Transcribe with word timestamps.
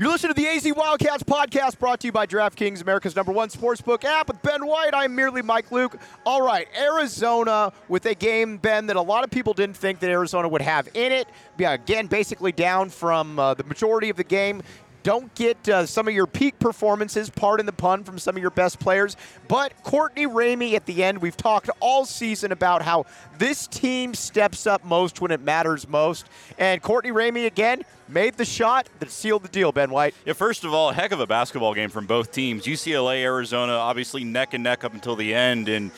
You're 0.00 0.08
listening 0.08 0.32
to 0.32 0.40
the 0.40 0.48
AZ 0.48 0.66
Wildcats 0.74 1.22
podcast 1.24 1.78
brought 1.78 2.00
to 2.00 2.06
you 2.06 2.12
by 2.12 2.26
DraftKings, 2.26 2.80
America's 2.80 3.14
number 3.14 3.32
one 3.32 3.50
sportsbook 3.50 4.02
app. 4.02 4.28
With 4.28 4.40
Ben 4.40 4.64
White, 4.66 4.94
I'm 4.94 5.14
merely 5.14 5.42
Mike 5.42 5.70
Luke. 5.70 5.94
All 6.24 6.40
right, 6.40 6.66
Arizona 6.74 7.70
with 7.86 8.06
a 8.06 8.14
game, 8.14 8.56
Ben, 8.56 8.86
that 8.86 8.96
a 8.96 9.02
lot 9.02 9.24
of 9.24 9.30
people 9.30 9.52
didn't 9.52 9.76
think 9.76 10.00
that 10.00 10.08
Arizona 10.08 10.48
would 10.48 10.62
have 10.62 10.88
in 10.94 11.12
it. 11.12 11.28
Yeah, 11.58 11.72
again, 11.72 12.06
basically 12.06 12.50
down 12.50 12.88
from 12.88 13.38
uh, 13.38 13.52
the 13.52 13.64
majority 13.64 14.08
of 14.08 14.16
the 14.16 14.24
game 14.24 14.62
don't 15.02 15.34
get 15.34 15.68
uh, 15.68 15.86
some 15.86 16.08
of 16.08 16.14
your 16.14 16.26
peak 16.26 16.58
performances, 16.58 17.30
pardon 17.30 17.66
the 17.66 17.72
pun, 17.72 18.04
from 18.04 18.18
some 18.18 18.36
of 18.36 18.42
your 18.42 18.50
best 18.50 18.78
players. 18.80 19.16
But 19.48 19.72
Courtney 19.82 20.26
Ramey 20.26 20.74
at 20.74 20.86
the 20.86 21.02
end, 21.02 21.18
we've 21.18 21.36
talked 21.36 21.70
all 21.80 22.04
season 22.04 22.52
about 22.52 22.82
how 22.82 23.06
this 23.38 23.66
team 23.66 24.14
steps 24.14 24.66
up 24.66 24.84
most 24.84 25.20
when 25.20 25.30
it 25.30 25.40
matters 25.40 25.88
most. 25.88 26.26
And 26.58 26.82
Courtney 26.82 27.10
Ramey 27.10 27.46
again 27.46 27.82
made 28.08 28.34
the 28.34 28.44
shot 28.44 28.88
that 28.98 29.10
sealed 29.10 29.42
the 29.42 29.48
deal, 29.48 29.72
Ben 29.72 29.90
White. 29.90 30.14
Yeah, 30.24 30.32
first 30.32 30.64
of 30.64 30.74
all, 30.74 30.92
heck 30.92 31.12
of 31.12 31.20
a 31.20 31.26
basketball 31.26 31.74
game 31.74 31.90
from 31.90 32.06
both 32.06 32.32
teams. 32.32 32.64
UCLA, 32.64 33.22
Arizona, 33.22 33.72
obviously 33.72 34.24
neck 34.24 34.54
and 34.54 34.64
neck 34.64 34.84
up 34.84 34.94
until 34.94 35.16
the 35.16 35.34
end. 35.34 35.68
And 35.68 35.90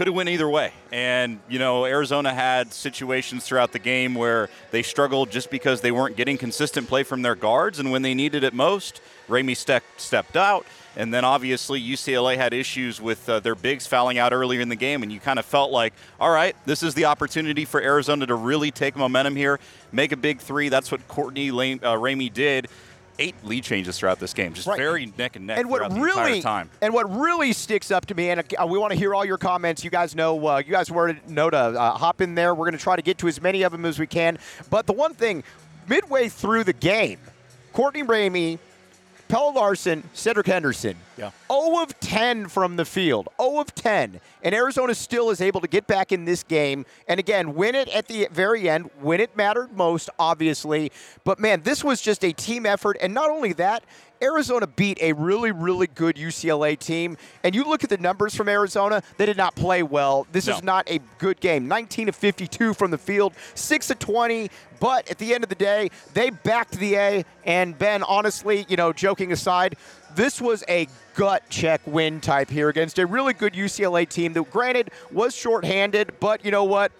could 0.00 0.06
have 0.06 0.16
went 0.16 0.30
either 0.30 0.48
way. 0.48 0.72
And 0.92 1.40
you 1.46 1.58
know, 1.58 1.84
Arizona 1.84 2.32
had 2.32 2.72
situations 2.72 3.44
throughout 3.44 3.72
the 3.72 3.78
game 3.78 4.14
where 4.14 4.48
they 4.70 4.82
struggled 4.82 5.30
just 5.30 5.50
because 5.50 5.82
they 5.82 5.90
weren't 5.90 6.16
getting 6.16 6.38
consistent 6.38 6.88
play 6.88 7.02
from 7.02 7.20
their 7.20 7.34
guards, 7.34 7.78
and 7.78 7.90
when 7.90 8.00
they 8.00 8.14
needed 8.14 8.42
it 8.42 8.54
most, 8.54 9.02
Ramey 9.28 9.54
ste- 9.54 9.84
stepped 9.98 10.38
out. 10.38 10.64
And 10.96 11.12
then 11.12 11.26
obviously 11.26 11.82
UCLA 11.82 12.36
had 12.36 12.54
issues 12.54 12.98
with 12.98 13.28
uh, 13.28 13.40
their 13.40 13.54
bigs 13.54 13.86
fouling 13.86 14.16
out 14.16 14.32
earlier 14.32 14.62
in 14.62 14.70
the 14.70 14.74
game, 14.74 15.02
and 15.02 15.12
you 15.12 15.20
kind 15.20 15.38
of 15.38 15.44
felt 15.44 15.70
like, 15.70 15.92
all 16.18 16.30
right, 16.30 16.56
this 16.64 16.82
is 16.82 16.94
the 16.94 17.04
opportunity 17.04 17.66
for 17.66 17.78
Arizona 17.78 18.24
to 18.24 18.34
really 18.34 18.70
take 18.70 18.96
momentum 18.96 19.36
here, 19.36 19.60
make 19.92 20.12
a 20.12 20.16
big 20.16 20.40
three. 20.40 20.70
That's 20.70 20.90
what 20.90 21.06
Courtney 21.08 21.50
Lame, 21.50 21.78
uh, 21.82 21.92
Ramey 21.96 22.32
did 22.32 22.68
eight 23.20 23.34
lead 23.44 23.62
changes 23.62 23.98
throughout 23.98 24.18
this 24.18 24.34
game, 24.34 24.54
just 24.54 24.66
right. 24.66 24.78
very 24.78 25.12
neck 25.18 25.36
and 25.36 25.46
neck 25.46 25.58
and 25.58 25.70
what 25.70 25.82
really, 25.92 26.40
And 26.80 26.92
what 26.92 27.04
really 27.14 27.52
sticks 27.52 27.90
up 27.90 28.06
to 28.06 28.14
me, 28.14 28.30
and 28.30 28.40
uh, 28.40 28.66
we 28.66 28.78
want 28.78 28.92
to 28.92 28.98
hear 28.98 29.14
all 29.14 29.24
your 29.24 29.38
comments. 29.38 29.84
You 29.84 29.90
guys 29.90 30.16
know, 30.16 30.44
uh, 30.48 30.58
you 30.58 30.72
guys 30.72 30.90
were 30.90 31.16
know 31.28 31.50
to 31.50 31.56
uh, 31.56 31.92
hop 31.92 32.20
in 32.20 32.34
there. 32.34 32.54
We're 32.54 32.64
going 32.64 32.78
to 32.78 32.82
try 32.82 32.96
to 32.96 33.02
get 33.02 33.18
to 33.18 33.28
as 33.28 33.40
many 33.40 33.62
of 33.62 33.70
them 33.70 33.84
as 33.84 33.98
we 33.98 34.06
can. 34.06 34.38
But 34.70 34.86
the 34.86 34.94
one 34.94 35.14
thing, 35.14 35.44
midway 35.86 36.28
through 36.28 36.64
the 36.64 36.72
game, 36.72 37.20
Courtney 37.72 38.02
Ramey 38.02 38.58
Pelle 39.30 39.54
Larsson, 39.54 40.02
Cedric 40.12 40.48
Henderson. 40.48 40.96
Yeah. 41.16 41.30
0 41.50 41.82
of 41.82 41.98
10 42.00 42.48
from 42.48 42.74
the 42.74 42.84
field. 42.84 43.28
0 43.40 43.60
of 43.60 43.72
10. 43.76 44.20
And 44.42 44.54
Arizona 44.54 44.92
still 44.92 45.30
is 45.30 45.40
able 45.40 45.60
to 45.60 45.68
get 45.68 45.86
back 45.86 46.10
in 46.10 46.24
this 46.24 46.42
game 46.42 46.84
and 47.06 47.20
again 47.20 47.54
win 47.54 47.76
it 47.76 47.88
at 47.88 48.08
the 48.08 48.28
very 48.32 48.68
end 48.68 48.90
when 49.00 49.20
it 49.20 49.36
mattered 49.36 49.70
most, 49.76 50.10
obviously. 50.18 50.90
But 51.22 51.38
man, 51.38 51.62
this 51.62 51.84
was 51.84 52.02
just 52.02 52.24
a 52.24 52.32
team 52.32 52.66
effort. 52.66 52.96
And 53.00 53.14
not 53.14 53.30
only 53.30 53.52
that, 53.52 53.84
Arizona 54.22 54.66
beat 54.66 54.98
a 55.00 55.12
really, 55.12 55.50
really 55.50 55.86
good 55.86 56.16
UCLA 56.16 56.78
team. 56.78 57.16
And 57.42 57.54
you 57.54 57.64
look 57.64 57.84
at 57.84 57.90
the 57.90 57.98
numbers 57.98 58.34
from 58.34 58.48
Arizona, 58.48 59.02
they 59.16 59.26
did 59.26 59.36
not 59.36 59.54
play 59.54 59.82
well. 59.82 60.26
This 60.32 60.46
no. 60.46 60.56
is 60.56 60.62
not 60.62 60.90
a 60.90 61.00
good 61.18 61.40
game. 61.40 61.68
19 61.68 62.08
of 62.08 62.16
52 62.16 62.74
from 62.74 62.90
the 62.90 62.98
field, 62.98 63.34
6 63.54 63.90
of 63.90 63.98
20. 63.98 64.50
But 64.78 65.10
at 65.10 65.18
the 65.18 65.34
end 65.34 65.44
of 65.44 65.50
the 65.50 65.56
day, 65.56 65.90
they 66.14 66.30
backed 66.30 66.72
the 66.72 66.96
A. 66.96 67.24
And 67.44 67.78
Ben, 67.78 68.02
honestly, 68.02 68.66
you 68.68 68.76
know, 68.76 68.92
joking 68.92 69.32
aside, 69.32 69.76
this 70.14 70.40
was 70.40 70.64
a 70.68 70.88
gut 71.14 71.42
check 71.50 71.80
win 71.86 72.20
type 72.20 72.50
here 72.50 72.68
against 72.68 72.98
a 72.98 73.06
really 73.06 73.34
good 73.34 73.52
UCLA 73.52 74.08
team 74.08 74.32
that, 74.32 74.50
granted, 74.50 74.90
was 75.12 75.34
shorthanded. 75.34 76.12
But 76.18 76.44
you 76.44 76.50
know 76.50 76.64
what? 76.64 76.92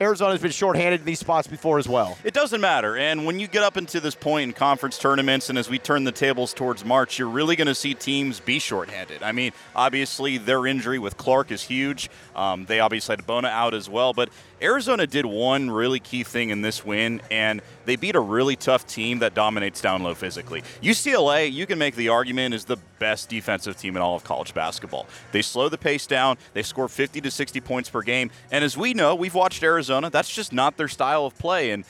Arizona's 0.00 0.40
been 0.40 0.52
shorthanded 0.52 1.00
in 1.00 1.06
these 1.06 1.18
spots 1.18 1.48
before 1.48 1.78
as 1.78 1.88
well. 1.88 2.16
It 2.22 2.32
doesn't 2.32 2.60
matter. 2.60 2.96
And 2.96 3.26
when 3.26 3.40
you 3.40 3.48
get 3.48 3.64
up 3.64 3.76
into 3.76 3.98
this 4.00 4.14
point 4.14 4.44
in 4.44 4.52
conference 4.52 4.96
tournaments 4.96 5.50
and 5.50 5.58
as 5.58 5.68
we 5.68 5.78
turn 5.78 6.04
the 6.04 6.12
tables 6.12 6.54
towards 6.54 6.84
March, 6.84 7.18
you're 7.18 7.28
really 7.28 7.56
going 7.56 7.66
to 7.66 7.74
see 7.74 7.94
teams 7.94 8.38
be 8.38 8.60
shorthanded. 8.60 9.22
I 9.22 9.32
mean, 9.32 9.52
obviously, 9.74 10.38
their 10.38 10.66
injury 10.66 11.00
with 11.00 11.16
Clark 11.16 11.50
is 11.50 11.62
huge. 11.62 12.10
Um, 12.36 12.66
they 12.66 12.78
obviously 12.78 13.14
had 13.14 13.26
Bona 13.26 13.48
out 13.48 13.74
as 13.74 13.88
well. 13.88 14.12
But 14.12 14.28
Arizona 14.60 15.06
did 15.06 15.24
one 15.24 15.70
really 15.70 16.00
key 16.00 16.24
thing 16.24 16.50
in 16.50 16.62
this 16.62 16.84
win, 16.84 17.20
and 17.30 17.62
they 17.84 17.96
beat 17.96 18.16
a 18.16 18.20
really 18.20 18.56
tough 18.56 18.86
team 18.86 19.20
that 19.20 19.34
dominates 19.34 19.80
down 19.80 20.02
low 20.02 20.14
physically. 20.14 20.62
UCLA, 20.82 21.52
you 21.52 21.66
can 21.66 21.78
make 21.78 21.94
the 21.94 22.08
argument, 22.08 22.54
is 22.54 22.64
the 22.64 22.78
best 22.98 23.28
defensive 23.28 23.76
team 23.76 23.96
in 23.96 24.02
all 24.02 24.16
of 24.16 24.24
college 24.24 24.54
basketball. 24.54 25.06
They 25.32 25.42
slow 25.42 25.68
the 25.68 25.78
pace 25.78 26.06
down, 26.06 26.38
they 26.54 26.62
score 26.62 26.88
50 26.88 27.20
to 27.20 27.30
60 27.30 27.60
points 27.60 27.88
per 27.88 28.02
game, 28.02 28.30
and 28.50 28.64
as 28.64 28.76
we 28.76 28.94
know, 28.94 29.14
we've 29.14 29.34
watched 29.34 29.62
Arizona, 29.62 30.10
that's 30.10 30.34
just 30.34 30.52
not 30.52 30.76
their 30.76 30.88
style 30.88 31.24
of 31.24 31.38
play. 31.38 31.70
And 31.70 31.84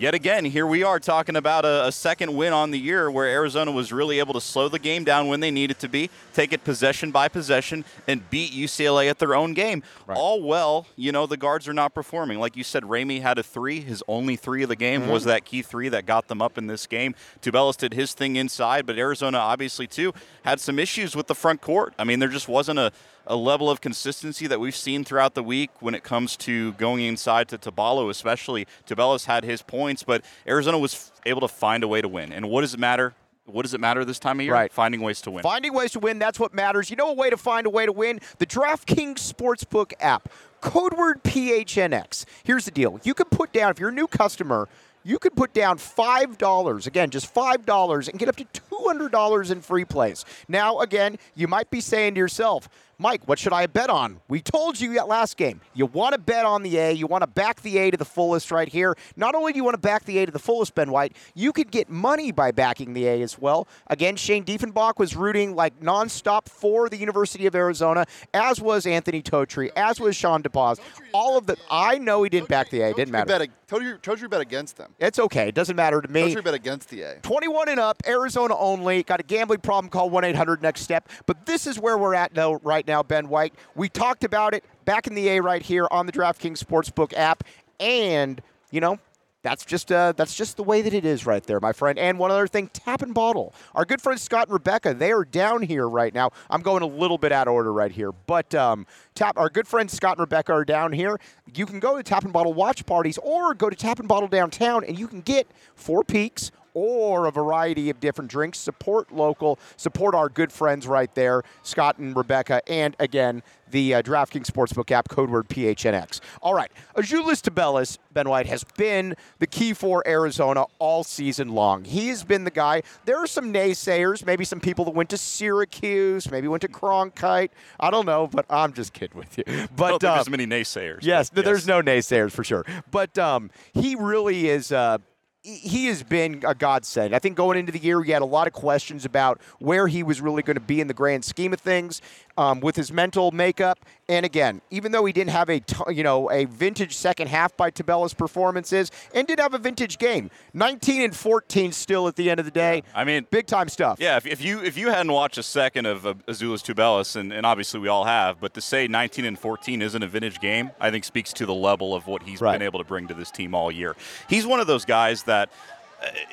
yet 0.00 0.14
again, 0.14 0.46
here 0.46 0.66
we 0.66 0.82
are 0.82 0.98
talking 0.98 1.36
about 1.36 1.66
a, 1.66 1.88
a, 1.88 1.92
second 1.92 2.34
win 2.34 2.54
on 2.54 2.70
the 2.70 2.78
year 2.78 3.10
where 3.10 3.26
Arizona 3.26 3.70
was 3.70 3.92
really 3.92 4.18
able 4.18 4.32
to 4.32 4.40
slow 4.40 4.66
the 4.66 4.78
game 4.78 5.04
down 5.04 5.28
when 5.28 5.40
they 5.40 5.50
needed 5.50 5.78
to 5.80 5.88
be, 5.88 6.08
take 6.32 6.54
it 6.54 6.64
possession 6.64 7.10
by 7.10 7.28
possession, 7.28 7.84
and 8.08 8.28
beat 8.30 8.52
UCLA 8.52 9.10
at 9.10 9.18
their 9.18 9.34
own 9.34 9.52
game. 9.52 9.82
Right. 10.06 10.16
All 10.16 10.42
well, 10.42 10.86
you 10.96 11.12
know, 11.12 11.26
the 11.26 11.36
guards 11.36 11.68
are 11.68 11.74
not 11.74 11.94
performing. 11.94 12.38
Like 12.38 12.56
you 12.56 12.64
said, 12.64 12.84
Ramey 12.84 13.20
had 13.20 13.38
a 13.38 13.42
three. 13.42 13.80
His 13.80 14.02
only 14.08 14.36
three 14.36 14.62
of 14.62 14.70
the 14.70 14.76
game 14.76 15.02
mm-hmm. 15.02 15.10
was 15.10 15.24
that 15.24 15.44
key 15.44 15.60
three 15.60 15.90
that 15.90 16.06
got 16.06 16.28
them 16.28 16.40
up 16.40 16.56
in 16.56 16.66
this 16.66 16.86
game. 16.86 17.14
Tubelis 17.42 17.76
did 17.76 17.92
his 17.92 18.14
thing 18.14 18.36
inside, 18.36 18.86
but 18.86 18.96
Arizona 18.96 19.36
obviously, 19.36 19.86
too, 19.86 20.14
had 20.44 20.60
some 20.60 20.78
issues 20.78 21.14
with 21.14 21.26
the 21.26 21.34
front 21.34 21.60
court. 21.60 21.92
I 21.98 22.04
mean, 22.04 22.20
there 22.20 22.28
just 22.28 22.48
wasn't 22.48 22.78
a 22.78 22.90
a 23.26 23.36
level 23.36 23.70
of 23.70 23.80
consistency 23.80 24.46
that 24.46 24.60
we've 24.60 24.76
seen 24.76 25.04
throughout 25.04 25.34
the 25.34 25.42
week 25.42 25.70
when 25.80 25.94
it 25.94 26.02
comes 26.02 26.36
to 26.38 26.72
going 26.72 27.04
inside 27.04 27.48
to 27.48 27.58
Tabalo, 27.58 28.10
especially. 28.10 28.66
Tubelis 28.86 29.26
had 29.26 29.44
his 29.44 29.62
points, 29.62 30.02
but 30.02 30.24
Arizona 30.46 30.78
was 30.78 31.12
able 31.26 31.40
to 31.40 31.48
find 31.48 31.84
a 31.84 31.88
way 31.88 32.00
to 32.00 32.08
win. 32.08 32.32
And 32.32 32.48
what 32.48 32.62
does 32.62 32.74
it 32.74 32.80
matter? 32.80 33.14
What 33.46 33.62
does 33.62 33.74
it 33.74 33.80
matter 33.80 34.04
this 34.04 34.18
time 34.18 34.38
of 34.38 34.44
year? 34.44 34.54
Right. 34.54 34.72
Finding 34.72 35.00
ways 35.00 35.20
to 35.22 35.30
win. 35.30 35.42
Finding 35.42 35.72
ways 35.74 35.92
to 35.92 35.98
win, 35.98 36.18
that's 36.18 36.38
what 36.38 36.54
matters. 36.54 36.88
You 36.90 36.96
know 36.96 37.10
a 37.10 37.14
way 37.14 37.30
to 37.30 37.36
find 37.36 37.66
a 37.66 37.70
way 37.70 37.86
to 37.86 37.92
win? 37.92 38.20
The 38.38 38.46
DraftKings 38.46 39.16
Sportsbook 39.16 39.92
app. 40.00 40.28
Code 40.60 40.92
word 40.96 41.22
PHNX. 41.24 42.26
Here's 42.44 42.66
the 42.66 42.70
deal. 42.70 43.00
You 43.02 43.14
can 43.14 43.26
put 43.26 43.52
down, 43.52 43.70
if 43.70 43.80
you're 43.80 43.88
a 43.88 43.92
new 43.92 44.06
customer, 44.06 44.68
you 45.02 45.18
could 45.18 45.34
put 45.34 45.54
down 45.54 45.78
$5, 45.78 46.86
again, 46.86 47.10
just 47.10 47.34
$5, 47.34 48.08
and 48.08 48.18
get 48.18 48.28
up 48.28 48.36
to 48.36 48.44
$200 48.44 49.50
in 49.50 49.62
free 49.62 49.84
plays. 49.84 50.24
Now, 50.46 50.80
again, 50.80 51.16
you 51.34 51.48
might 51.48 51.70
be 51.70 51.80
saying 51.80 52.14
to 52.14 52.18
yourself, 52.18 52.68
Mike, 53.00 53.26
what 53.26 53.38
should 53.38 53.54
I 53.54 53.66
bet 53.66 53.88
on? 53.88 54.20
We 54.28 54.42
told 54.42 54.78
you 54.78 54.92
that 54.96 55.08
last 55.08 55.38
game. 55.38 55.62
You 55.72 55.86
want 55.86 56.12
to 56.12 56.18
bet 56.18 56.44
on 56.44 56.62
the 56.62 56.76
A. 56.76 56.92
You 56.92 57.06
want 57.06 57.22
to 57.22 57.26
back 57.26 57.62
the 57.62 57.78
A 57.78 57.90
to 57.90 57.96
the 57.96 58.04
fullest 58.04 58.50
right 58.50 58.68
here. 58.68 58.94
Not 59.16 59.34
only 59.34 59.54
do 59.54 59.56
you 59.56 59.64
want 59.64 59.72
to 59.72 59.80
back 59.80 60.04
the 60.04 60.18
A 60.18 60.26
to 60.26 60.32
the 60.32 60.38
fullest, 60.38 60.74
Ben 60.74 60.90
White, 60.90 61.16
you 61.34 61.50
could 61.50 61.70
get 61.70 61.88
money 61.88 62.30
by 62.30 62.50
backing 62.50 62.92
the 62.92 63.06
A 63.06 63.22
as 63.22 63.38
well. 63.38 63.66
Again, 63.86 64.16
Shane 64.16 64.44
Diefenbach 64.44 64.98
was 64.98 65.16
rooting 65.16 65.54
like 65.56 65.80
nonstop 65.80 66.46
for 66.46 66.90
the 66.90 66.98
University 66.98 67.46
of 67.46 67.54
Arizona, 67.54 68.04
as 68.34 68.60
was 68.60 68.84
Anthony 68.84 69.22
Totri, 69.22 69.70
as 69.76 69.98
was 69.98 70.14
Sean 70.14 70.42
DePaz. 70.42 70.78
All 71.14 71.38
of 71.38 71.46
the 71.46 71.56
I 71.70 71.96
know 71.96 72.22
he 72.22 72.28
didn't 72.28 72.50
back 72.50 72.68
the 72.68 72.82
A. 72.82 72.90
It 72.90 72.96
didn't 72.96 73.12
matter. 73.12 73.38
Bet, 73.38 73.48
Totri, 73.66 73.98
Totri 74.02 74.28
bet 74.28 74.42
against 74.42 74.76
them. 74.76 74.94
It's 74.98 75.18
okay. 75.18 75.48
It 75.48 75.54
doesn't 75.54 75.76
matter 75.76 76.02
to 76.02 76.08
me. 76.08 76.20
Especially 76.20 76.42
bet 76.42 76.54
against 76.54 76.90
the 76.90 77.00
A. 77.02 77.14
21 77.22 77.70
and 77.70 77.80
up, 77.80 78.02
Arizona 78.06 78.54
only. 78.58 79.04
Got 79.04 79.20
a 79.20 79.22
gambling 79.22 79.60
problem? 79.60 79.88
Call 79.88 80.10
1 80.10 80.22
800 80.24 80.60
next 80.60 80.82
step. 80.82 81.08
But 81.24 81.46
this 81.46 81.66
is 81.66 81.78
where 81.78 81.96
we're 81.96 82.14
at 82.14 82.34
though, 82.34 82.60
right 82.62 82.86
now, 82.86 82.89
Ben 83.08 83.28
White. 83.28 83.54
We 83.74 83.88
talked 83.88 84.24
about 84.24 84.54
it 84.54 84.64
back 84.84 85.06
in 85.06 85.14
the 85.14 85.28
A 85.28 85.40
right 85.40 85.62
here 85.62 85.86
on 85.90 86.06
the 86.06 86.12
DraftKings 86.12 86.62
Sportsbook 86.62 87.12
app. 87.14 87.44
And, 87.78 88.42
you 88.70 88.80
know, 88.80 88.98
that's 89.42 89.64
just 89.64 89.90
uh, 89.90 90.12
that's 90.12 90.34
just 90.34 90.56
the 90.58 90.62
way 90.62 90.82
that 90.82 90.92
it 90.92 91.06
is 91.06 91.24
right 91.24 91.42
there, 91.42 91.60
my 91.60 91.72
friend. 91.72 91.98
And 91.98 92.18
one 92.18 92.30
other 92.30 92.46
thing, 92.46 92.68
tap 92.68 93.00
and 93.00 93.14
bottle. 93.14 93.54
Our 93.74 93.86
good 93.86 94.02
friends 94.02 94.20
Scott 94.22 94.48
and 94.48 94.52
Rebecca, 94.52 94.92
they 94.92 95.12
are 95.12 95.24
down 95.24 95.62
here 95.62 95.88
right 95.88 96.12
now. 96.12 96.30
I'm 96.50 96.60
going 96.60 96.82
a 96.82 96.86
little 96.86 97.16
bit 97.16 97.32
out 97.32 97.48
of 97.48 97.54
order 97.54 97.72
right 97.72 97.90
here, 97.90 98.12
but 98.12 98.54
um, 98.54 98.86
tap. 99.14 99.38
Our 99.38 99.48
good 99.48 99.66
friends 99.66 99.94
Scott 99.94 100.18
and 100.18 100.20
Rebecca 100.20 100.52
are 100.52 100.64
down 100.64 100.92
here. 100.92 101.18
You 101.54 101.64
can 101.64 101.80
go 101.80 101.96
to 101.96 102.02
tap 102.02 102.24
and 102.24 102.32
bottle 102.32 102.52
watch 102.52 102.84
parties, 102.84 103.18
or 103.22 103.54
go 103.54 103.70
to 103.70 103.76
tap 103.76 103.98
and 103.98 104.06
bottle 104.06 104.28
downtown, 104.28 104.84
and 104.84 104.98
you 104.98 105.08
can 105.08 105.22
get 105.22 105.46
four 105.74 106.04
peaks 106.04 106.50
or 106.74 107.26
a 107.26 107.32
variety 107.32 107.90
of 107.90 108.00
different 108.00 108.30
drinks. 108.30 108.58
Support 108.58 109.12
local, 109.12 109.58
support 109.76 110.14
our 110.14 110.28
good 110.28 110.52
friends 110.52 110.86
right 110.86 111.14
there, 111.14 111.42
Scott 111.62 111.98
and 111.98 112.16
Rebecca, 112.16 112.62
and 112.68 112.96
again, 112.98 113.42
the 113.70 113.94
uh, 113.94 114.02
DraftKings 114.02 114.46
Sportsbook 114.46 114.90
app, 114.90 115.08
code 115.08 115.30
word 115.30 115.48
PHNX. 115.48 116.20
All 116.42 116.54
right, 116.54 116.70
Azuolas 116.96 117.40
Tubelis, 117.40 117.98
Ben 118.12 118.28
White, 118.28 118.46
has 118.46 118.64
been 118.76 119.14
the 119.38 119.46
key 119.46 119.72
for 119.72 120.06
Arizona 120.06 120.66
all 120.78 121.04
season 121.04 121.50
long. 121.50 121.84
He 121.84 122.08
has 122.08 122.24
been 122.24 122.44
the 122.44 122.50
guy. 122.50 122.82
There 123.04 123.16
are 123.16 123.26
some 123.26 123.52
naysayers, 123.52 124.24
maybe 124.26 124.44
some 124.44 124.60
people 124.60 124.84
that 124.86 124.94
went 124.94 125.10
to 125.10 125.18
Syracuse, 125.18 126.30
maybe 126.30 126.48
went 126.48 126.62
to 126.62 126.68
Cronkite. 126.68 127.50
I 127.78 127.90
don't 127.90 128.06
know, 128.06 128.26
but 128.26 128.46
I'm 128.50 128.72
just 128.72 128.92
kidding 128.92 129.18
with 129.18 129.38
you. 129.38 129.44
But 129.76 129.88
don't 129.88 130.00
think 130.00 130.04
uh, 130.04 130.14
there's 130.16 130.30
many 130.30 130.46
naysayers. 130.46 130.98
Yes, 131.02 131.30
but 131.30 131.44
there's 131.44 131.66
no 131.66 131.82
naysayers 131.82 132.32
for 132.32 132.44
sure. 132.44 132.64
But 132.90 133.16
um, 133.18 133.50
he 133.72 133.94
really 133.94 134.48
is. 134.48 134.72
Uh, 134.72 134.98
he- 135.42 135.86
has 135.86 136.02
been 136.02 136.42
a 136.46 136.54
godsend. 136.54 137.14
I 137.14 137.18
think 137.18 137.36
going 137.36 137.58
into 137.58 137.72
the 137.72 137.78
year, 137.78 138.00
we 138.00 138.10
had 138.10 138.22
a 138.22 138.26
lot 138.26 138.46
of 138.46 138.52
questions 138.52 139.04
about 139.04 139.40
where 139.58 139.88
he 139.88 140.02
was 140.02 140.20
really 140.20 140.42
going 140.42 140.56
to 140.56 140.60
be 140.60 140.80
in 140.80 140.86
the 140.86 140.94
grand 140.94 141.24
scheme 141.24 141.52
of 141.52 141.60
things 141.60 142.00
um, 142.36 142.60
with 142.60 142.76
his 142.76 142.92
mental 142.92 143.30
makeup. 143.32 143.78
And 144.08 144.26
again, 144.26 144.60
even 144.70 144.92
though 144.92 145.04
he 145.04 145.12
didn't 145.12 145.30
have 145.30 145.48
a 145.48 145.60
t- 145.60 145.76
you 145.92 146.02
know 146.02 146.30
a 146.30 146.44
vintage 146.46 146.96
second 146.96 147.28
half 147.28 147.56
by 147.56 147.70
Tabella's 147.70 148.12
performances, 148.12 148.90
and 149.14 149.26
did 149.26 149.38
have 149.38 149.54
a 149.54 149.58
vintage 149.58 149.98
game, 149.98 150.30
19 150.52 151.02
and 151.02 151.14
14 151.16 151.70
still 151.72 152.08
at 152.08 152.16
the 152.16 152.28
end 152.28 152.40
of 152.40 152.44
the 152.46 152.50
day. 152.52 152.82
I 152.94 153.04
mean, 153.04 153.26
big 153.30 153.46
time 153.46 153.68
stuff. 153.68 153.98
Yeah, 154.00 154.16
if, 154.16 154.26
if 154.26 154.42
you 154.44 154.62
if 154.62 154.76
you 154.76 154.88
hadn't 154.88 155.12
watched 155.12 155.38
a 155.38 155.42
second 155.42 155.86
of 155.86 156.04
uh, 156.06 156.14
Azuolas 156.26 156.62
Tubelis, 156.62 157.14
and, 157.16 157.32
and 157.32 157.46
obviously 157.46 157.78
we 157.80 157.88
all 157.88 158.04
have, 158.04 158.40
but 158.40 158.52
to 158.54 158.60
say 158.60 158.88
19 158.88 159.24
and 159.24 159.38
14 159.38 159.80
isn't 159.80 160.02
a 160.02 160.08
vintage 160.08 160.40
game, 160.40 160.70
I 160.80 160.90
think 160.90 161.04
speaks 161.04 161.32
to 161.34 161.46
the 161.46 161.54
level 161.54 161.94
of 161.94 162.06
what 162.06 162.24
he's 162.24 162.40
Right. 162.40 162.52
been 162.58 162.62
able 162.62 162.80
to 162.80 162.84
bring 162.84 163.06
to 163.08 163.14
this 163.14 163.30
team 163.30 163.54
all 163.54 163.70
year. 163.70 163.94
He's 164.28 164.44
one 164.46 164.58
of 164.60 164.66
those 164.66 164.84
guys 164.84 165.22
that 165.24 165.29
uh, 165.30 165.46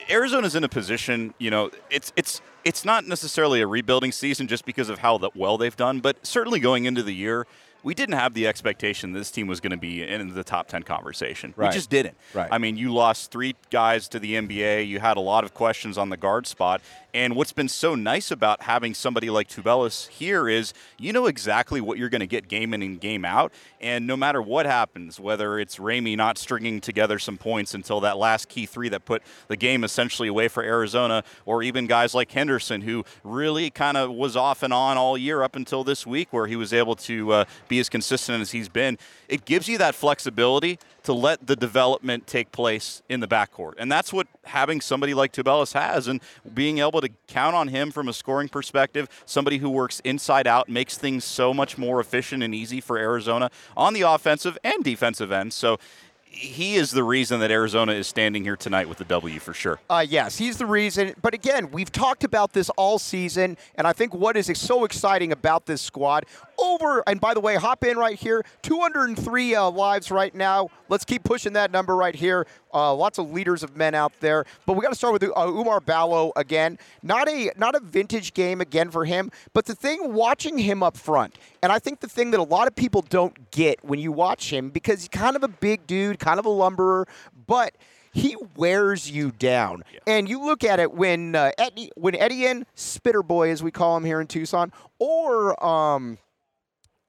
Arizona's 0.10 0.56
in 0.56 0.64
a 0.64 0.70
position, 0.70 1.34
you 1.38 1.52
know, 1.52 1.72
it's 1.90 2.14
it's 2.16 2.42
it's 2.64 2.84
not 2.84 3.08
necessarily 3.08 3.62
a 3.62 3.68
rebuilding 3.68 4.12
season 4.12 4.48
just 4.48 4.66
because 4.66 4.90
of 4.90 5.00
how 5.00 5.20
well 5.36 5.58
they've 5.58 5.76
done, 5.76 6.00
but 6.00 6.26
certainly 6.26 6.60
going 6.60 6.86
into 6.86 7.04
the 7.04 7.14
year. 7.14 7.48
We 7.84 7.94
didn't 7.94 8.16
have 8.16 8.34
the 8.34 8.48
expectation 8.48 9.14
this 9.14 9.32
team 9.32 9.48
was 9.48 9.62
going 9.62 9.72
to 9.72 9.78
be 9.78 10.04
in 10.04 10.34
the 10.34 10.44
top 10.44 10.68
10 10.68 10.84
conversation. 10.84 11.54
Right. 11.56 11.70
We 11.70 11.74
just 11.74 11.90
didn't. 11.90 12.18
Right. 12.34 12.50
I 12.52 12.58
mean, 12.58 12.76
you 12.76 12.92
lost 12.92 13.32
three 13.32 13.56
guys 13.70 14.10
to 14.10 14.20
the 14.20 14.34
NBA. 14.34 14.88
You 14.88 15.00
had 15.00 15.16
a 15.16 15.22
lot 15.22 15.46
of 15.46 15.54
questions 15.54 15.98
on 15.98 16.10
the 16.10 16.18
guard 16.18 16.48
spot. 16.48 16.82
And 17.18 17.36
what's 17.36 17.52
been 17.52 17.68
so 17.68 17.96
nice 17.96 18.30
about 18.30 18.62
having 18.62 18.94
somebody 18.94 19.32
like 19.32 19.48
Tubelis 19.48 20.08
here 20.08 20.48
is 20.48 20.72
you 21.00 21.12
know 21.12 21.26
exactly 21.26 21.82
what 21.82 21.98
you're 21.98 22.10
going 22.10 22.20
to 22.20 22.28
get 22.28 22.48
game 22.48 22.76
in 22.76 22.84
and 22.84 23.02
game 23.02 23.26
out. 23.26 23.52
And 23.82 24.06
no 24.06 24.16
matter 24.16 24.40
what 24.40 24.68
happens, 24.68 25.20
whether 25.20 25.58
it's 25.58 25.78
Ramey 25.78 26.16
not 26.16 26.38
stringing 26.38 26.80
together 26.80 27.18
some 27.18 27.40
points 27.40 27.74
until 27.74 28.00
that 28.02 28.20
last 28.20 28.50
key 28.50 28.68
three 28.68 28.88
that 28.90 29.06
put 29.06 29.24
the 29.48 29.58
game 29.58 29.84
essentially 29.84 30.28
away 30.28 30.48
for 30.48 30.62
Arizona, 30.62 31.24
or 31.48 31.64
even 31.64 31.88
guys 31.88 32.14
like 32.14 32.32
Henderson, 32.32 32.82
who 32.82 33.04
really 33.24 33.72
kind 33.72 33.98
of 33.98 34.12
was 34.12 34.36
off 34.36 34.62
and 34.62 34.72
on 34.72 34.96
all 34.96 35.18
year 35.18 35.42
up 35.42 35.56
until 35.56 35.84
this 35.84 36.06
week, 36.06 36.32
where 36.32 36.46
he 36.46 36.56
was 36.56 36.72
able 36.72 36.96
to 36.98 37.32
uh, 37.32 37.46
be 37.68 37.80
as 37.80 37.90
consistent 37.90 38.44
as 38.44 38.52
he's 38.52 38.70
been, 38.70 38.96
it 39.28 39.44
gives 39.46 39.68
you 39.68 39.80
that 39.80 39.96
flexibility 39.96 40.78
to 41.08 41.14
let 41.14 41.48
the 41.48 41.56
development 41.56 42.28
take 42.28 42.52
place 42.52 43.02
in 43.08 43.22
the 43.22 43.28
backcourt. 43.30 43.76
And 43.78 43.90
that's 43.90 44.12
what 44.12 44.28
having 44.44 44.82
somebody 44.82 45.14
like 45.14 45.32
Tubelis 45.32 45.72
has 45.72 46.10
and 46.10 46.20
being 46.54 46.80
able 46.80 47.00
to 47.00 47.08
count 47.28 47.56
on 47.56 47.70
him 47.70 47.92
from 47.92 48.10
a 48.10 48.14
scoring 48.14 48.50
perspective, 48.50 49.08
somebody 49.26 49.60
who 49.60 49.70
works 49.70 50.02
inside 50.02 50.48
out, 50.48 50.68
makes 50.68 50.98
things 50.98 51.24
so 51.24 51.54
much 51.54 51.78
more 51.78 52.02
efficient 52.02 52.44
and 52.44 52.54
easy 52.54 52.82
for 52.82 52.98
Arizona 52.98 53.50
on 53.78 53.94
the 53.94 54.02
offensive 54.02 54.58
and 54.66 54.84
defensive 54.84 55.32
end. 55.32 55.54
So 55.54 55.80
he 56.26 56.76
is 56.76 56.92
the 56.92 57.06
reason 57.06 57.40
that 57.40 57.52
Arizona 57.52 57.94
is 57.94 58.06
standing 58.06 58.44
here 58.44 58.58
tonight 58.58 58.90
with 58.90 58.98
the 58.98 59.06
W 59.06 59.40
for 59.40 59.54
sure. 59.54 59.80
Uh, 59.90 60.06
yes, 60.08 60.38
he's 60.38 60.58
the 60.58 60.66
reason. 60.66 61.14
But 61.22 61.34
again, 61.34 61.72
we've 61.72 61.92
talked 61.92 62.26
about 62.26 62.52
this 62.52 62.70
all 62.72 63.00
season, 63.00 63.58
and 63.76 63.88
I 63.88 63.94
think 63.94 64.14
what 64.14 64.36
is 64.36 64.52
so 64.60 64.84
exciting 64.84 65.32
about 65.32 65.66
this 65.66 65.82
squad 65.82 66.26
over, 66.58 67.04
and 67.08 67.20
by 67.20 67.34
the 67.34 67.40
way, 67.40 67.56
hop 67.56 67.84
in 67.84 67.98
right 67.98 68.18
here, 68.18 68.44
203 68.62 69.56
uh, 69.56 69.70
lives 69.70 70.12
right 70.12 70.34
now. 70.34 70.70
Let's 70.90 71.06
keep 71.06 71.24
pushing 71.24 71.54
that 71.54 71.72
number 71.72 71.96
right 71.96 72.16
here. 72.16 72.48
Uh, 72.74 72.94
lots 72.94 73.18
of 73.18 73.32
leaders 73.32 73.64
of 73.64 73.76
men 73.76 73.96
out 73.96 74.14
there, 74.20 74.46
but 74.66 74.74
we 74.74 74.82
got 74.82 74.90
to 74.90 74.96
start 74.96 75.14
with 75.14 75.24
uh, 75.24 75.28
Oumar 75.36 75.84
Ballo 75.84 76.32
again. 76.36 76.78
Not 77.02 77.28
a 77.30 77.52
not 77.58 77.76
a 77.76 77.80
vintage 77.80 78.34
game 78.34 78.62
again 78.62 78.92
for 78.92 79.06
him, 79.06 79.32
but 79.54 79.66
the 79.66 79.76
thing 79.76 80.14
watching 80.14 80.58
him 80.58 80.84
up 80.84 80.98
front, 80.98 81.36
and 81.64 81.72
I 81.72 81.80
think 81.80 82.02
the 82.02 82.10
thing 82.10 82.32
that 82.32 82.40
a 82.40 82.44
lot 82.44 82.68
of 82.68 82.76
people 82.76 83.02
don't 83.02 83.52
get 83.52 83.84
when 83.84 84.00
you 84.00 84.12
watch 84.12 84.52
him 84.52 84.70
because 84.70 85.00
he's 85.02 85.10
kind 85.10 85.36
of 85.36 85.44
a 85.44 85.48
big 85.48 85.88
dude, 85.88 86.20
kind 86.20 86.40
of 86.40 86.46
a 86.46 86.50
lumberer, 86.50 87.08
but 87.48 87.76
he 88.18 88.36
wears 88.56 89.10
you 89.10 89.32
down. 89.32 89.84
And 90.06 90.28
you 90.28 90.44
look 90.44 90.64
at 90.64 90.80
it 90.80 90.92
when 90.92 91.36
uh, 91.36 91.52
Eti- 91.58 91.92
when 91.96 92.16
Etienne 92.16 92.66
Spitter 92.76 93.24
Boy, 93.24 93.52
as 93.52 93.62
we 93.62 93.72
call 93.72 93.96
him 93.96 94.04
here 94.04 94.20
in 94.20 94.28
Tucson, 94.28 94.72
or 95.00 95.64
um, 95.64 96.18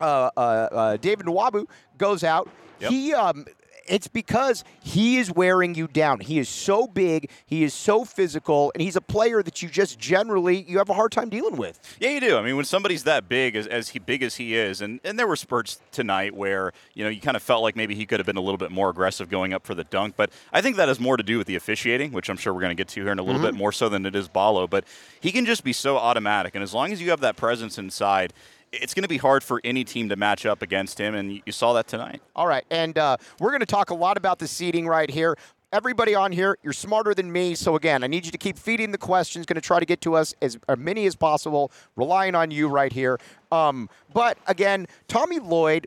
uh, 0.01 0.31
uh, 0.37 0.41
uh, 0.41 0.97
David 0.97 1.27
Nwabu 1.27 1.67
goes 1.97 2.25
out. 2.25 2.49
Yep. 2.81 2.91
He 2.91 3.13
um, 3.15 3.45
it's 3.89 4.09
because 4.09 4.65
he 4.81 5.17
is 5.19 5.33
wearing 5.33 5.75
you 5.75 5.89
down. 5.89 6.21
He 6.21 6.39
is 6.39 6.49
so 6.49 6.87
big, 6.87 7.31
he 7.47 7.65
is 7.65 7.75
so 7.75 8.05
physical, 8.05 8.71
and 8.75 8.83
he's 8.83 8.97
a 8.97 9.01
player 9.01 9.43
that 9.43 9.63
you 9.63 9.69
just 9.69 9.99
generally 9.99 10.63
you 10.63 10.79
have 10.79 10.91
a 10.91 10.95
hard 10.95 11.13
time 11.13 11.29
dealing 11.29 11.57
with. 11.57 11.81
Yeah, 11.99 12.11
you 12.11 12.21
do. 12.21 12.37
I 12.37 12.43
mean, 12.43 12.57
when 12.57 12.65
somebody's 12.65 13.05
that 13.05 13.29
big, 13.29 13.57
as, 13.57 13.67
as 13.67 13.91
he 13.91 13.99
big 13.99 14.23
as 14.23 14.37
he 14.37 14.55
is, 14.55 14.81
and, 14.81 15.01
and 15.05 15.19
there 15.19 15.27
were 15.27 15.37
spurts 15.37 15.81
tonight 15.91 16.35
where 16.35 16.73
you 16.95 17.05
know 17.05 17.11
you 17.11 17.21
kind 17.21 17.37
of 17.37 17.43
felt 17.43 17.63
like 17.63 17.77
maybe 17.77 17.95
he 17.95 18.07
could 18.07 18.21
have 18.21 18.27
been 18.27 18.37
a 18.37 18.43
little 18.43 18.59
bit 18.59 18.71
more 18.71 18.91
aggressive 18.91 19.29
going 19.29 19.53
up 19.53 19.65
for 19.65 19.75
the 19.75 19.85
dunk. 19.85 20.15
But 20.17 20.31
I 20.53 20.61
think 20.61 20.77
that 20.77 20.89
has 20.89 21.01
more 21.01 21.17
to 21.17 21.23
do 21.23 21.39
with 21.39 21.47
the 21.47 21.57
officiating, 21.57 22.13
which 22.13 22.29
I'm 22.29 22.37
sure 22.37 22.53
we're 22.53 22.61
going 22.61 22.77
to 22.77 22.81
get 22.81 22.89
to 22.89 23.03
here 23.03 23.13
in 23.13 23.19
a 23.19 23.23
little 23.23 23.43
bit 23.43 23.55
more 23.55 23.73
so 23.73 23.89
than 23.89 24.07
it 24.07 24.15
is 24.15 24.29
Ballo. 24.29 24.67
But 24.67 24.85
he 25.21 25.33
can 25.33 25.47
just 25.47 25.65
be 25.65 25.73
so 25.73 25.97
automatic, 25.97 26.55
and 26.55 26.63
as 26.63 26.75
long 26.75 26.93
as 26.93 27.01
you 27.01 27.11
have 27.11 27.21
that 27.21 27.37
presence 27.37 27.79
inside. 27.79 28.33
It's 28.73 28.95
going 28.95 29.03
to 29.03 29.09
be 29.09 29.17
hard 29.17 29.43
for 29.43 29.61
any 29.65 29.85
team 29.85 30.09
to 30.11 30.17
match 30.17 30.45
up 30.45 30.63
against 30.63 30.99
him, 30.99 31.15
and 31.15 31.41
you- 31.45 31.53
saw 31.53 31.73
that 31.73 31.89
tonight. 31.89 32.21
All 32.37 32.47
right, 32.47 32.65
and 32.71 32.97
uh, 32.99 33.17
we're 33.41 33.51
going 33.51 33.61
to 33.61 33.67
talk 33.67 33.91
a 33.91 33.95
lot 33.95 34.17
about 34.17 34.39
the 34.39 34.47
seating 34.47 34.87
right 34.87 35.11
here. 35.11 35.37
Everybody 35.73 36.15
on 36.15 36.33
here, 36.33 36.57
you're 36.63 36.73
smarter 36.73 37.15
than 37.15 37.31
me. 37.31 37.55
So 37.55 37.77
again, 37.77 38.03
I 38.03 38.07
need 38.07 38.25
you 38.25 38.33
to 38.33 38.39
keep 38.39 38.59
feeding 38.59 38.91
the 38.91 38.99
questions. 38.99 39.45
Going 39.45 39.57
to 39.57 39.61
try 39.61 39.81
to 39.81 39.87
get 39.87 40.01
to 40.03 40.15
us 40.15 40.35
as, 40.41 40.59
as 40.67 40.79
many 40.79 41.05
as 41.05 41.15
possible, 41.15 41.71
relying 41.95 42.35
on 42.35 42.51
you 42.51 42.69
right 42.69 42.91
here. 42.93 43.19
Um, 43.53 43.91
but 44.15 44.39
again, 44.47 44.87
Tommy 45.09 45.39
Lloyd. 45.39 45.87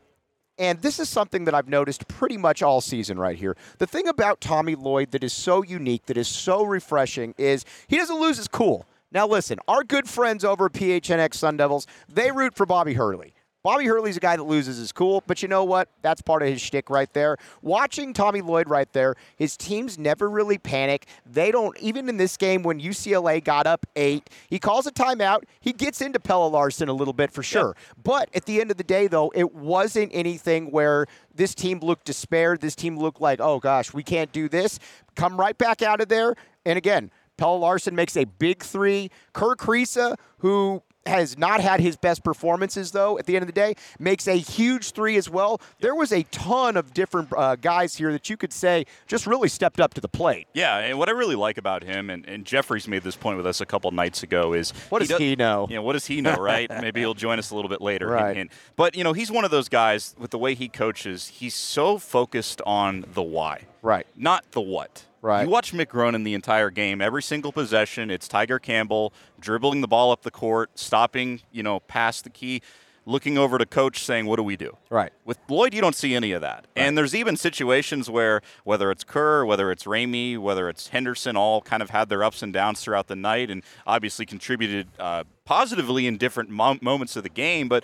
And 0.60 0.80
this 0.84 1.00
is 1.00 1.10
something 1.10 1.46
that 1.46 1.56
I've 1.56 1.70
noticed 1.70 2.08
pretty 2.08 2.38
much 2.38 2.62
all 2.62 2.82
season 2.82 3.18
right 3.18 3.36
here. 3.36 3.58
The 3.80 3.88
thing 3.88 4.08
about 4.08 4.42
Tommy 4.42 4.76
Lloyd 4.76 5.10
that 5.12 5.24
is 5.24 5.34
so 5.34 5.64
unique, 5.64 6.06
that 6.06 6.18
is 6.18 6.28
so 6.28 6.64
refreshing, 6.64 7.34
is 7.40 7.66
he 7.88 7.98
doesn't 7.98 8.20
lose 8.20 8.38
his 8.38 8.48
cool. 8.48 8.86
Now, 9.12 9.28
listen, 9.28 9.60
our 9.68 9.84
good 9.84 10.08
friends 10.08 10.46
over 10.46 10.66
at 10.68 10.74
PHNX 10.74 11.36
Sun 11.36 11.58
Devils, 11.58 11.86
they 12.08 12.32
root 12.32 12.56
for 12.56 12.66
Bobby 12.66 12.94
Hurley. 12.94 13.34
Bobby 13.64 13.86
Hurley's 13.86 14.18
a 14.18 14.20
guy 14.20 14.36
that 14.36 14.44
loses 14.44 14.78
his 14.78 14.92
cool, 14.92 15.24
but 15.28 15.44
you 15.44 15.48
know 15.48 15.64
what? 15.64 15.88
That's 16.02 16.20
part 16.20 16.42
of 16.42 16.48
his 16.48 16.60
shtick 16.60 16.90
right 16.90 17.12
there. 17.14 17.38
Watching 17.62 18.12
Tommy 18.12 18.42
Lloyd 18.42 18.68
right 18.68 18.92
there, 18.92 19.14
his 19.36 19.56
teams 19.56 20.00
never 20.00 20.28
really 20.28 20.58
panic. 20.58 21.06
They 21.28 21.52
don't, 21.52 21.78
even 21.78 22.10
in 22.10 22.18
this 22.18 22.38
game 22.38 22.64
when 22.64 22.82
UCLA 22.82 23.44
got 23.44 23.68
up 23.68 23.86
eight, 23.96 24.32
he 24.50 24.58
calls 24.58 24.88
a 24.88 24.92
timeout. 24.92 25.44
He 25.60 25.74
gets 25.74 26.02
into 26.02 26.20
Pelle 26.20 26.50
Larsson 26.50 26.90
a 26.90 26.94
little 26.94 27.14
bit 27.14 27.32
for 27.32 27.44
sure. 27.44 27.76
But 28.04 28.30
at 28.34 28.46
the 28.46 28.60
end 28.62 28.72
of 28.72 28.78
the 28.78 28.84
day, 28.84 29.06
though, 29.06 29.32
it 29.36 29.54
wasn't 29.54 30.10
anything 30.12 30.72
where 30.72 31.06
this 31.36 31.54
team 31.54 31.82
looked 31.82 32.06
despaired. 32.06 32.62
This 32.62 32.76
team 32.76 32.98
looked 32.98 33.22
like, 33.22 33.40
oh 33.40 33.60
gosh, 33.60 33.94
we 33.94 34.02
can't 34.02 34.32
do 34.32 34.50
this. 34.50 34.80
Come 35.16 35.40
right 35.40 35.58
back 35.58 35.84
out 35.84 36.02
of 36.02 36.08
there. 36.08 36.34
And 36.66 36.78
again, 36.78 37.12
Pelle 37.42 37.58
Larsson 37.58 37.96
makes 37.96 38.16
a 38.16 38.26
big 38.26 38.62
three. 38.62 39.10
Kerr 39.34 39.56
Kriisa, 39.56 40.16
who 40.38 40.84
has 41.08 41.36
not 41.40 41.60
had 41.60 41.80
his 41.80 41.98
best 41.98 42.24
performances, 42.24 42.92
though, 42.92 43.18
at 43.18 43.26
the 43.26 43.36
end 43.36 43.42
of 43.42 43.48
the 43.48 43.52
day, 43.54 43.74
makes 43.98 44.28
a 44.28 44.34
huge 44.38 44.92
three 44.92 45.18
as 45.18 45.28
well. 45.28 45.60
There 45.80 45.96
was 45.96 46.12
a 46.12 46.22
ton 46.26 46.78
of 46.78 46.94
different 46.94 47.30
uh, 47.36 47.56
guys 47.56 47.96
here 47.96 48.12
that 48.12 48.30
you 48.30 48.38
could 48.38 48.54
say 48.54 48.86
just 49.08 49.26
really 49.26 49.50
stepped 49.50 49.80
up 49.80 49.96
to 49.96 50.02
the 50.02 50.08
plate. 50.08 50.48
Yeah, 50.54 50.78
and 50.78 51.00
what 51.00 51.10
I 51.10 51.14
really 51.14 51.34
like 51.36 51.58
about 51.58 51.84
him, 51.84 52.12
and, 52.12 52.24
and 52.28 52.46
Jeffrey's 52.46 52.88
made 52.88 53.02
this 53.02 53.16
point 53.16 53.38
with 53.38 53.48
us 53.48 53.60
a 53.60 53.66
couple 53.66 53.90
nights 53.90 54.22
ago, 54.22 54.54
is 54.54 54.70
What 54.90 55.00
does 55.00 55.08
does- 55.10 55.18
he 55.18 55.36
know? 55.36 55.66
Yeah, 55.68 55.80
what 55.80 55.94
does 55.94 56.06
he 56.06 56.22
know, 56.22 56.36
right? 56.40 56.70
Maybe 56.70 57.00
he'll 57.00 57.16
join 57.16 57.40
us 57.40 57.50
a 57.50 57.56
little 57.56 57.70
bit 57.70 57.82
later. 57.82 58.06
Right. 58.06 58.36
Hint. 58.38 58.52
But 58.76 58.96
you 58.96 59.04
know, 59.04 59.14
he's 59.14 59.32
one 59.32 59.46
of 59.46 59.50
those 59.50 59.70
guys 59.70 60.14
with 60.20 60.30
the 60.30 60.38
way 60.38 60.54
he 60.54 60.68
coaches. 60.70 61.30
He's 61.30 61.56
so 61.56 61.98
focused 61.98 62.62
on 62.68 63.06
the 63.16 63.24
why, 63.24 63.62
Right. 63.82 64.06
not 64.16 64.52
the 64.52 64.62
what. 64.62 65.06
Right. 65.22 65.44
You 65.44 65.50
watch 65.50 65.74
Mick 65.74 65.90
Cronin 65.90 66.24
the 66.24 66.34
entire 66.34 66.70
game, 66.72 67.02
every 67.02 67.22
single 67.22 67.52
possession, 67.52 68.10
it's 68.10 68.28
Tyger 68.28 68.62
Campbell 68.62 69.14
dribbling 69.40 69.82
the 69.82 69.88
ball 69.88 70.12
up 70.12 70.24
the 70.24 70.32
court, 70.32 70.72
stopping, 70.80 71.42
you 71.52 71.62
know, 71.62 71.80
past 71.82 72.24
the 72.24 72.30
key, 72.30 72.62
looking 73.06 73.38
over 73.38 73.58
to 73.58 73.66
coach 73.66 74.04
saying, 74.04 74.26
What 74.26 74.38
do 74.38 74.44
we 74.44 74.56
do? 74.56 74.78
Right. 74.90 75.12
With 75.26 75.38
Lloyd, 75.48 75.74
you 75.74 75.82
don't 75.82 75.96
see 75.96 76.16
any 76.16 76.32
of 76.32 76.42
that. 76.42 76.66
And 76.76 76.98
there's 76.98 77.14
even 77.14 77.38
situations 77.38 78.10
where, 78.10 78.42
whether 78.64 78.90
it's 78.92 79.04
Kerr, 79.04 79.46
whether 79.46 79.72
it's 79.72 79.84
Ramey, 79.84 80.38
whether 80.38 80.70
it's 80.70 80.88
Henderson, 80.88 81.36
all 81.36 81.62
kind 81.62 81.84
of 81.84 81.92
had 81.92 82.10
their 82.10 82.24
ups 82.24 82.42
and 82.42 82.52
downs 82.52 82.82
throughout 82.82 83.08
the 83.08 83.16
night 83.16 83.50
and 83.50 83.64
obviously 83.86 84.26
contributed 84.26 84.88
uh, 85.00 85.24
positively 85.46 86.08
in 86.08 86.18
different 86.18 86.50
mo- 86.50 86.80
moments 86.82 87.16
of 87.16 87.24
the 87.24 87.30
game. 87.30 87.68
But 87.68 87.84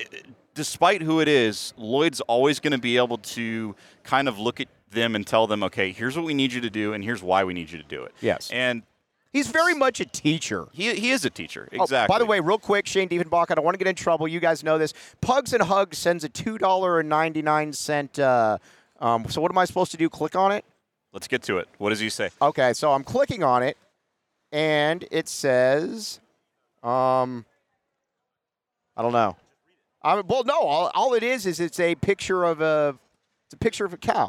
uh, 0.00 0.04
despite 0.54 1.02
who 1.02 1.20
it 1.20 1.28
is, 1.28 1.72
Lloyd's 1.76 2.20
always 2.22 2.60
going 2.60 2.72
to 2.72 2.78
be 2.78 2.96
able 2.96 3.18
to 3.18 3.74
kind 4.04 4.28
of 4.28 4.38
look 4.38 4.60
at 4.60 4.68
them 4.90 5.14
and 5.14 5.26
tell 5.26 5.46
them, 5.46 5.62
okay, 5.64 5.92
here's 5.92 6.16
what 6.16 6.24
we 6.24 6.34
need 6.34 6.52
you 6.52 6.60
to 6.60 6.70
do, 6.70 6.92
and 6.92 7.04
here's 7.04 7.22
why 7.22 7.44
we 7.44 7.54
need 7.54 7.70
you 7.70 7.78
to 7.78 7.84
do 7.84 8.02
it. 8.04 8.14
Yes. 8.20 8.50
And 8.52 8.82
He's 9.30 9.48
very 9.48 9.74
much 9.74 10.00
a 10.00 10.06
teacher. 10.06 10.68
he, 10.72 10.94
he 10.94 11.10
is 11.10 11.26
a 11.26 11.30
teacher. 11.30 11.68
Oh, 11.78 11.82
Exactly. 11.82 12.12
by 12.12 12.18
the 12.18 12.24
way, 12.24 12.40
real 12.40 12.56
quick, 12.58 12.86
Shane 12.86 13.10
Diefenbach, 13.10 13.50
I 13.50 13.54
don't 13.56 13.64
want 13.64 13.74
to 13.74 13.78
get 13.78 13.86
in 13.86 13.94
trouble. 13.94 14.26
You 14.26 14.40
guys 14.40 14.64
know 14.64 14.78
this. 14.78 14.94
Pugs 15.20 15.52
and 15.52 15.62
Hugs 15.62 15.98
sends 15.98 16.24
a 16.24 16.30
$2.99. 16.30 18.18
Uh, 18.18 18.56
um, 19.04 19.28
so 19.28 19.42
what 19.42 19.50
am 19.52 19.58
I 19.58 19.66
supposed 19.66 19.90
to 19.90 19.96
do? 19.98 20.08
Click 20.08 20.34
on 20.34 20.50
it? 20.52 20.64
let's 21.12 21.26
get 21.28 21.42
to 21.42 21.58
it. 21.58 21.68
What 21.78 21.90
does 21.90 22.00
he 22.00 22.08
say? 22.10 22.30
Okay, 22.40 22.72
so 22.72 22.92
I'm 22.92 23.02
clicking 23.02 23.42
on 23.42 23.62
it, 23.62 23.76
and 24.52 25.04
it 25.10 25.28
says, 25.28 26.20
um, 26.82 27.44
I 28.96 29.02
don't 29.02 29.12
know. 29.12 29.36
I, 30.02 30.20
well, 30.20 30.44
no, 30.44 30.60
all, 30.60 30.90
all 30.94 31.14
it 31.14 31.22
is 31.22 31.44
is 31.44 31.60
it's 31.60 31.80
a 31.80 31.94
picture 31.96 32.44
of 32.44 32.60
a, 32.60 32.96
it's 33.48 33.54
a 33.54 33.56
picture 33.56 33.86
of 33.86 33.94
a 33.94 33.96
cow. 33.96 34.28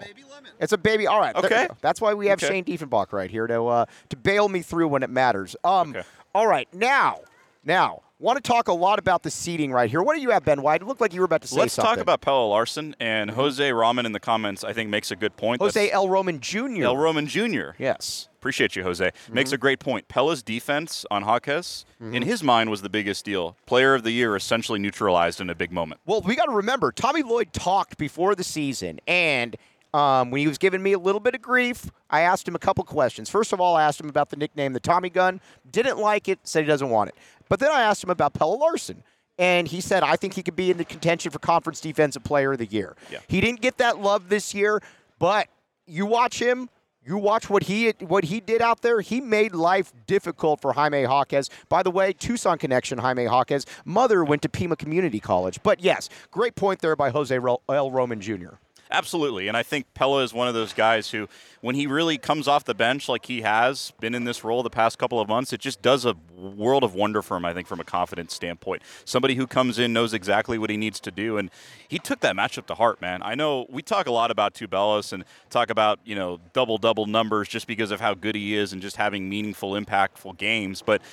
It's 0.62 0.72
a 0.72 0.78
baby. 0.78 1.06
All 1.06 1.20
right. 1.20 1.36
Okay. 1.36 1.68
That's 1.82 2.00
why 2.00 2.14
we 2.14 2.28
have 2.28 2.42
Okay. 2.42 2.48
Shane 2.48 2.64
Diefenbach 2.64 3.12
right 3.12 3.30
here 3.30 3.48
to 3.48 3.66
uh, 3.66 3.86
to 4.08 4.16
bail 4.16 4.48
me 4.48 4.62
through 4.62 4.88
when 4.88 5.04
it 5.04 5.10
matters. 5.10 5.58
Um, 5.66 5.90
Okay. 5.90 6.04
All 6.34 6.48
right. 6.48 6.70
Now, 6.74 7.18
now, 7.66 8.04
want 8.18 8.38
to 8.42 8.42
talk 8.42 8.70
a 8.70 8.74
lot 8.74 8.98
about 8.98 9.24
the 9.24 9.30
seating 9.30 9.74
right 9.74 9.90
here. 9.90 10.02
What 10.02 10.16
do 10.16 10.22
you 10.22 10.30
have, 10.30 10.46
Ben 10.46 10.62
White? 10.62 10.82
It 10.82 10.86
looked 10.88 11.02
like 11.02 11.14
you 11.14 11.20
were 11.20 11.26
about 11.26 11.42
to 11.42 11.50
say 11.50 11.60
Let's 11.60 11.74
something. 11.74 11.96
talk 11.96 12.02
about 12.02 12.22
Pelle 12.22 12.48
Larsson 12.48 12.96
and 13.02 13.32
Jose 13.32 13.70
Roman 13.74 14.06
in 14.06 14.14
the 14.14 14.22
comments. 14.22 14.64
I 14.64 14.72
think 14.72 14.90
makes 14.90 15.12
a 15.12 15.18
good 15.18 15.36
point. 15.36 15.60
Jose 15.62 15.78
That's 15.78 15.94
L. 15.94 16.08
Roman 16.08 16.40
Jr. 16.40 16.84
L. 16.84 16.96
Roman 16.96 17.28
Jr. 17.28 17.72
Yes. 17.78 18.29
Appreciate 18.40 18.76
you, 18.76 18.84
Jose. 18.84 19.06
Mm-hmm. 19.06 19.34
Makes 19.34 19.52
a 19.52 19.58
great 19.58 19.80
point. 19.80 20.08
Pelle's 20.08 20.42
defense 20.42 21.06
on 21.12 21.26
Jaquez, 21.26 21.86
in 22.00 22.22
his 22.24 22.42
mind, 22.42 22.70
was 22.70 22.82
the 22.82 22.90
biggest 22.90 23.26
deal. 23.26 23.58
Player 23.66 23.94
of 23.94 24.04
the 24.04 24.12
year 24.12 24.36
essentially 24.36 24.80
neutralized 24.80 25.42
in 25.42 25.50
a 25.50 25.56
big 25.56 25.72
moment. 25.72 26.00
Well, 26.06 26.22
we 26.22 26.36
got 26.36 26.46
to 26.46 26.54
remember, 26.54 26.92
Tommy 26.92 27.22
Lloyd 27.22 27.52
talked 27.52 27.98
before 27.98 28.36
the 28.36 28.44
season, 28.44 29.00
and 29.08 29.58
um, 29.94 30.32
when 30.32 30.40
he 30.40 30.48
was 30.48 30.58
giving 30.58 30.82
me 30.82 30.94
a 30.94 31.00
little 31.00 31.20
bit 31.20 31.36
of 31.36 31.42
grief, 31.42 31.90
I 32.10 32.22
asked 32.22 32.48
him 32.48 32.56
a 32.56 32.60
couple 32.60 32.84
questions. 32.84 33.30
First 33.30 33.54
of 33.54 33.60
all, 33.60 33.76
I 33.76 33.84
asked 33.84 34.00
him 34.00 34.10
about 34.10 34.30
the 34.30 34.38
nickname, 34.38 34.74
the 34.74 34.80
Tommy 34.80 35.10
Gun. 35.10 35.42
Didn't 35.70 35.98
like 35.98 36.28
it, 36.28 36.40
said 36.44 36.64
he 36.64 36.68
doesn't 36.68 36.90
want 36.90 37.10
it. 37.10 37.16
But 37.50 37.60
then 37.60 37.72
I 37.72 37.82
asked 37.82 38.04
him 38.04 38.10
about 38.10 38.34
Pelle 38.34 38.58
Larsson. 38.58 39.04
And 39.40 39.70
he 39.70 39.80
said, 39.80 40.04
I 40.04 40.18
think 40.18 40.34
he 40.34 40.44
could 40.44 40.58
be 40.58 40.70
in 40.70 40.78
the 40.78 40.84
contention 40.84 41.32
for 41.32 41.40
Conference 41.40 41.80
Defensive 41.80 42.26
Player 42.26 42.52
of 42.52 42.58
the 42.58 42.66
Year. 42.66 42.98
Yeah. 43.10 43.20
He 43.28 43.40
didn't 43.40 43.62
get 43.62 43.78
that 43.78 44.00
love 44.00 44.28
this 44.28 44.54
year, 44.54 44.82
but 45.18 45.48
you 45.88 46.06
watch 46.06 46.40
him, 46.40 46.70
you 47.06 47.18
watch 47.18 47.50
what 47.50 47.64
he 47.64 47.90
what 48.00 48.26
he 48.26 48.40
did 48.40 48.62
out 48.62 48.82
there. 48.82 49.02
He 49.02 49.22
made 49.22 49.56
life 49.56 49.94
difficult 50.06 50.62
for 50.62 50.74
Jaime 50.74 51.02
Jaquez. 51.02 51.50
By 51.70 51.84
the 51.84 51.92
way, 51.92 52.14
Tucson 52.14 52.58
connection, 52.58 52.98
Jaime 53.00 53.24
Jaquez. 53.24 53.66
Mother 53.86 54.24
went 54.24 54.42
to 54.44 54.50
Pima 54.50 54.76
Community 54.76 55.20
College. 55.20 55.60
But 55.64 55.82
yes, 55.82 56.10
great 56.32 56.56
point 56.56 56.82
there 56.82 56.96
by 56.96 57.10
Jose 57.10 57.36
L. 57.36 57.92
Roman 57.92 58.22
Jr. 58.22 58.56
Absolutely. 58.92 59.48
And 59.48 59.56
I 59.56 59.62
think 59.62 59.94
Pelle 59.94 60.20
is 60.20 60.34
one 60.34 60.48
of 60.48 60.56
those 60.56 60.74
guys 60.74 61.12
who, 61.12 61.28
when 61.62 61.76
he 61.76 61.86
really 61.86 62.18
comes 62.18 62.48
off 62.48 62.66
the 62.66 62.74
bench 62.74 63.08
like 63.08 63.28
he 63.28 63.42
has 63.42 63.94
been 64.00 64.16
in 64.16 64.24
this 64.24 64.44
role 64.44 64.64
the 64.64 64.72
past 64.72 64.98
couple 64.98 65.20
of 65.20 65.28
months, 65.28 65.54
it 65.54 65.60
just 65.60 65.84
does 65.84 66.06
a 66.06 66.16
world 66.36 66.84
of 66.84 66.96
wonder 66.96 67.22
for 67.22 67.38
him, 67.38 67.46
I 67.46 67.54
think, 67.54 67.68
from 67.68 67.80
a 67.80 67.84
confidence 67.84 68.34
standpoint. 68.34 68.82
Somebody 69.06 69.36
who 69.36 69.46
comes 69.46 69.78
in, 69.78 69.94
knows 69.94 70.16
exactly 70.16 70.58
what 70.58 70.72
he 70.72 70.78
needs 70.78 71.00
to 71.02 71.12
do. 71.12 71.38
And 71.38 71.52
he 71.88 72.00
took 72.00 72.22
that 72.22 72.36
matchup 72.36 72.66
to 72.68 72.76
heart, 72.76 73.00
man. 73.00 73.22
I 73.24 73.36
know 73.36 73.68
we 73.70 73.84
talk 73.84 74.08
a 74.08 74.12
lot 74.12 74.32
about 74.32 74.56
Tubelis 74.56 75.14
and 75.14 75.24
talk 75.52 75.70
about, 75.70 76.00
you 76.04 76.16
know, 76.16 76.40
double 76.54 76.80
double 76.80 77.06
numbers 77.06 77.48
just 77.48 77.68
because 77.68 77.92
of 77.92 78.02
how 78.02 78.16
good 78.16 78.34
he 78.34 78.56
is 78.56 78.74
and 78.74 78.82
just 78.82 78.96
having 78.96 79.30
meaningful, 79.30 79.74
impactful 79.74 80.38
games. 80.38 80.82
But 80.82 81.04